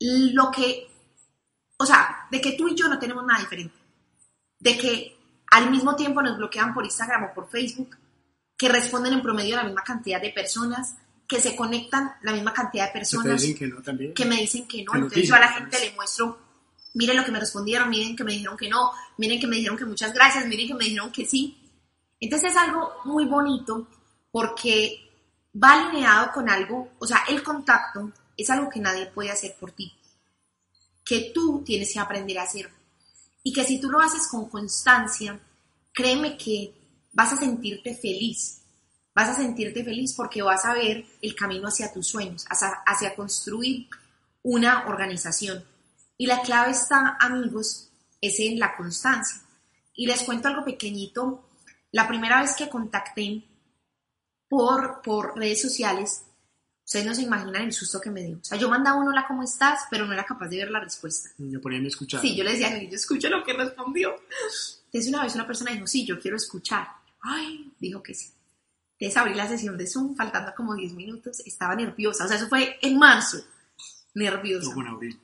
lo 0.00 0.50
que, 0.50 0.88
o 1.78 1.86
sea, 1.86 2.26
de 2.30 2.40
que 2.40 2.52
tú 2.52 2.68
y 2.68 2.74
yo 2.74 2.88
no 2.88 2.98
tenemos 2.98 3.24
nada 3.24 3.40
diferente, 3.40 3.76
de 4.58 4.78
que 4.78 5.18
al 5.50 5.70
mismo 5.70 5.96
tiempo 5.96 6.22
nos 6.22 6.36
bloquean 6.36 6.74
por 6.74 6.84
Instagram 6.84 7.24
o 7.24 7.34
por 7.34 7.48
Facebook, 7.48 7.96
que 8.56 8.68
responden 8.68 9.14
en 9.14 9.22
promedio 9.22 9.54
a 9.54 9.62
la 9.62 9.64
misma 9.64 9.82
cantidad 9.82 10.20
de 10.20 10.30
personas, 10.30 10.96
que 11.28 11.40
se 11.40 11.54
conectan 11.54 12.12
la 12.22 12.32
misma 12.32 12.54
cantidad 12.54 12.86
de 12.86 12.92
personas. 12.92 13.42
Que, 13.42 13.54
que, 13.54 13.66
no, 13.66 13.82
también. 13.82 14.14
que 14.14 14.24
me 14.24 14.36
dicen 14.36 14.66
que 14.66 14.82
no. 14.82 14.94
Entonces 14.94 15.28
yo 15.28 15.34
a 15.34 15.40
la 15.40 15.52
gente 15.52 15.78
le 15.78 15.92
muestro, 15.92 16.38
miren 16.94 17.18
lo 17.18 17.24
que 17.24 17.30
me 17.30 17.38
respondieron, 17.38 17.90
miren 17.90 18.16
que 18.16 18.24
me 18.24 18.32
dijeron 18.32 18.56
que 18.56 18.68
no, 18.68 18.92
miren 19.18 19.38
que 19.38 19.46
me 19.46 19.56
dijeron 19.56 19.76
que 19.76 19.84
muchas 19.84 20.14
gracias, 20.14 20.46
miren 20.46 20.66
que 20.66 20.74
me 20.74 20.84
dijeron 20.84 21.12
que 21.12 21.26
sí. 21.26 21.58
Entonces 22.18 22.50
es 22.50 22.56
algo 22.56 22.94
muy 23.04 23.26
bonito 23.26 23.86
porque 24.32 25.08
va 25.62 25.88
alineado 25.88 26.32
con 26.32 26.48
algo, 26.48 26.92
o 26.98 27.06
sea, 27.06 27.24
el 27.28 27.42
contacto 27.42 28.10
es 28.36 28.48
algo 28.50 28.70
que 28.70 28.80
nadie 28.80 29.06
puede 29.06 29.30
hacer 29.30 29.54
por 29.60 29.72
ti, 29.72 29.92
que 31.04 31.30
tú 31.34 31.62
tienes 31.64 31.92
que 31.92 32.00
aprender 32.00 32.38
a 32.38 32.44
hacer. 32.44 32.70
Y 33.42 33.52
que 33.52 33.64
si 33.64 33.80
tú 33.80 33.90
lo 33.90 34.00
haces 34.00 34.26
con 34.28 34.48
constancia, 34.48 35.38
créeme 35.92 36.36
que 36.36 36.74
vas 37.12 37.32
a 37.32 37.36
sentirte 37.36 37.94
feliz. 37.94 38.62
Vas 39.18 39.30
a 39.30 39.34
sentirte 39.34 39.82
feliz 39.82 40.14
porque 40.14 40.42
vas 40.42 40.64
a 40.64 40.74
ver 40.74 41.04
el 41.20 41.34
camino 41.34 41.66
hacia 41.66 41.92
tus 41.92 42.06
sueños, 42.06 42.46
hacia, 42.48 42.68
hacia 42.86 43.16
construir 43.16 43.88
una 44.44 44.86
organización. 44.86 45.64
Y 46.16 46.26
la 46.26 46.40
clave 46.40 46.70
está, 46.70 47.16
amigos, 47.18 47.90
es 48.20 48.38
en 48.38 48.60
la 48.60 48.76
constancia. 48.76 49.40
Y 49.92 50.06
les 50.06 50.22
cuento 50.22 50.46
algo 50.46 50.64
pequeñito. 50.64 51.50
La 51.90 52.06
primera 52.06 52.40
vez 52.40 52.54
que 52.54 52.68
contacté 52.68 53.42
por, 54.48 55.02
por 55.02 55.36
redes 55.36 55.62
sociales, 55.62 56.22
ustedes 56.84 57.04
no 57.04 57.12
se 57.12 57.22
imaginan 57.22 57.62
el 57.62 57.72
susto 57.72 58.00
que 58.00 58.12
me 58.12 58.22
dio. 58.22 58.36
O 58.36 58.44
sea, 58.44 58.56
yo 58.56 58.68
mandaba 58.68 59.00
un 59.00 59.08
hola, 59.08 59.24
¿cómo 59.26 59.42
estás? 59.42 59.80
Pero 59.90 60.06
no 60.06 60.12
era 60.12 60.24
capaz 60.24 60.46
de 60.46 60.58
ver 60.58 60.70
la 60.70 60.78
respuesta. 60.78 61.30
Me 61.38 61.58
ponían 61.58 61.84
a 61.84 61.88
escuchar. 61.88 62.20
Sí, 62.20 62.36
yo 62.36 62.44
le 62.44 62.52
decía, 62.52 62.80
yo 62.84 62.94
escucho 62.94 63.28
lo 63.28 63.42
que 63.42 63.52
respondió. 63.52 64.14
Entonces 64.84 65.12
una 65.12 65.24
vez 65.24 65.34
una 65.34 65.44
persona 65.48 65.72
dijo, 65.72 65.88
sí, 65.88 66.06
yo 66.06 66.20
quiero 66.20 66.36
escuchar. 66.36 66.86
Ay, 67.20 67.72
dijo 67.80 68.00
que 68.00 68.14
sí. 68.14 68.37
Entonces 68.98 69.16
abrí 69.16 69.34
la 69.34 69.48
sesión 69.48 69.78
de 69.78 69.86
Zoom, 69.86 70.16
faltando 70.16 70.52
como 70.56 70.74
10 70.74 70.94
minutos, 70.94 71.40
estaba 71.46 71.74
nerviosa. 71.76 72.24
O 72.24 72.28
sea, 72.28 72.36
eso 72.36 72.48
fue 72.48 72.78
en 72.82 72.98
marzo. 72.98 73.38
Nerviosa. 74.14 74.74
No, 74.74 74.80
en 74.80 74.88
abril. 74.88 75.20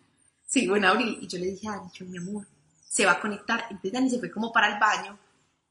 Sí, 0.47 0.64
en 0.64 0.85
abril. 0.85 1.18
Y 1.20 1.27
yo 1.27 1.39
le 1.39 1.47
dije 1.47 1.68
a 1.68 1.72
Dani, 1.72 1.91
mi 2.11 2.18
amor, 2.18 2.47
se 2.89 3.05
va 3.05 3.12
a 3.12 3.20
conectar. 3.20 3.64
Entonces 3.70 3.93
Dani 3.93 4.11
se 4.11 4.18
fue 4.20 4.31
como 4.31 4.53
para 4.53 4.72
el 4.72 4.79
baño. 4.79 5.18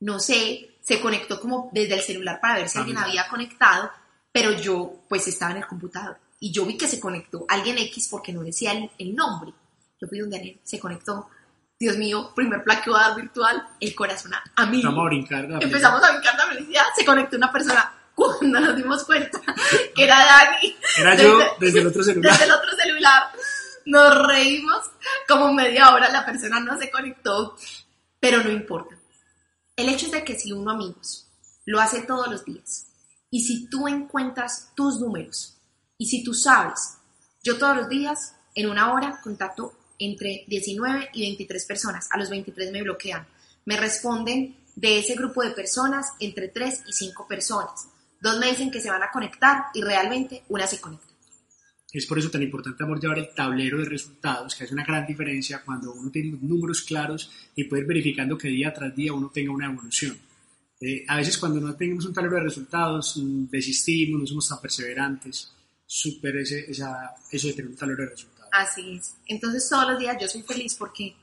No 0.02 0.20
sé, 0.20 0.76
se 0.82 1.00
conectó 1.00 1.40
como 1.40 1.70
desde 1.72 1.94
el 1.94 2.02
celular 2.02 2.42
para 2.42 2.56
ver 2.56 2.68
si 2.68 2.78
alguien 2.78 2.98
había 2.98 3.30
conectado, 3.30 3.90
pero 4.34 4.52
yo 4.52 5.06
pues 5.08 5.26
estaba 5.30 5.52
en 5.52 5.60
el 5.60 5.68
computador 5.68 6.18
y 6.44 6.52
yo 6.52 6.66
vi 6.66 6.76
que 6.76 6.90
se 6.90 7.00
conectó 7.00 7.46
alguien 7.48 7.78
X 7.78 8.10
porque 8.12 8.34
no 8.34 8.44
decía 8.44 8.74
el, 8.98 9.16
nombre. 9.16 9.54
Yo 10.02 10.10
fui 10.10 10.20
donde 10.20 10.36
Daniel 10.36 10.60
se 10.62 10.78
conectó. 10.78 11.30
Dios 11.84 11.98
mío, 11.98 12.32
primer 12.34 12.64
plaqueado 12.64 13.16
virtual, 13.18 13.62
el 13.82 13.94
corazón 13.94 14.32
a 14.34 14.66
mí. 14.68 14.78
Empezamos 14.78 15.00
a 15.00 15.10
brincar. 15.10 15.50
La 15.50 15.60
Empezamos 15.60 16.02
a 16.02 16.12
brincar 16.12 16.36
la 16.38 16.48
felicidad, 16.48 16.84
se 16.96 17.04
conectó 17.04 17.36
una 17.36 17.52
persona 17.52 17.94
cuando 18.16 18.60
nos 18.62 18.78
dimos 18.78 19.04
cuenta 19.04 19.42
que 19.94 20.04
era 20.06 20.18
Dani. 20.18 20.78
Era 20.98 21.16
yo 21.16 21.40
desde 21.60 21.82
el 21.82 21.88
otro 21.88 22.02
celular. 22.02 22.32
Desde 22.32 22.46
el 22.46 22.52
otro 22.52 22.72
celular. 22.78 23.24
Nos 23.86 24.28
reímos 24.28 24.92
como 25.28 25.52
media 25.52 25.94
hora, 25.94 26.10
la 26.10 26.26
persona 26.26 26.62
no 26.62 26.80
se 26.80 26.90
conectó, 26.90 27.58
pero 28.18 28.42
no 28.42 28.50
importa. 28.50 28.96
El 29.76 29.90
hecho 29.90 30.06
es 30.06 30.14
de 30.14 30.24
que 30.24 30.40
si 30.40 30.54
uno, 30.54 30.72
amigos, 30.72 31.28
lo 31.66 31.82
hace 31.82 32.04
todos 32.04 32.30
los 32.30 32.46
días, 32.46 32.86
y 33.30 33.42
si 33.42 33.68
tú 33.68 33.90
encuentras 33.90 34.72
tus 34.74 35.02
números, 35.02 35.58
y 35.98 36.06
si 36.06 36.24
tú 36.24 36.34
sabes, 36.34 36.96
yo 37.44 37.58
todos 37.58 37.76
los 37.76 37.90
días, 37.90 38.36
en 38.56 38.70
una 38.70 38.94
hora, 38.94 39.20
contacto 39.22 39.74
entre 40.06 40.44
19 40.48 41.10
y 41.14 41.22
23 41.22 41.66
personas, 41.66 42.08
a 42.12 42.18
los 42.18 42.30
23 42.30 42.72
me 42.72 42.84
bloquean, 42.84 43.26
me 43.66 43.78
responden 43.78 44.56
de 44.76 45.00
ese 45.00 45.16
grupo 45.16 45.44
de 45.44 45.52
personas 45.52 46.08
entre 46.20 46.48
3 46.48 46.84
y 46.88 46.94
5 46.94 47.28
personas, 47.28 47.88
dos 48.20 48.40
me 48.40 48.48
dicen 48.48 48.72
que 48.72 48.82
se 48.82 48.90
van 48.90 49.04
a 49.04 49.12
conectar 49.12 49.66
y 49.74 49.82
realmente 49.82 50.44
una 50.50 50.68
se 50.68 50.80
conecta. 50.80 51.14
Es 51.94 52.08
por 52.08 52.18
eso 52.18 52.32
tan 52.32 52.42
importante, 52.42 52.84
amor, 52.84 53.00
llevar 53.00 53.20
el 53.20 53.30
tablero 53.36 53.78
de 53.78 53.86
resultados, 53.86 54.56
que 54.56 54.64
hace 54.64 54.74
una 54.74 54.84
gran 54.84 55.06
diferencia 55.06 55.62
cuando 55.64 55.94
uno 55.94 56.10
tiene 56.10 56.36
números 56.42 56.82
claros 56.82 57.32
y 57.56 57.66
puede 57.66 57.84
ir 57.84 57.88
verificando 57.88 58.36
que 58.36 58.48
día 58.48 58.74
tras 58.74 58.96
día 58.96 59.14
uno 59.14 59.30
tenga 59.32 59.52
una 59.52 59.68
evolución. 59.68 60.18
Eh, 60.82 61.06
a 61.08 61.18
veces 61.18 61.38
cuando 61.38 61.62
no 61.62 61.76
tenemos 61.76 62.06
un 62.06 62.14
tablero 62.14 62.38
de 62.38 62.44
resultados, 62.44 63.16
mm, 63.18 63.46
desistimos, 63.46 64.20
no 64.20 64.26
somos 64.26 64.50
tan 64.50 64.60
perseverantes. 64.60 65.54
Súper 65.86 66.38
ese, 66.38 66.70
esa, 66.70 67.14
eso 67.32 67.48
de 67.48 67.54
tener 67.54 67.70
un 67.70 67.78
tablero 67.78 68.04
de 68.04 68.10
resultados. 68.10 68.33
Así 68.54 68.98
es. 68.98 69.16
Entonces 69.28 69.68
todos 69.68 69.90
los 69.90 70.00
días 70.00 70.16
yo 70.22 70.28
soy 70.28 70.44
feliz 70.44 70.76
porque 70.76 71.16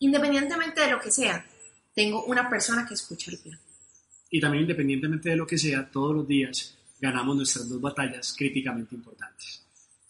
independientemente 0.00 0.82
de 0.82 0.90
lo 0.90 1.00
que 1.00 1.10
sea, 1.10 1.44
tengo 1.94 2.24
una 2.26 2.48
persona 2.50 2.86
que 2.86 2.92
escucha 2.92 3.30
el 3.30 3.38
plan. 3.38 3.58
Y 4.30 4.38
también 4.38 4.62
independientemente 4.64 5.30
de 5.30 5.36
lo 5.36 5.46
que 5.46 5.56
sea, 5.56 5.90
todos 5.90 6.14
los 6.14 6.28
días 6.28 6.76
ganamos 7.00 7.36
nuestras 7.36 7.68
dos 7.68 7.80
batallas 7.80 8.34
críticamente 8.36 8.94
importantes 8.94 9.64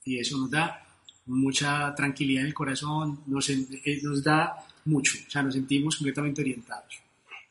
y 0.05 0.19
eso 0.19 0.37
nos 0.37 0.51
da 0.51 0.85
mucha 1.27 1.95
tranquilidad 1.95 2.43
en 2.43 2.49
el 2.49 2.55
corazón, 2.55 3.21
nos, 3.27 3.49
eh, 3.49 4.01
nos 4.03 4.23
da 4.23 4.57
mucho, 4.85 5.17
o 5.27 5.31
sea, 5.31 5.43
nos 5.43 5.55
sentimos 5.55 5.97
completamente 5.97 6.43
orientados. 6.43 7.01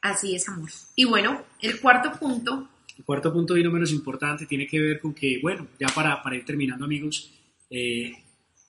Así 0.02 0.36
es, 0.36 0.48
amor. 0.50 0.70
Y 0.96 1.06
bueno, 1.06 1.44
el 1.62 1.80
cuarto 1.80 2.12
punto. 2.20 2.70
El 2.98 3.06
cuarto 3.06 3.34
punto 3.34 3.58
y 3.58 3.64
no 3.64 3.72
menos 3.72 3.92
importante 3.92 4.46
tiene 4.46 4.68
que 4.68 4.80
ver 4.80 5.00
con 5.00 5.14
que, 5.14 5.40
bueno, 5.42 5.68
ya 5.80 5.88
para, 5.88 6.22
para 6.22 6.36
ir 6.36 6.46
terminando, 6.46 6.86
amigos, 6.86 7.32
eh, 7.70 8.23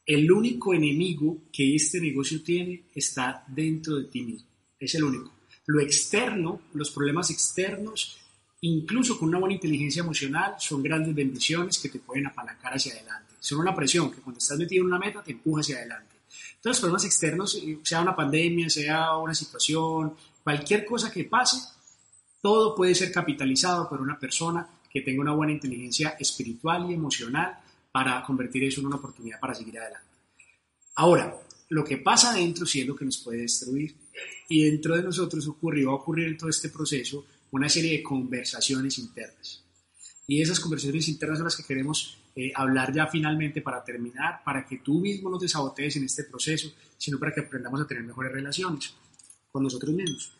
el 0.07 0.31
único 0.31 0.75
enemigo 0.75 1.45
que 1.53 1.75
este 1.75 2.01
negocio 2.01 2.43
tiene 2.43 2.85
está 2.95 3.45
dentro 3.47 3.97
de 3.97 4.05
ti 4.05 4.23
mismo. 4.23 4.49
Es 4.79 4.95
el 4.95 5.05
único. 5.05 5.33
Lo 5.67 5.81
externo, 5.81 6.63
los 6.75 6.91
problemas 6.91 7.31
externos, 7.31 8.19
incluso 8.61 9.19
con 9.19 9.29
una 9.29 9.39
buena 9.39 9.55
inteligencia 9.55 10.01
emocional, 10.01 10.55
son 10.59 10.83
grandes 10.83 11.15
bendiciones 11.15 11.79
que 11.79 11.89
te 11.89 12.01
pueden 12.01 12.27
apalancar 12.27 12.75
hacia 12.75 12.93
adelante 12.93 13.25
son 13.45 13.59
una 13.59 13.75
presión 13.75 14.11
que 14.11 14.23
cuando 14.23 14.39
estás 14.39 14.57
metido 14.57 14.81
en 14.81 14.87
una 14.87 14.99
meta 14.99 15.23
te 15.23 15.33
empuja 15.33 15.61
hacia 15.61 15.77
adelante. 15.77 16.17
Entonces, 16.57 16.65
los 16.65 16.81
problemas 16.81 17.05
externos, 17.05 17.55
eh, 17.57 17.79
sea 17.83 18.01
una 18.01 18.17
pandemia, 18.17 18.71
sea 18.71 19.19
una 19.19 19.35
situación, 19.35 20.15
cualquier 20.43 20.87
cosa 20.87 21.13
que 21.13 21.25
pase, 21.25 21.59
todo 22.41 22.75
puede 22.75 22.95
ser 22.95 23.13
capitalizado 23.13 23.87
por 23.87 24.01
una 24.01 24.19
persona 24.19 24.67
que 24.91 25.03
tenga 25.03 25.21
una 25.21 25.35
buena 25.35 25.53
inteligencia 25.53 26.17
espiritual 26.19 26.91
y 26.91 26.95
emocional 26.95 27.59
para 27.95 28.25
convertir 28.25 28.65
eso 28.65 28.81
en 28.81 28.89
una 28.89 28.97
oportunidad 28.97 29.39
para 29.39 29.55
seguir 29.55 29.79
adelante. 29.79 30.09
Ahora, 30.97 31.33
lo 31.69 31.85
que 31.85 31.99
pasa 31.99 32.35
dentro 32.35 32.67
sí 32.67 32.81
es 32.81 32.89
lo 32.89 32.97
que 32.97 33.05
nos 33.05 33.19
puede 33.19 33.43
destruir. 33.43 33.95
Y 34.49 34.65
dentro 34.65 34.97
de 34.97 35.03
nosotros 35.05 35.47
ocurrió, 35.47 35.87
va 35.87 35.93
a 35.93 35.97
ocurrir 35.99 36.27
en 36.27 36.37
todo 36.37 36.51
este 36.51 36.71
proceso 36.71 37.25
una 37.53 37.69
serie 37.69 37.93
de 37.93 38.03
conversaciones 38.03 38.99
internas. 38.99 39.63
Y 40.27 40.43
esas 40.43 40.59
conversaciones 40.59 41.07
internas 41.07 41.39
son 41.39 41.45
las 41.45 41.57
que 41.57 41.63
queremos 41.63 42.19
eh, 42.35 42.51
hablar 42.57 42.93
ya 42.93 43.07
finalmente 43.07 43.63
para 43.63 43.85
terminar, 43.85 44.43
para 44.45 44.67
que 44.67 44.79
tú 44.79 44.99
mismo 44.99 45.31
no 45.31 45.39
te 45.39 45.47
sabotees 45.47 45.95
en 45.95 46.05
este 46.05 46.25
proceso, 46.25 46.73
sino 46.99 47.21
para 47.21 47.33
que 47.33 47.43
aprendamos 47.43 47.81
a 47.81 47.87
tener 47.87 48.03
mejores 48.03 48.33
relaciones 48.33 48.93
con 49.53 49.63
nosotros 49.63 49.95
mismos. 49.95 50.33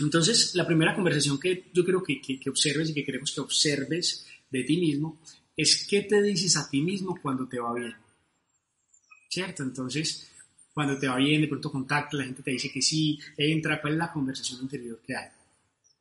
Entonces, 0.00 0.54
la 0.54 0.66
primera 0.66 0.94
conversación 0.94 1.40
que 1.40 1.70
yo 1.72 1.82
creo 1.82 2.02
que, 2.02 2.20
que, 2.20 2.50
observes 2.50 2.90
y 2.90 2.94
que 2.94 3.04
queremos 3.06 3.32
que 3.32 3.40
observes 3.40 4.26
de 4.50 4.64
ti 4.64 4.76
mismo 4.76 5.18
es 5.56 5.86
qué 5.88 6.02
te 6.02 6.22
dices 6.22 6.56
a 6.56 6.68
ti 6.68 6.80
mismo 6.80 7.18
cuando 7.20 7.46
te 7.48 7.58
va 7.58 7.74
bien. 7.74 7.94
¿Cierto? 9.28 9.62
Entonces, 9.62 10.30
cuando 10.72 10.98
te 10.98 11.08
va 11.08 11.16
bien, 11.16 11.40
de 11.40 11.48
pronto 11.48 11.70
contacta, 11.70 12.16
la 12.16 12.24
gente 12.24 12.42
te 12.42 12.50
dice 12.50 12.70
que 12.70 12.82
sí, 12.82 13.18
entra, 13.36 13.80
¿cuál 13.80 13.94
es 13.94 13.98
la 13.98 14.12
conversación 14.12 14.62
interior 14.62 15.00
que 15.06 15.16
hay? 15.16 15.28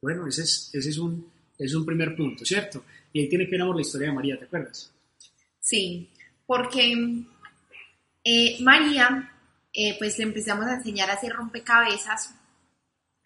Bueno, 0.02 0.28
ese 0.28 0.44
es, 0.44 0.70
ese 0.74 0.90
es, 0.90 0.98
un, 0.98 1.32
es 1.58 1.74
un 1.74 1.86
primer 1.86 2.16
punto, 2.16 2.46
¿cierto? 2.46 2.84
Y 3.14 3.22
ahí 3.22 3.30
tiene 3.30 3.46
que 3.46 3.58
ver 3.58 3.66
la 3.66 3.82
historia 3.82 4.08
de 4.08 4.14
María, 4.14 4.40
¿te 4.40 4.46
acuerdas? 4.46 4.92
Sí, 5.60 6.10
porque 6.46 7.24
eh, 8.24 8.58
María, 8.62 9.32
eh, 9.74 9.96
pues 10.00 10.18
le 10.18 10.24
empezamos 10.26 10.66
a 10.66 10.76
enseñar 10.76 11.10
a 11.10 11.14
hacer 11.14 11.34
rompecabezas 11.34 12.34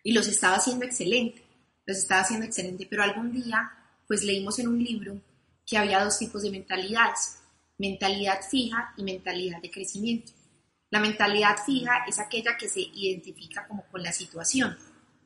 y 0.04 0.14
los 0.14 0.28
estaba 0.28 0.58
haciendo 0.58 0.86
excelente, 0.86 1.42
los 1.86 1.98
estaba 1.98 2.22
haciendo 2.22 2.46
excelente, 2.46 2.88
pero 2.90 3.04
algún 3.04 3.32
día, 3.32 3.72
pues 4.08 4.24
leímos 4.24 4.60
en 4.60 4.68
un 4.68 4.84
libro 4.84 5.22
que 5.66 5.78
había 5.78 6.04
dos 6.04 6.18
tipos 6.18 6.42
de 6.44 6.52
mentalidades. 6.52 7.40
mentalidad 7.78 8.40
fija 8.50 8.94
y 8.96 9.04
mentalidad 9.04 9.62
de 9.62 9.70
crecimiento. 9.70 10.32
La 10.90 11.00
mentalidad 11.00 11.58
fija 11.66 12.06
es 12.08 12.20
aquella 12.20 12.56
que 12.56 12.70
se 12.70 12.80
identifica 12.80 13.68
como 13.68 13.86
con 13.88 14.02
la 14.02 14.14
situación, 14.14 14.78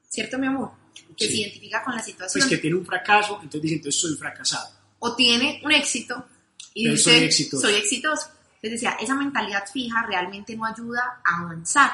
¿cierto 0.08 0.40
mi 0.40 0.48
amor? 0.48 0.72
Que 1.16 1.28
se 1.28 1.36
identifica 1.36 1.84
con 1.84 1.96
la 1.96 2.02
situación. 2.02 2.42
Pues 2.42 2.50
que 2.50 2.58
tiene 2.58 2.78
un 2.78 2.86
fracaso, 2.86 3.36
entonces 3.36 3.62
dice, 3.62 3.76
entonces 3.76 4.02
soy 4.02 4.16
fracasado. 4.16 4.70
O 5.00 5.16
tiene 5.16 5.62
un 5.64 5.72
éxito 5.72 6.26
y 6.74 6.90
dice, 6.90 7.04
soy 7.04 7.24
exitoso. 7.24 7.68
soy 7.68 7.76
exitoso. 7.76 8.30
Entonces 8.62 8.82
decía, 8.82 8.98
esa 9.00 9.16
mentalidad 9.16 9.64
fija 9.72 10.06
realmente 10.08 10.56
no 10.56 10.66
ayuda 10.66 11.22
a 11.24 11.44
avanzar. 11.44 11.92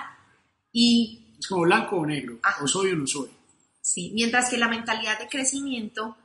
Y, 0.72 1.36
es 1.38 1.48
como 1.48 1.64
blanco 1.64 1.98
o 1.98 2.06
negro, 2.06 2.40
o 2.62 2.68
soy 2.68 2.92
o 2.92 2.96
no 2.96 3.06
soy. 3.06 3.30
Sí, 3.82 4.12
mientras 4.16 4.50
que 4.50 4.58
la 4.58 4.68
mentalidad 4.68 5.20
de 5.20 5.28
crecimiento 5.28 6.18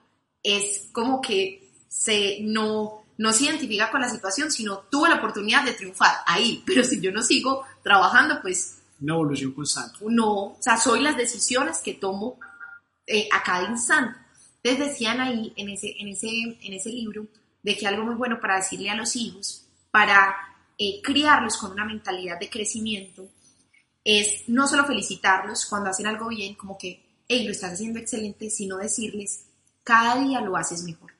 es 0.43 0.89
como 0.93 1.21
que 1.21 1.60
se 1.91 2.38
no, 2.43 3.03
no 3.18 3.32
se 3.32 3.45
identifica 3.45 3.91
con 3.91 4.01
la 4.01 4.09
situación, 4.09 4.51
sino 4.51 4.78
tuve 4.91 5.09
la 5.09 5.16
oportunidad 5.16 5.64
de 5.64 5.72
triunfar 5.72 6.14
ahí, 6.24 6.62
pero 6.66 6.84
si 6.84 7.01
yo 7.01 7.12
no 7.12 7.20
sigo 7.22 7.64
trabajando, 7.82 8.41
pues... 8.41 8.78
Una 9.01 9.14
evolución 9.14 9.53
constante. 9.53 9.99
No, 10.09 10.32
o 10.32 10.57
sea, 10.61 10.76
soy 10.76 11.01
las 11.01 11.16
decisiones 11.16 11.78
que 11.82 11.95
tomo 11.95 12.38
eh, 13.07 13.28
a 13.32 13.43
cada 13.43 13.68
instante. 13.68 14.18
Entonces 14.62 14.91
decían 14.91 15.20
ahí 15.20 15.53
en 15.57 15.70
ese, 15.70 15.97
en, 15.99 16.09
ese, 16.09 16.28
en 16.28 16.72
ese 16.74 16.91
libro 16.91 17.26
de 17.62 17.76
que 17.76 17.86
algo 17.86 18.05
muy 18.05 18.14
bueno 18.14 18.41
para 18.41 18.57
decirle 18.57 18.91
a 18.91 18.95
los 18.95 19.16
hijos, 19.16 19.66
para 19.91 20.34
eh, 20.78 21.01
criarlos 21.03 21.57
con 21.57 21.72
una 21.72 21.86
mentalidad 21.86 22.38
de 22.38 22.51
crecimiento, 22.51 23.26
es 24.05 24.45
no 24.49 24.66
solo 24.66 24.84
felicitarlos 24.84 25.66
cuando 25.66 25.91
hacen 25.91 26.07
algo 26.07 26.28
bien, 26.28 26.55
como 26.55 26.76
que, 26.78 27.24
hey, 27.26 27.45
lo 27.45 27.53
estás 27.53 27.72
haciendo 27.72 27.99
excelente, 27.99 28.51
sino 28.51 28.76
decirles, 28.76 29.47
cada 29.82 30.22
día 30.22 30.41
lo 30.41 30.57
haces 30.57 30.84
mejor. 30.84 31.12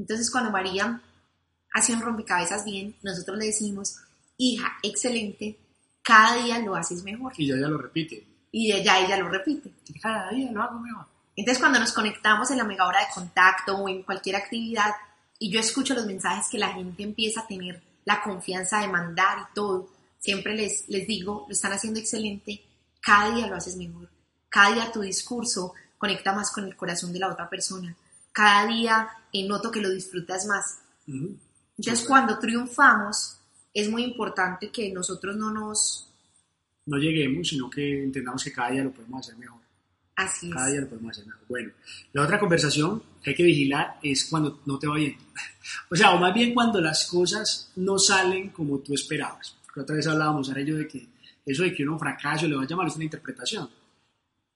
Entonces 0.00 0.30
cuando 0.30 0.50
María 0.50 1.00
hace 1.74 1.92
un 1.92 2.00
rompecabezas 2.00 2.64
bien, 2.64 2.96
nosotros 3.02 3.36
le 3.36 3.46
decimos, 3.46 3.96
hija, 4.38 4.78
excelente, 4.82 5.58
cada 6.02 6.42
día 6.42 6.58
lo 6.58 6.74
haces 6.74 7.04
mejor. 7.04 7.34
Y 7.36 7.48
ya 7.48 7.54
ella 7.56 7.68
lo 7.68 7.76
repite. 7.76 8.26
Y 8.50 8.72
ya 8.82 8.98
ella 8.98 9.18
lo 9.18 9.28
repite. 9.28 9.70
Cada 10.00 10.30
día 10.30 10.50
lo 10.50 10.62
hago 10.62 10.80
mejor. 10.80 11.04
Entonces 11.36 11.60
cuando 11.60 11.78
nos 11.78 11.92
conectamos 11.92 12.50
en 12.50 12.56
la 12.56 12.64
mega 12.64 12.86
hora 12.86 13.00
de 13.00 13.12
contacto 13.14 13.76
o 13.76 13.88
en 13.88 14.02
cualquier 14.02 14.36
actividad 14.36 14.90
y 15.38 15.50
yo 15.50 15.60
escucho 15.60 15.94
los 15.94 16.06
mensajes 16.06 16.48
que 16.50 16.58
la 16.58 16.72
gente 16.72 17.02
empieza 17.02 17.40
a 17.40 17.46
tener 17.46 17.82
la 18.06 18.22
confianza 18.22 18.80
de 18.80 18.88
mandar 18.88 19.38
y 19.38 19.54
todo, 19.54 19.90
siempre 20.18 20.54
les, 20.54 20.88
les 20.88 21.06
digo, 21.06 21.44
lo 21.46 21.52
están 21.52 21.72
haciendo 21.72 22.00
excelente, 22.00 22.62
cada 23.00 23.34
día 23.34 23.46
lo 23.46 23.56
haces 23.56 23.76
mejor. 23.76 24.08
Cada 24.48 24.74
día 24.74 24.92
tu 24.92 25.02
discurso 25.02 25.74
conecta 25.98 26.32
más 26.32 26.50
con 26.50 26.64
el 26.64 26.74
corazón 26.74 27.12
de 27.12 27.18
la 27.18 27.28
otra 27.28 27.48
persona. 27.48 27.94
Cada 28.32 28.66
día 28.66 29.08
eh, 29.32 29.46
noto 29.46 29.70
que 29.70 29.80
lo 29.80 29.90
disfrutas 29.90 30.46
más. 30.46 30.80
Entonces, 31.06 32.06
cuando 32.06 32.38
triunfamos, 32.38 33.38
es 33.72 33.88
muy 33.88 34.04
importante 34.04 34.70
que 34.70 34.92
nosotros 34.92 35.36
no 35.36 35.50
nos... 35.50 36.08
No 36.86 36.96
lleguemos, 36.98 37.48
sino 37.48 37.68
que 37.68 38.04
entendamos 38.04 38.42
que 38.42 38.52
cada 38.52 38.70
día 38.70 38.84
lo 38.84 38.92
podemos 38.92 39.26
hacer 39.26 39.38
mejor. 39.38 39.60
Así 40.16 40.48
es. 40.48 40.54
Cada 40.54 40.68
día 40.68 40.80
lo 40.82 40.88
podemos 40.88 41.12
hacer 41.12 41.26
mejor. 41.26 41.42
Bueno, 41.48 41.72
la 42.12 42.22
otra 42.22 42.38
conversación 42.38 43.02
que 43.22 43.30
hay 43.30 43.36
que 43.36 43.42
vigilar 43.42 43.98
es 44.02 44.24
cuando 44.26 44.60
no 44.66 44.78
te 44.78 44.86
va 44.86 44.96
bien. 44.96 45.16
o 45.90 45.96
sea, 45.96 46.12
o 46.12 46.18
más 46.18 46.34
bien 46.34 46.52
cuando 46.54 46.80
las 46.80 47.06
cosas 47.06 47.72
no 47.76 47.98
salen 47.98 48.50
como 48.50 48.78
tú 48.78 48.94
esperabas. 48.94 49.56
Porque 49.64 49.80
otra 49.80 49.96
vez 49.96 50.06
hablábamos, 50.06 50.50
a 50.50 50.58
ello 50.58 50.76
de 50.76 50.88
que 50.88 51.08
eso 51.46 51.62
de 51.62 51.74
que 51.74 51.82
uno 51.84 51.98
fracaso 51.98 52.46
le 52.46 52.56
va 52.56 52.62
a 52.62 52.66
llamar 52.66 52.88
es 52.88 52.96
una 52.96 53.04
interpretación. 53.04 53.68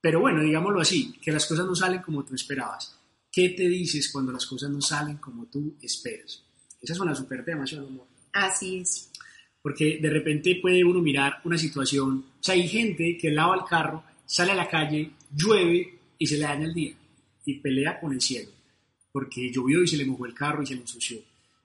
Pero 0.01 0.21
bueno, 0.21 0.43
digámoslo 0.43 0.81
así, 0.81 1.13
que 1.21 1.33
las 1.33 1.47
cosas 1.47 1.67
no 1.67 1.75
salen 1.75 2.03
como 2.03 2.25
tú 2.25 2.35
esperabas. 2.35 2.99
¿Qué 3.35 3.49
te 3.49 3.69
dices 3.69 4.11
cuando 4.13 4.31
las 4.31 4.47
cosas 4.47 4.71
no 4.71 4.81
salen 4.81 5.17
como 5.17 5.47
tú 5.47 5.75
esperas? 5.83 6.41
Esa 6.81 6.93
es 6.93 7.01
una 7.01 7.17
super 7.17 7.45
tema, 7.45 7.67
¿sí, 7.67 7.75
amor? 7.75 8.07
Así 8.33 8.79
es. 8.79 9.11
Porque 9.61 9.99
de 10.01 10.09
repente 10.09 10.61
puede 10.63 10.85
uno 10.85 11.01
mirar 11.01 11.41
una 11.43 11.59
situación, 11.59 12.27
o 12.39 12.43
sea, 12.45 12.55
hay 12.55 12.69
gente 12.69 13.19
que 13.21 13.33
lava 13.33 13.57
el 13.57 13.65
carro, 13.69 14.05
sale 14.25 14.53
a 14.53 14.55
la 14.55 14.69
calle, 14.69 15.11
llueve 15.35 15.99
y 16.17 16.27
se 16.29 16.37
le 16.37 16.45
daña 16.45 16.67
el 16.67 16.75
día 16.75 16.95
y 17.45 17.55
pelea 17.55 17.99
con 17.99 18.13
el 18.13 18.21
cielo, 18.21 18.53
porque 19.11 19.51
llovió 19.51 19.83
y 19.83 19.89
se 19.89 19.97
le 19.97 20.07
mojó 20.07 20.27
el 20.27 20.35
carro 20.35 20.63
y 20.63 20.67
se 20.67 20.77
le 20.77 20.83
ensució. 20.83 21.19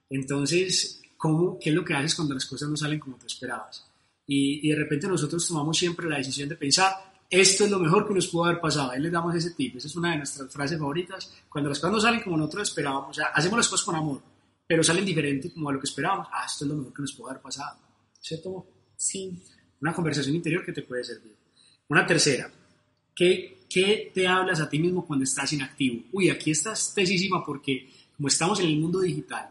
Entonces, 0.10 1.04
¿cómo, 1.18 1.60
¿qué 1.60 1.70
es 1.70 1.76
lo 1.76 1.86
que 1.86 1.94
haces 1.94 2.16
cuando 2.16 2.34
las 2.34 2.48
cosas 2.48 2.68
no 2.68 2.78
salen 2.78 3.00
como 3.00 3.18
tú 3.18 3.28
esperabas? 3.28 3.86
Y, 4.26 4.68
y 4.68 4.72
de 4.72 4.76
repente 4.76 5.08
nosotros 5.08 5.48
tomamos 5.48 5.78
siempre 5.78 6.10
la 6.10 6.18
decisión 6.18 6.50
de 6.50 6.56
pensar, 6.56 6.94
esto 7.30 7.66
es 7.66 7.72
lo 7.72 7.80
mejor 7.80 8.08
que 8.08 8.14
nos 8.14 8.28
pudo 8.28 8.46
haber 8.46 8.60
pasado. 8.60 8.92
Ahí 8.92 9.02
les 9.02 9.12
damos 9.12 9.36
ese 9.36 9.52
tip. 9.52 9.76
Esa 9.76 9.88
es 9.88 9.96
una 9.96 10.12
de 10.12 10.18
nuestras 10.18 10.52
frases 10.52 10.80
favoritas. 10.80 11.32
Cuando 11.48 11.70
las 11.70 11.80
cosas 11.80 11.92
no 11.92 12.02
salen 12.02 12.22
como 12.22 12.38
nosotros 12.38 12.70
esperábamos, 12.70 13.10
o 13.10 13.14
sea, 13.14 13.28
hacemos 13.28 13.58
las 13.58 13.68
cosas 13.68 13.86
con 13.86 13.96
amor, 13.96 14.22
pero 14.66 14.84
salen 14.84 15.06
diferente 15.06 15.54
como 15.54 15.70
a 15.70 15.74
lo 15.74 15.80
que 15.80 15.86
esperábamos. 15.86 16.28
Ah, 16.32 16.46
esto 16.46 16.66
es 16.66 16.70
lo 16.70 16.78
mejor 16.78 16.94
que 16.94 17.02
nos 17.04 17.14
pudo 17.14 17.30
haber 17.30 17.42
pasado. 17.42 17.78
¿Cierto? 18.20 18.66
Sí. 18.96 19.44
Una 19.82 19.94
conversación 19.94 20.36
interior 20.36 20.66
que 20.66 20.74
te 20.74 20.82
puede 20.82 21.04
servir. 21.04 21.36
Una 21.88 22.06
tercera. 22.06 22.52
¿Qué, 23.16 23.66
¿Qué 23.70 24.12
te 24.14 24.28
hablas 24.28 24.60
a 24.60 24.70
ti 24.70 24.80
mismo 24.80 25.06
cuando 25.06 25.24
estás 25.24 25.54
inactivo? 25.54 26.06
Uy, 26.12 26.30
aquí 26.30 26.52
estás 26.52 26.94
tesísima 26.94 27.46
porque 27.46 27.90
como 28.18 28.28
estamos 28.28 28.60
en 28.60 28.68
el 28.68 28.78
mundo 28.78 29.00
digital, 29.02 29.50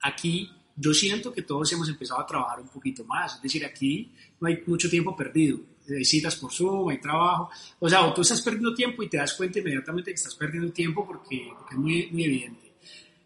aquí 0.00 0.50
yo 0.76 0.92
siento 0.92 1.32
que 1.32 1.42
todos 1.42 1.72
hemos 1.72 1.88
empezado 1.88 2.20
a 2.20 2.26
trabajar 2.26 2.60
un 2.60 2.68
poquito 2.68 3.04
más. 3.04 3.36
Es 3.36 3.42
decir, 3.42 3.64
aquí 3.64 4.12
no 4.40 4.48
hay 4.48 4.62
mucho 4.66 4.90
tiempo 4.90 5.14
perdido. 5.14 5.60
Hay 5.88 6.04
citas 6.04 6.36
por 6.36 6.52
Zoom, 6.52 6.90
hay 6.90 7.00
trabajo. 7.00 7.50
O 7.80 7.88
sea, 7.88 8.06
o 8.06 8.14
tú 8.14 8.22
estás 8.22 8.40
perdiendo 8.42 8.74
tiempo 8.74 9.02
y 9.02 9.08
te 9.08 9.16
das 9.16 9.34
cuenta 9.34 9.58
inmediatamente 9.58 10.10
que 10.10 10.16
estás 10.16 10.34
perdiendo 10.34 10.72
tiempo 10.72 11.06
porque, 11.06 11.50
porque 11.58 11.74
es 11.74 11.78
muy, 11.80 12.08
muy 12.12 12.24
evidente. 12.24 12.72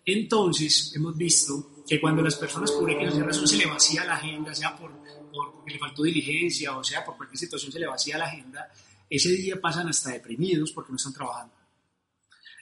Entonces, 0.05 0.93
hemos 0.95 1.17
visto 1.17 1.83
que 1.87 2.01
cuando 2.01 2.23
las 2.23 2.37
personas 2.37 2.71
por 2.73 2.91
X 2.91 3.17
razón 3.17 3.47
se 3.47 3.57
le 3.57 3.67
vacía 3.67 4.05
la 4.05 4.15
agenda, 4.15 4.55
sea 4.55 4.77
por, 4.77 4.93
porque 5.33 5.73
le 5.73 5.79
faltó 5.79 6.03
diligencia 6.03 6.77
o 6.77 6.83
sea 6.83 7.05
por 7.05 7.17
cualquier 7.17 7.39
situación 7.39 7.73
se 7.73 7.81
le 7.81 7.87
vacía 7.87 8.19
la 8.19 8.27
agenda, 8.27 8.73
ese 9.09 9.31
día 9.31 9.61
pasan 9.61 9.89
hasta 9.89 10.11
deprimidos 10.11 10.73
porque 10.73 10.91
no 10.91 10.97
están 10.97 11.13
trabajando. 11.13 11.55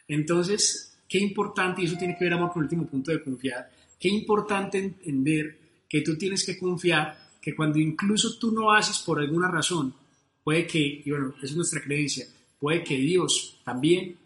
Entonces, 0.09 0.99
qué 1.09 1.19
importante, 1.19 1.83
y 1.83 1.87
eso 1.87 1.97
tiene 1.97 2.17
que 2.17 2.25
ver, 2.25 2.35
amor, 2.35 2.53
con 2.53 2.61
el 2.61 2.65
último 2.65 2.87
punto 2.87 3.11
de 3.11 3.23
confiar, 3.23 3.71
qué 3.99 4.09
importante 4.09 4.79
entender 4.79 5.59
que 5.89 6.03
tú 6.03 6.19
tienes 6.19 6.45
que 6.45 6.59
confiar 6.59 7.24
que 7.45 7.55
cuando 7.55 7.79
incluso 7.79 8.39
tú 8.39 8.53
no 8.53 8.73
haces 8.73 9.01
por 9.01 9.21
alguna 9.21 9.51
razón, 9.51 9.95
puede 10.43 10.67
que, 10.67 11.03
y 11.05 11.11
bueno, 11.11 11.35
esa 11.37 11.45
es 11.45 11.57
nuestra 11.57 11.83
creencia, 11.83 12.27
puede 12.59 12.83
que 12.83 12.97
Dios 12.97 13.61
también 13.63 14.17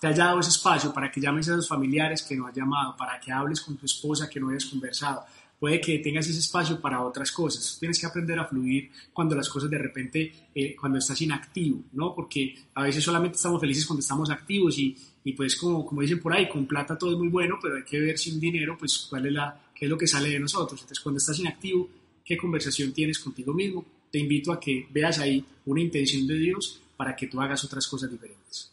te 0.00 0.06
haya 0.06 0.24
dado 0.24 0.40
ese 0.40 0.48
espacio 0.48 0.90
para 0.90 1.12
que 1.12 1.20
llames 1.20 1.50
a 1.50 1.56
los 1.56 1.68
familiares 1.68 2.22
que 2.22 2.34
no 2.34 2.46
has 2.46 2.56
llamado, 2.56 2.96
para 2.96 3.20
que 3.20 3.30
hables 3.30 3.60
con 3.60 3.76
tu 3.76 3.84
esposa 3.84 4.30
que 4.30 4.40
no 4.40 4.48
hayas 4.48 4.64
conversado. 4.64 5.22
Puede 5.58 5.82
que 5.82 5.98
tengas 5.98 6.26
ese 6.28 6.38
espacio 6.38 6.80
para 6.80 7.02
otras 7.02 7.30
cosas. 7.30 7.76
Tienes 7.78 8.00
que 8.00 8.06
aprender 8.06 8.38
a 8.38 8.46
fluir 8.46 8.90
cuando 9.12 9.34
las 9.36 9.46
cosas 9.50 9.68
de 9.68 9.76
repente, 9.76 10.32
eh, 10.54 10.74
cuando 10.74 10.96
estás 10.96 11.20
inactivo, 11.20 11.82
¿no? 11.92 12.14
Porque 12.14 12.54
a 12.74 12.84
veces 12.84 13.04
solamente 13.04 13.36
estamos 13.36 13.60
felices 13.60 13.84
cuando 13.84 14.00
estamos 14.00 14.30
activos 14.30 14.78
y, 14.78 14.96
y 15.24 15.34
pues 15.34 15.56
como, 15.56 15.84
como 15.84 16.00
dicen 16.00 16.20
por 16.20 16.32
ahí, 16.32 16.48
con 16.48 16.64
plata 16.64 16.96
todo 16.96 17.12
es 17.12 17.18
muy 17.18 17.28
bueno, 17.28 17.58
pero 17.60 17.76
hay 17.76 17.84
que 17.84 18.00
ver 18.00 18.16
sin 18.16 18.40
dinero, 18.40 18.78
pues 18.78 19.06
cuál 19.10 19.26
es 19.26 19.32
la, 19.34 19.60
qué 19.74 19.84
es 19.84 19.90
lo 19.90 19.98
que 19.98 20.06
sale 20.06 20.30
de 20.30 20.40
nosotros. 20.40 20.80
Entonces 20.80 21.00
cuando 21.00 21.18
estás 21.18 21.38
inactivo, 21.38 21.90
¿qué 22.30 22.36
conversación 22.36 22.92
tienes 22.92 23.18
contigo 23.18 23.52
mismo? 23.52 23.84
Te 24.08 24.20
invito 24.20 24.52
a 24.52 24.60
que 24.60 24.86
veas 24.92 25.18
ahí 25.18 25.44
una 25.66 25.80
intención 25.80 26.28
de 26.28 26.36
Dios 26.38 26.80
para 26.96 27.16
que 27.16 27.26
tú 27.26 27.40
hagas 27.40 27.64
otras 27.64 27.88
cosas 27.88 28.08
diferentes. 28.08 28.70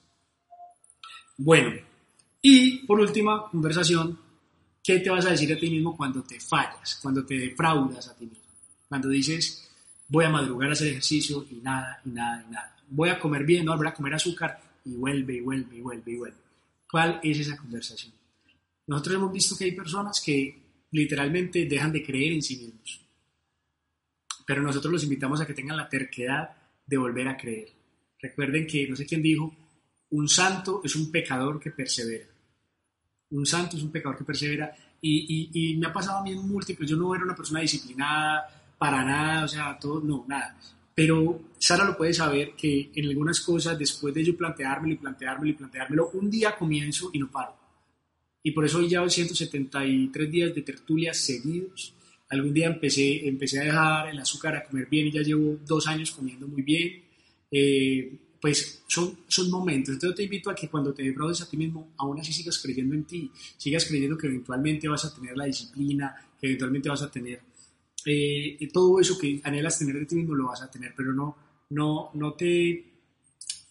Bueno, 1.35 1.71
y 2.39 2.85
por 2.85 2.99
última 2.99 3.49
conversación, 3.49 4.15
¿qué 4.83 4.99
te 4.99 5.09
vas 5.09 5.25
a 5.25 5.31
decir 5.31 5.51
a 5.51 5.57
ti 5.57 5.71
mismo 5.71 5.97
cuando 5.97 6.21
te 6.21 6.39
fallas, 6.39 6.99
cuando 7.01 7.25
te 7.25 7.35
defraudas 7.35 8.07
a 8.09 8.15
ti 8.15 8.27
mismo? 8.27 8.45
Cuando 8.87 9.09
dices, 9.09 9.67
voy 10.07 10.25
a 10.25 10.29
madrugar 10.29 10.69
a 10.69 10.73
hacer 10.73 10.89
ejercicio 10.89 11.43
y 11.49 11.55
nada, 11.55 11.99
y 12.05 12.09
nada, 12.09 12.45
y 12.47 12.51
nada. 12.51 12.75
Voy 12.89 13.09
a 13.09 13.19
comer 13.19 13.43
bien, 13.43 13.65
no, 13.65 13.75
voy 13.75 13.87
a 13.87 13.93
comer 13.95 14.13
azúcar 14.13 14.61
y 14.85 14.91
vuelve, 14.91 15.37
y 15.37 15.39
vuelve, 15.39 15.77
y 15.77 15.81
vuelve, 15.81 16.11
y 16.11 16.15
vuelve. 16.17 16.37
¿Cuál 16.91 17.19
es 17.23 17.39
esa 17.39 17.57
conversación? 17.57 18.13
Nosotros 18.85 19.15
hemos 19.15 19.33
visto 19.33 19.57
que 19.57 19.63
hay 19.63 19.71
personas 19.71 20.21
que 20.23 20.61
literalmente 20.91 21.65
dejan 21.65 21.91
de 21.91 22.05
creer 22.05 22.33
en 22.33 22.43
sí 22.43 22.57
mismos. 22.57 23.06
Pero 24.47 24.61
nosotros 24.61 24.93
los 24.93 25.03
invitamos 25.03 25.41
a 25.41 25.45
que 25.45 25.53
tengan 25.53 25.75
la 25.75 25.89
terquedad 25.89 26.51
de 26.85 26.97
volver 26.97 27.27
a 27.27 27.35
creer. 27.35 27.67
Recuerden 28.17 28.65
que, 28.65 28.87
no 28.87 28.95
sé 28.95 29.05
quién 29.05 29.21
dijo, 29.21 29.53
un 30.11 30.29
santo 30.29 30.79
es 30.85 30.95
un 30.95 31.11
pecador 31.11 31.59
que 31.59 31.71
persevera. 31.71 32.27
Un 33.31 33.45
santo 33.45 33.75
es 33.75 33.83
un 33.83 33.91
pecador 33.91 34.17
que 34.17 34.23
persevera. 34.23 34.73
Y, 35.01 35.75
me 35.77 35.87
ha 35.87 35.91
pasado 35.91 36.19
a 36.19 36.23
mí 36.23 36.31
en 36.31 36.47
múltiples. 36.47 36.89
Yo 36.89 36.95
no 36.95 37.13
era 37.13 37.25
una 37.25 37.35
persona 37.35 37.59
disciplinada 37.59 38.47
para 38.77 39.03
nada, 39.03 39.43
o 39.43 39.47
sea, 39.49 39.77
todo, 39.77 39.99
no, 39.99 40.23
nada. 40.29 40.57
Pero 40.95 41.41
Sara 41.59 41.83
lo 41.83 41.97
puede 41.97 42.13
saber 42.13 42.53
que 42.55 42.89
en 42.95 43.09
algunas 43.09 43.41
cosas, 43.41 43.77
después 43.77 44.13
de 44.13 44.23
yo 44.23 44.37
planteármelo 44.37 44.93
y 44.93 44.97
planteármelo 44.97 45.51
y 45.51 45.55
planteármelo, 45.55 46.11
un 46.13 46.29
día 46.31 46.55
comienzo 46.55 47.09
y 47.11 47.19
no 47.19 47.29
paro. 47.29 47.53
Y 48.41 48.51
por 48.51 48.63
eso 48.63 48.77
hoy 48.77 48.87
llevo 48.87 49.09
173 49.09 50.31
días 50.31 50.55
de 50.55 50.61
tertulias 50.61 51.17
seguidos. 51.17 51.93
Algún 52.29 52.53
día 52.53 52.67
empecé, 52.67 53.27
empecé 53.27 53.59
a 53.59 53.63
dejar 53.63 54.09
el 54.09 54.19
azúcar 54.19 54.55
a 54.55 54.63
comer 54.63 54.87
bien 54.89 55.07
y 55.07 55.11
ya 55.11 55.21
llevo 55.21 55.57
dos 55.65 55.87
años 55.87 56.11
comiendo 56.11 56.47
muy 56.47 56.61
bien. 56.61 57.03
Eh, 57.49 58.17
pues 58.41 58.83
son, 58.87 59.19
son 59.27 59.49
momentos. 59.49 59.93
Entonces 59.93 60.09
yo 60.11 60.15
te 60.15 60.23
invito 60.23 60.49
a 60.49 60.55
que 60.55 60.67
cuando 60.67 60.93
te 60.93 61.03
defraudes 61.03 61.41
a 61.41 61.49
ti 61.49 61.57
mismo, 61.57 61.93
aún 61.97 62.19
así 62.19 62.33
sigas 62.33 62.57
creyendo 62.59 62.95
en 62.95 63.05
ti, 63.05 63.31
sigas 63.57 63.85
creyendo 63.85 64.17
que 64.17 64.27
eventualmente 64.27 64.87
vas 64.87 65.05
a 65.05 65.15
tener 65.15 65.35
la 65.37 65.45
disciplina, 65.45 66.15
que 66.39 66.47
eventualmente 66.47 66.89
vas 66.89 67.01
a 67.01 67.11
tener. 67.11 67.41
Eh, 68.05 68.69
todo 68.71 68.99
eso 68.99 69.17
que 69.17 69.41
anhelas 69.43 69.79
tener 69.79 69.95
de 69.95 70.05
ti 70.05 70.15
mismo 70.15 70.35
lo 70.35 70.47
vas 70.47 70.61
a 70.61 70.69
tener, 70.69 70.93
pero 70.95 71.13
no, 71.13 71.35
no, 71.71 72.11
no 72.13 72.33
te, 72.33 72.85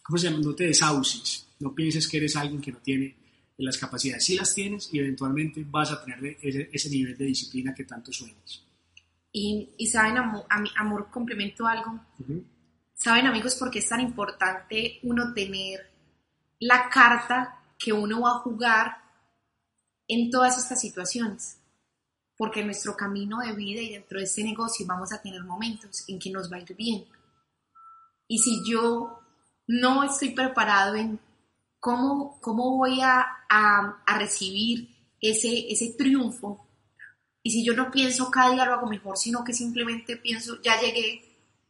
¿cómo 0.03 0.17
se 0.17 0.29
llama? 0.29 0.43
No 0.43 0.53
te 0.53 0.65
desahucies, 0.65 1.47
no 1.59 1.73
pienses 1.73 2.07
que 2.07 2.17
eres 2.17 2.35
alguien 2.35 2.61
que 2.61 2.71
no 2.71 2.79
tiene 2.79 3.15
las 3.57 3.77
capacidades, 3.77 4.25
sí 4.25 4.35
las 4.35 4.53
tienes 4.53 4.93
y 4.93 4.99
eventualmente 4.99 5.65
vas 5.67 5.91
a 5.91 6.03
tener 6.03 6.37
ese, 6.41 6.89
nivel 6.89 7.17
de 7.17 7.25
disciplina 7.25 7.73
que 7.73 7.85
tanto 7.85 8.11
sueñas. 8.11 8.63
Y, 9.31 9.69
y 9.77 9.87
saben, 9.87 10.17
amor, 10.17 10.45
amor, 10.77 11.09
complemento 11.11 11.65
algo. 11.65 11.99
Saben, 12.93 13.27
amigos, 13.27 13.55
por 13.55 13.69
qué 13.69 13.79
es 13.79 13.89
tan 13.89 14.01
importante 14.01 14.99
uno 15.03 15.33
tener 15.33 15.91
la 16.59 16.89
carta 16.89 17.61
que 17.77 17.93
uno 17.93 18.21
va 18.21 18.31
a 18.31 18.39
jugar 18.39 18.97
en 20.07 20.29
todas 20.29 20.57
estas 20.57 20.81
situaciones. 20.81 21.59
Porque 22.35 22.59
en 22.59 22.67
nuestro 22.67 22.95
camino 22.95 23.39
de 23.39 23.53
vida 23.53 23.81
y 23.81 23.93
dentro 23.93 24.19
de 24.19 24.25
este 24.25 24.43
negocio 24.43 24.85
vamos 24.85 25.11
a 25.11 25.21
tener 25.21 25.43
momentos 25.43 26.07
en 26.07 26.19
que 26.19 26.29
nos 26.29 26.51
va 26.51 26.57
a 26.57 26.61
ir 26.61 26.75
bien. 26.75 27.05
Y 28.27 28.37
si 28.39 28.61
yo 28.69 29.19
no 29.67 30.03
estoy 30.03 30.29
preparado 30.29 30.95
en 30.95 31.19
cómo, 31.79 32.39
cómo 32.41 32.77
voy 32.77 33.01
a, 33.01 33.25
a, 33.49 34.17
recibir 34.17 34.89
ese, 35.21 35.71
ese 35.71 35.93
triunfo, 35.97 36.67
y 37.43 37.51
si 37.51 37.63
yo 37.63 37.73
no 37.73 37.91
pienso 37.91 38.29
cada 38.29 38.51
día 38.51 38.65
lo 38.65 38.73
hago 38.73 38.87
mejor, 38.87 39.17
sino 39.17 39.43
que 39.43 39.53
simplemente 39.53 40.17
pienso, 40.17 40.61
ya 40.61 40.79
llegué, 40.81 41.23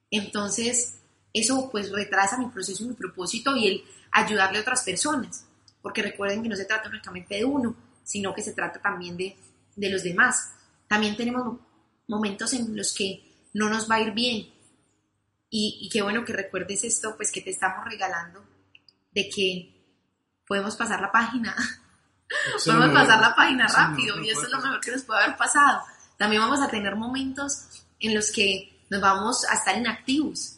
entonces 0.09 0.97
eso 1.33 1.69
pues 1.69 1.91
retrasa 1.91 2.37
mi 2.37 2.47
proceso 2.47 2.85
mi 2.85 2.95
propósito 2.95 3.55
y 3.55 3.67
el 3.67 3.83
ayudarle 4.11 4.57
a 4.57 4.61
otras 4.61 4.83
personas. 4.83 5.45
Porque 5.81 6.01
recuerden 6.01 6.41
que 6.41 6.49
no 6.49 6.55
se 6.55 6.65
trata 6.65 6.89
únicamente 6.89 7.35
de 7.35 7.45
uno, 7.45 7.75
sino 8.03 8.33
que 8.33 8.41
se 8.41 8.53
trata 8.53 8.81
también 8.81 9.15
de, 9.17 9.37
de 9.75 9.89
los 9.89 10.03
demás. 10.03 10.51
También 10.87 11.15
tenemos 11.15 11.59
momentos 12.07 12.53
en 12.53 12.75
los 12.75 12.93
que 12.93 13.49
no 13.53 13.69
nos 13.69 13.89
va 13.89 13.95
a 13.95 14.01
ir 14.01 14.13
bien. 14.13 14.49
Y, 15.49 15.79
y 15.81 15.89
qué 15.89 16.01
bueno 16.01 16.25
que 16.25 16.33
recuerdes 16.33 16.83
esto, 16.83 17.15
pues 17.15 17.31
que 17.31 17.41
te 17.41 17.51
estamos 17.51 17.85
regalando 17.85 18.43
de 19.11 19.29
que 19.29 19.76
podemos 20.47 20.75
pasar 20.75 21.01
la 21.01 21.11
página. 21.11 21.55
podemos 22.65 22.89
pasar 22.89 23.19
la 23.19 23.35
página 23.35 23.67
rápido 23.67 24.19
y 24.21 24.29
eso 24.29 24.43
es 24.43 24.51
lo 24.51 24.61
mejor 24.61 24.79
que 24.79 24.91
nos 24.91 25.03
puede 25.03 25.23
haber 25.23 25.37
pasado. 25.37 25.83
También 26.17 26.41
vamos 26.41 26.61
a 26.61 26.69
tener 26.69 26.95
momentos 26.95 27.85
en 27.99 28.15
los 28.15 28.31
que 28.31 28.85
nos 28.89 29.01
vamos 29.01 29.45
a 29.45 29.55
estar 29.55 29.77
inactivos 29.77 30.57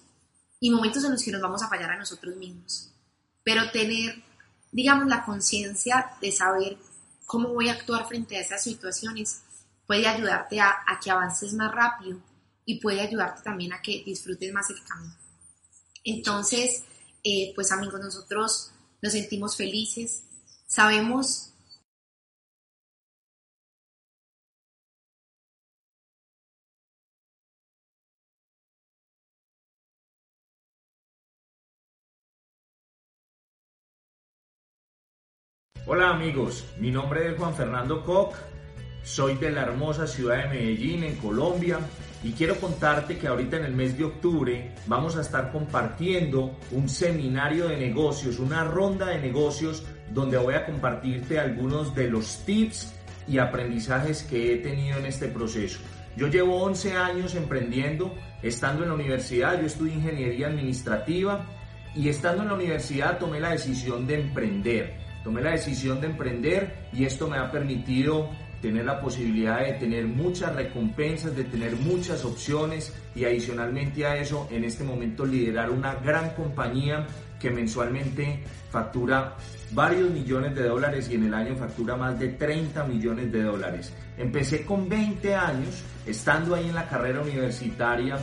y 0.59 0.71
momentos 0.71 1.03
en 1.03 1.11
los 1.11 1.23
que 1.23 1.31
nos 1.31 1.41
vamos 1.41 1.63
a 1.63 1.67
fallar 1.67 1.91
a 1.91 1.97
nosotros 1.97 2.35
mismos. 2.35 2.91
Pero 3.43 3.71
tener, 3.71 4.21
digamos, 4.71 5.07
la 5.07 5.25
conciencia 5.25 6.11
de 6.21 6.31
saber 6.31 6.77
cómo 7.25 7.49
voy 7.49 7.69
a 7.69 7.73
actuar 7.73 8.07
frente 8.07 8.37
a 8.37 8.41
esas 8.41 8.63
situaciones 8.63 9.41
puede 9.85 10.07
ayudarte 10.07 10.59
a, 10.59 10.83
que 11.03 11.09
avances 11.09 11.53
más 11.53 11.73
rápido 11.73 12.19
y 12.65 12.79
puede 12.79 13.01
ayudarte 13.01 13.41
también 13.41 13.73
a 13.73 13.81
que 13.81 14.03
disfrutes 14.05 14.53
más 14.53 14.69
el 14.69 14.83
camino. 14.83 15.15
Entonces, 16.03 16.83
eh, 17.23 17.51
pues 17.55 17.71
amigos, 17.71 17.99
nosotros 17.99 18.71
nos 19.01 19.13
sentimos 19.13 19.55
felices, 19.55 20.23
sabemos 20.67 21.45
Hola 35.91 36.11
amigos, 36.11 36.65
mi 36.77 36.91
nombre 36.91 37.31
es 37.31 37.37
Juan 37.39 37.55
Fernando 37.55 38.05
Koch, 38.05 38.35
soy 39.01 39.33
de 39.37 39.49
la 39.49 39.63
hermosa 39.63 40.05
ciudad 40.05 40.43
de 40.43 40.49
Medellín, 40.49 41.03
en 41.03 41.15
Colombia, 41.15 41.79
y 42.23 42.31
quiero 42.33 42.55
contarte 42.59 43.17
que 43.17 43.27
ahorita 43.27 43.57
en 43.57 43.65
el 43.65 43.73
mes 43.73 43.97
de 43.97 44.03
octubre 44.03 44.71
vamos 44.87 45.15
a 45.15 45.21
estar 45.21 45.51
compartiendo 45.51 46.57
un 46.71 46.89
seminario 46.89 47.69
de 47.69 47.77
negocios, 47.77 48.39
una 48.39 48.63
ronda 48.63 49.07
de 49.07 49.19
negocios 49.19 49.85
donde 50.11 50.37
voy 50.37 50.55
a 50.55 50.65
compartirte 50.65 51.39
algunos 51.39 51.95
de 51.95 52.09
los 52.09 52.43
tips 52.45 52.93
y 53.27 53.37
aprendizajes 53.37 54.23
que 54.23 54.53
he 54.53 54.57
tenido 54.57 54.97
en 54.97 55.05
este 55.05 55.27
proceso. 55.27 55.79
Yo 56.17 56.27
llevo 56.27 56.61
11 56.63 56.93
años 56.97 57.35
emprendiendo, 57.35 58.13
estando 58.41 58.83
en 58.83 58.89
la 58.89 58.95
universidad, 58.95 59.59
yo 59.59 59.67
estudié 59.67 59.93
ingeniería 59.93 60.47
administrativa 60.47 61.45
y 61.95 62.09
estando 62.09 62.41
en 62.41 62.49
la 62.49 62.55
universidad 62.55 63.17
tomé 63.17 63.39
la 63.39 63.51
decisión 63.51 64.05
de 64.07 64.19
emprender 64.19 65.09
tomé 65.23 65.41
la 65.41 65.51
decisión 65.51 65.99
de 66.01 66.07
emprender 66.07 66.87
y 66.93 67.05
esto 67.05 67.27
me 67.27 67.37
ha 67.37 67.51
permitido 67.51 68.29
tener 68.61 68.85
la 68.85 68.99
posibilidad 68.99 69.59
de 69.59 69.73
tener 69.73 70.05
muchas 70.05 70.55
recompensas, 70.55 71.35
de 71.35 71.43
tener 71.43 71.75
muchas 71.75 72.25
opciones 72.25 72.93
y 73.15 73.25
adicionalmente 73.25 74.05
a 74.05 74.17
eso 74.17 74.47
en 74.51 74.63
este 74.63 74.83
momento 74.83 75.25
liderar 75.25 75.69
una 75.69 75.95
gran 75.95 76.31
compañía 76.31 77.07
que 77.39 77.49
mensualmente 77.49 78.43
factura 78.69 79.35
varios 79.71 80.11
millones 80.11 80.55
de 80.55 80.63
dólares 80.63 81.09
y 81.09 81.15
en 81.15 81.25
el 81.25 81.33
año 81.33 81.55
factura 81.55 81.95
más 81.95 82.19
de 82.19 82.29
30 82.29 82.83
millones 82.83 83.31
de 83.31 83.43
dólares. 83.43 83.93
Empecé 84.17 84.65
con 84.65 84.89
20 84.89 85.33
años 85.33 85.83
estando 86.05 86.55
ahí 86.55 86.67
en 86.67 86.75
la 86.75 86.87
carrera 86.87 87.21
universitaria 87.21 88.17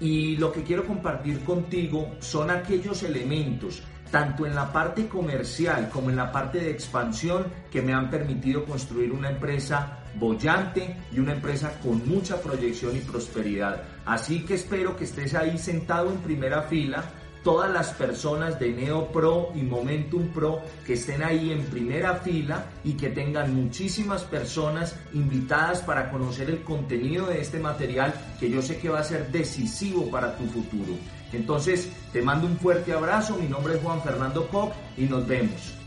y 0.00 0.36
lo 0.36 0.52
que 0.52 0.62
quiero 0.62 0.86
compartir 0.86 1.40
contigo 1.40 2.16
son 2.20 2.50
aquellos 2.50 3.02
elementos 3.02 3.82
tanto 4.10 4.46
en 4.46 4.54
la 4.54 4.72
parte 4.72 5.08
comercial 5.08 5.88
como 5.90 6.10
en 6.10 6.16
la 6.16 6.32
parte 6.32 6.58
de 6.58 6.70
expansión 6.70 7.46
que 7.70 7.82
me 7.82 7.92
han 7.92 8.10
permitido 8.10 8.64
construir 8.64 9.12
una 9.12 9.30
empresa 9.30 9.98
bollante 10.14 10.96
y 11.12 11.20
una 11.20 11.32
empresa 11.32 11.78
con 11.82 12.06
mucha 12.08 12.40
proyección 12.40 12.96
y 12.96 13.00
prosperidad. 13.00 13.82
Así 14.06 14.44
que 14.44 14.54
espero 14.54 14.96
que 14.96 15.04
estés 15.04 15.34
ahí 15.34 15.58
sentado 15.58 16.10
en 16.10 16.18
primera 16.18 16.62
fila 16.62 17.04
todas 17.42 17.72
las 17.72 17.92
personas 17.94 18.58
de 18.58 18.70
Neo 18.70 19.12
Pro 19.12 19.52
y 19.54 19.62
Momentum 19.62 20.28
Pro 20.28 20.60
que 20.84 20.94
estén 20.94 21.22
ahí 21.22 21.52
en 21.52 21.64
primera 21.66 22.16
fila 22.16 22.66
y 22.84 22.94
que 22.94 23.10
tengan 23.10 23.54
muchísimas 23.54 24.24
personas 24.24 24.96
invitadas 25.12 25.80
para 25.80 26.10
conocer 26.10 26.50
el 26.50 26.62
contenido 26.62 27.26
de 27.26 27.40
este 27.40 27.58
material 27.58 28.12
que 28.40 28.50
yo 28.50 28.60
sé 28.60 28.78
que 28.78 28.88
va 28.88 29.00
a 29.00 29.04
ser 29.04 29.30
decisivo 29.30 30.10
para 30.10 30.36
tu 30.36 30.44
futuro. 30.46 30.94
Entonces, 31.32 31.90
te 32.12 32.22
mando 32.22 32.46
un 32.46 32.56
fuerte 32.58 32.92
abrazo, 32.92 33.36
mi 33.36 33.48
nombre 33.48 33.74
es 33.74 33.82
Juan 33.82 34.02
Fernando 34.02 34.48
Koch 34.48 34.72
y 34.96 35.04
nos 35.04 35.26
vemos. 35.26 35.77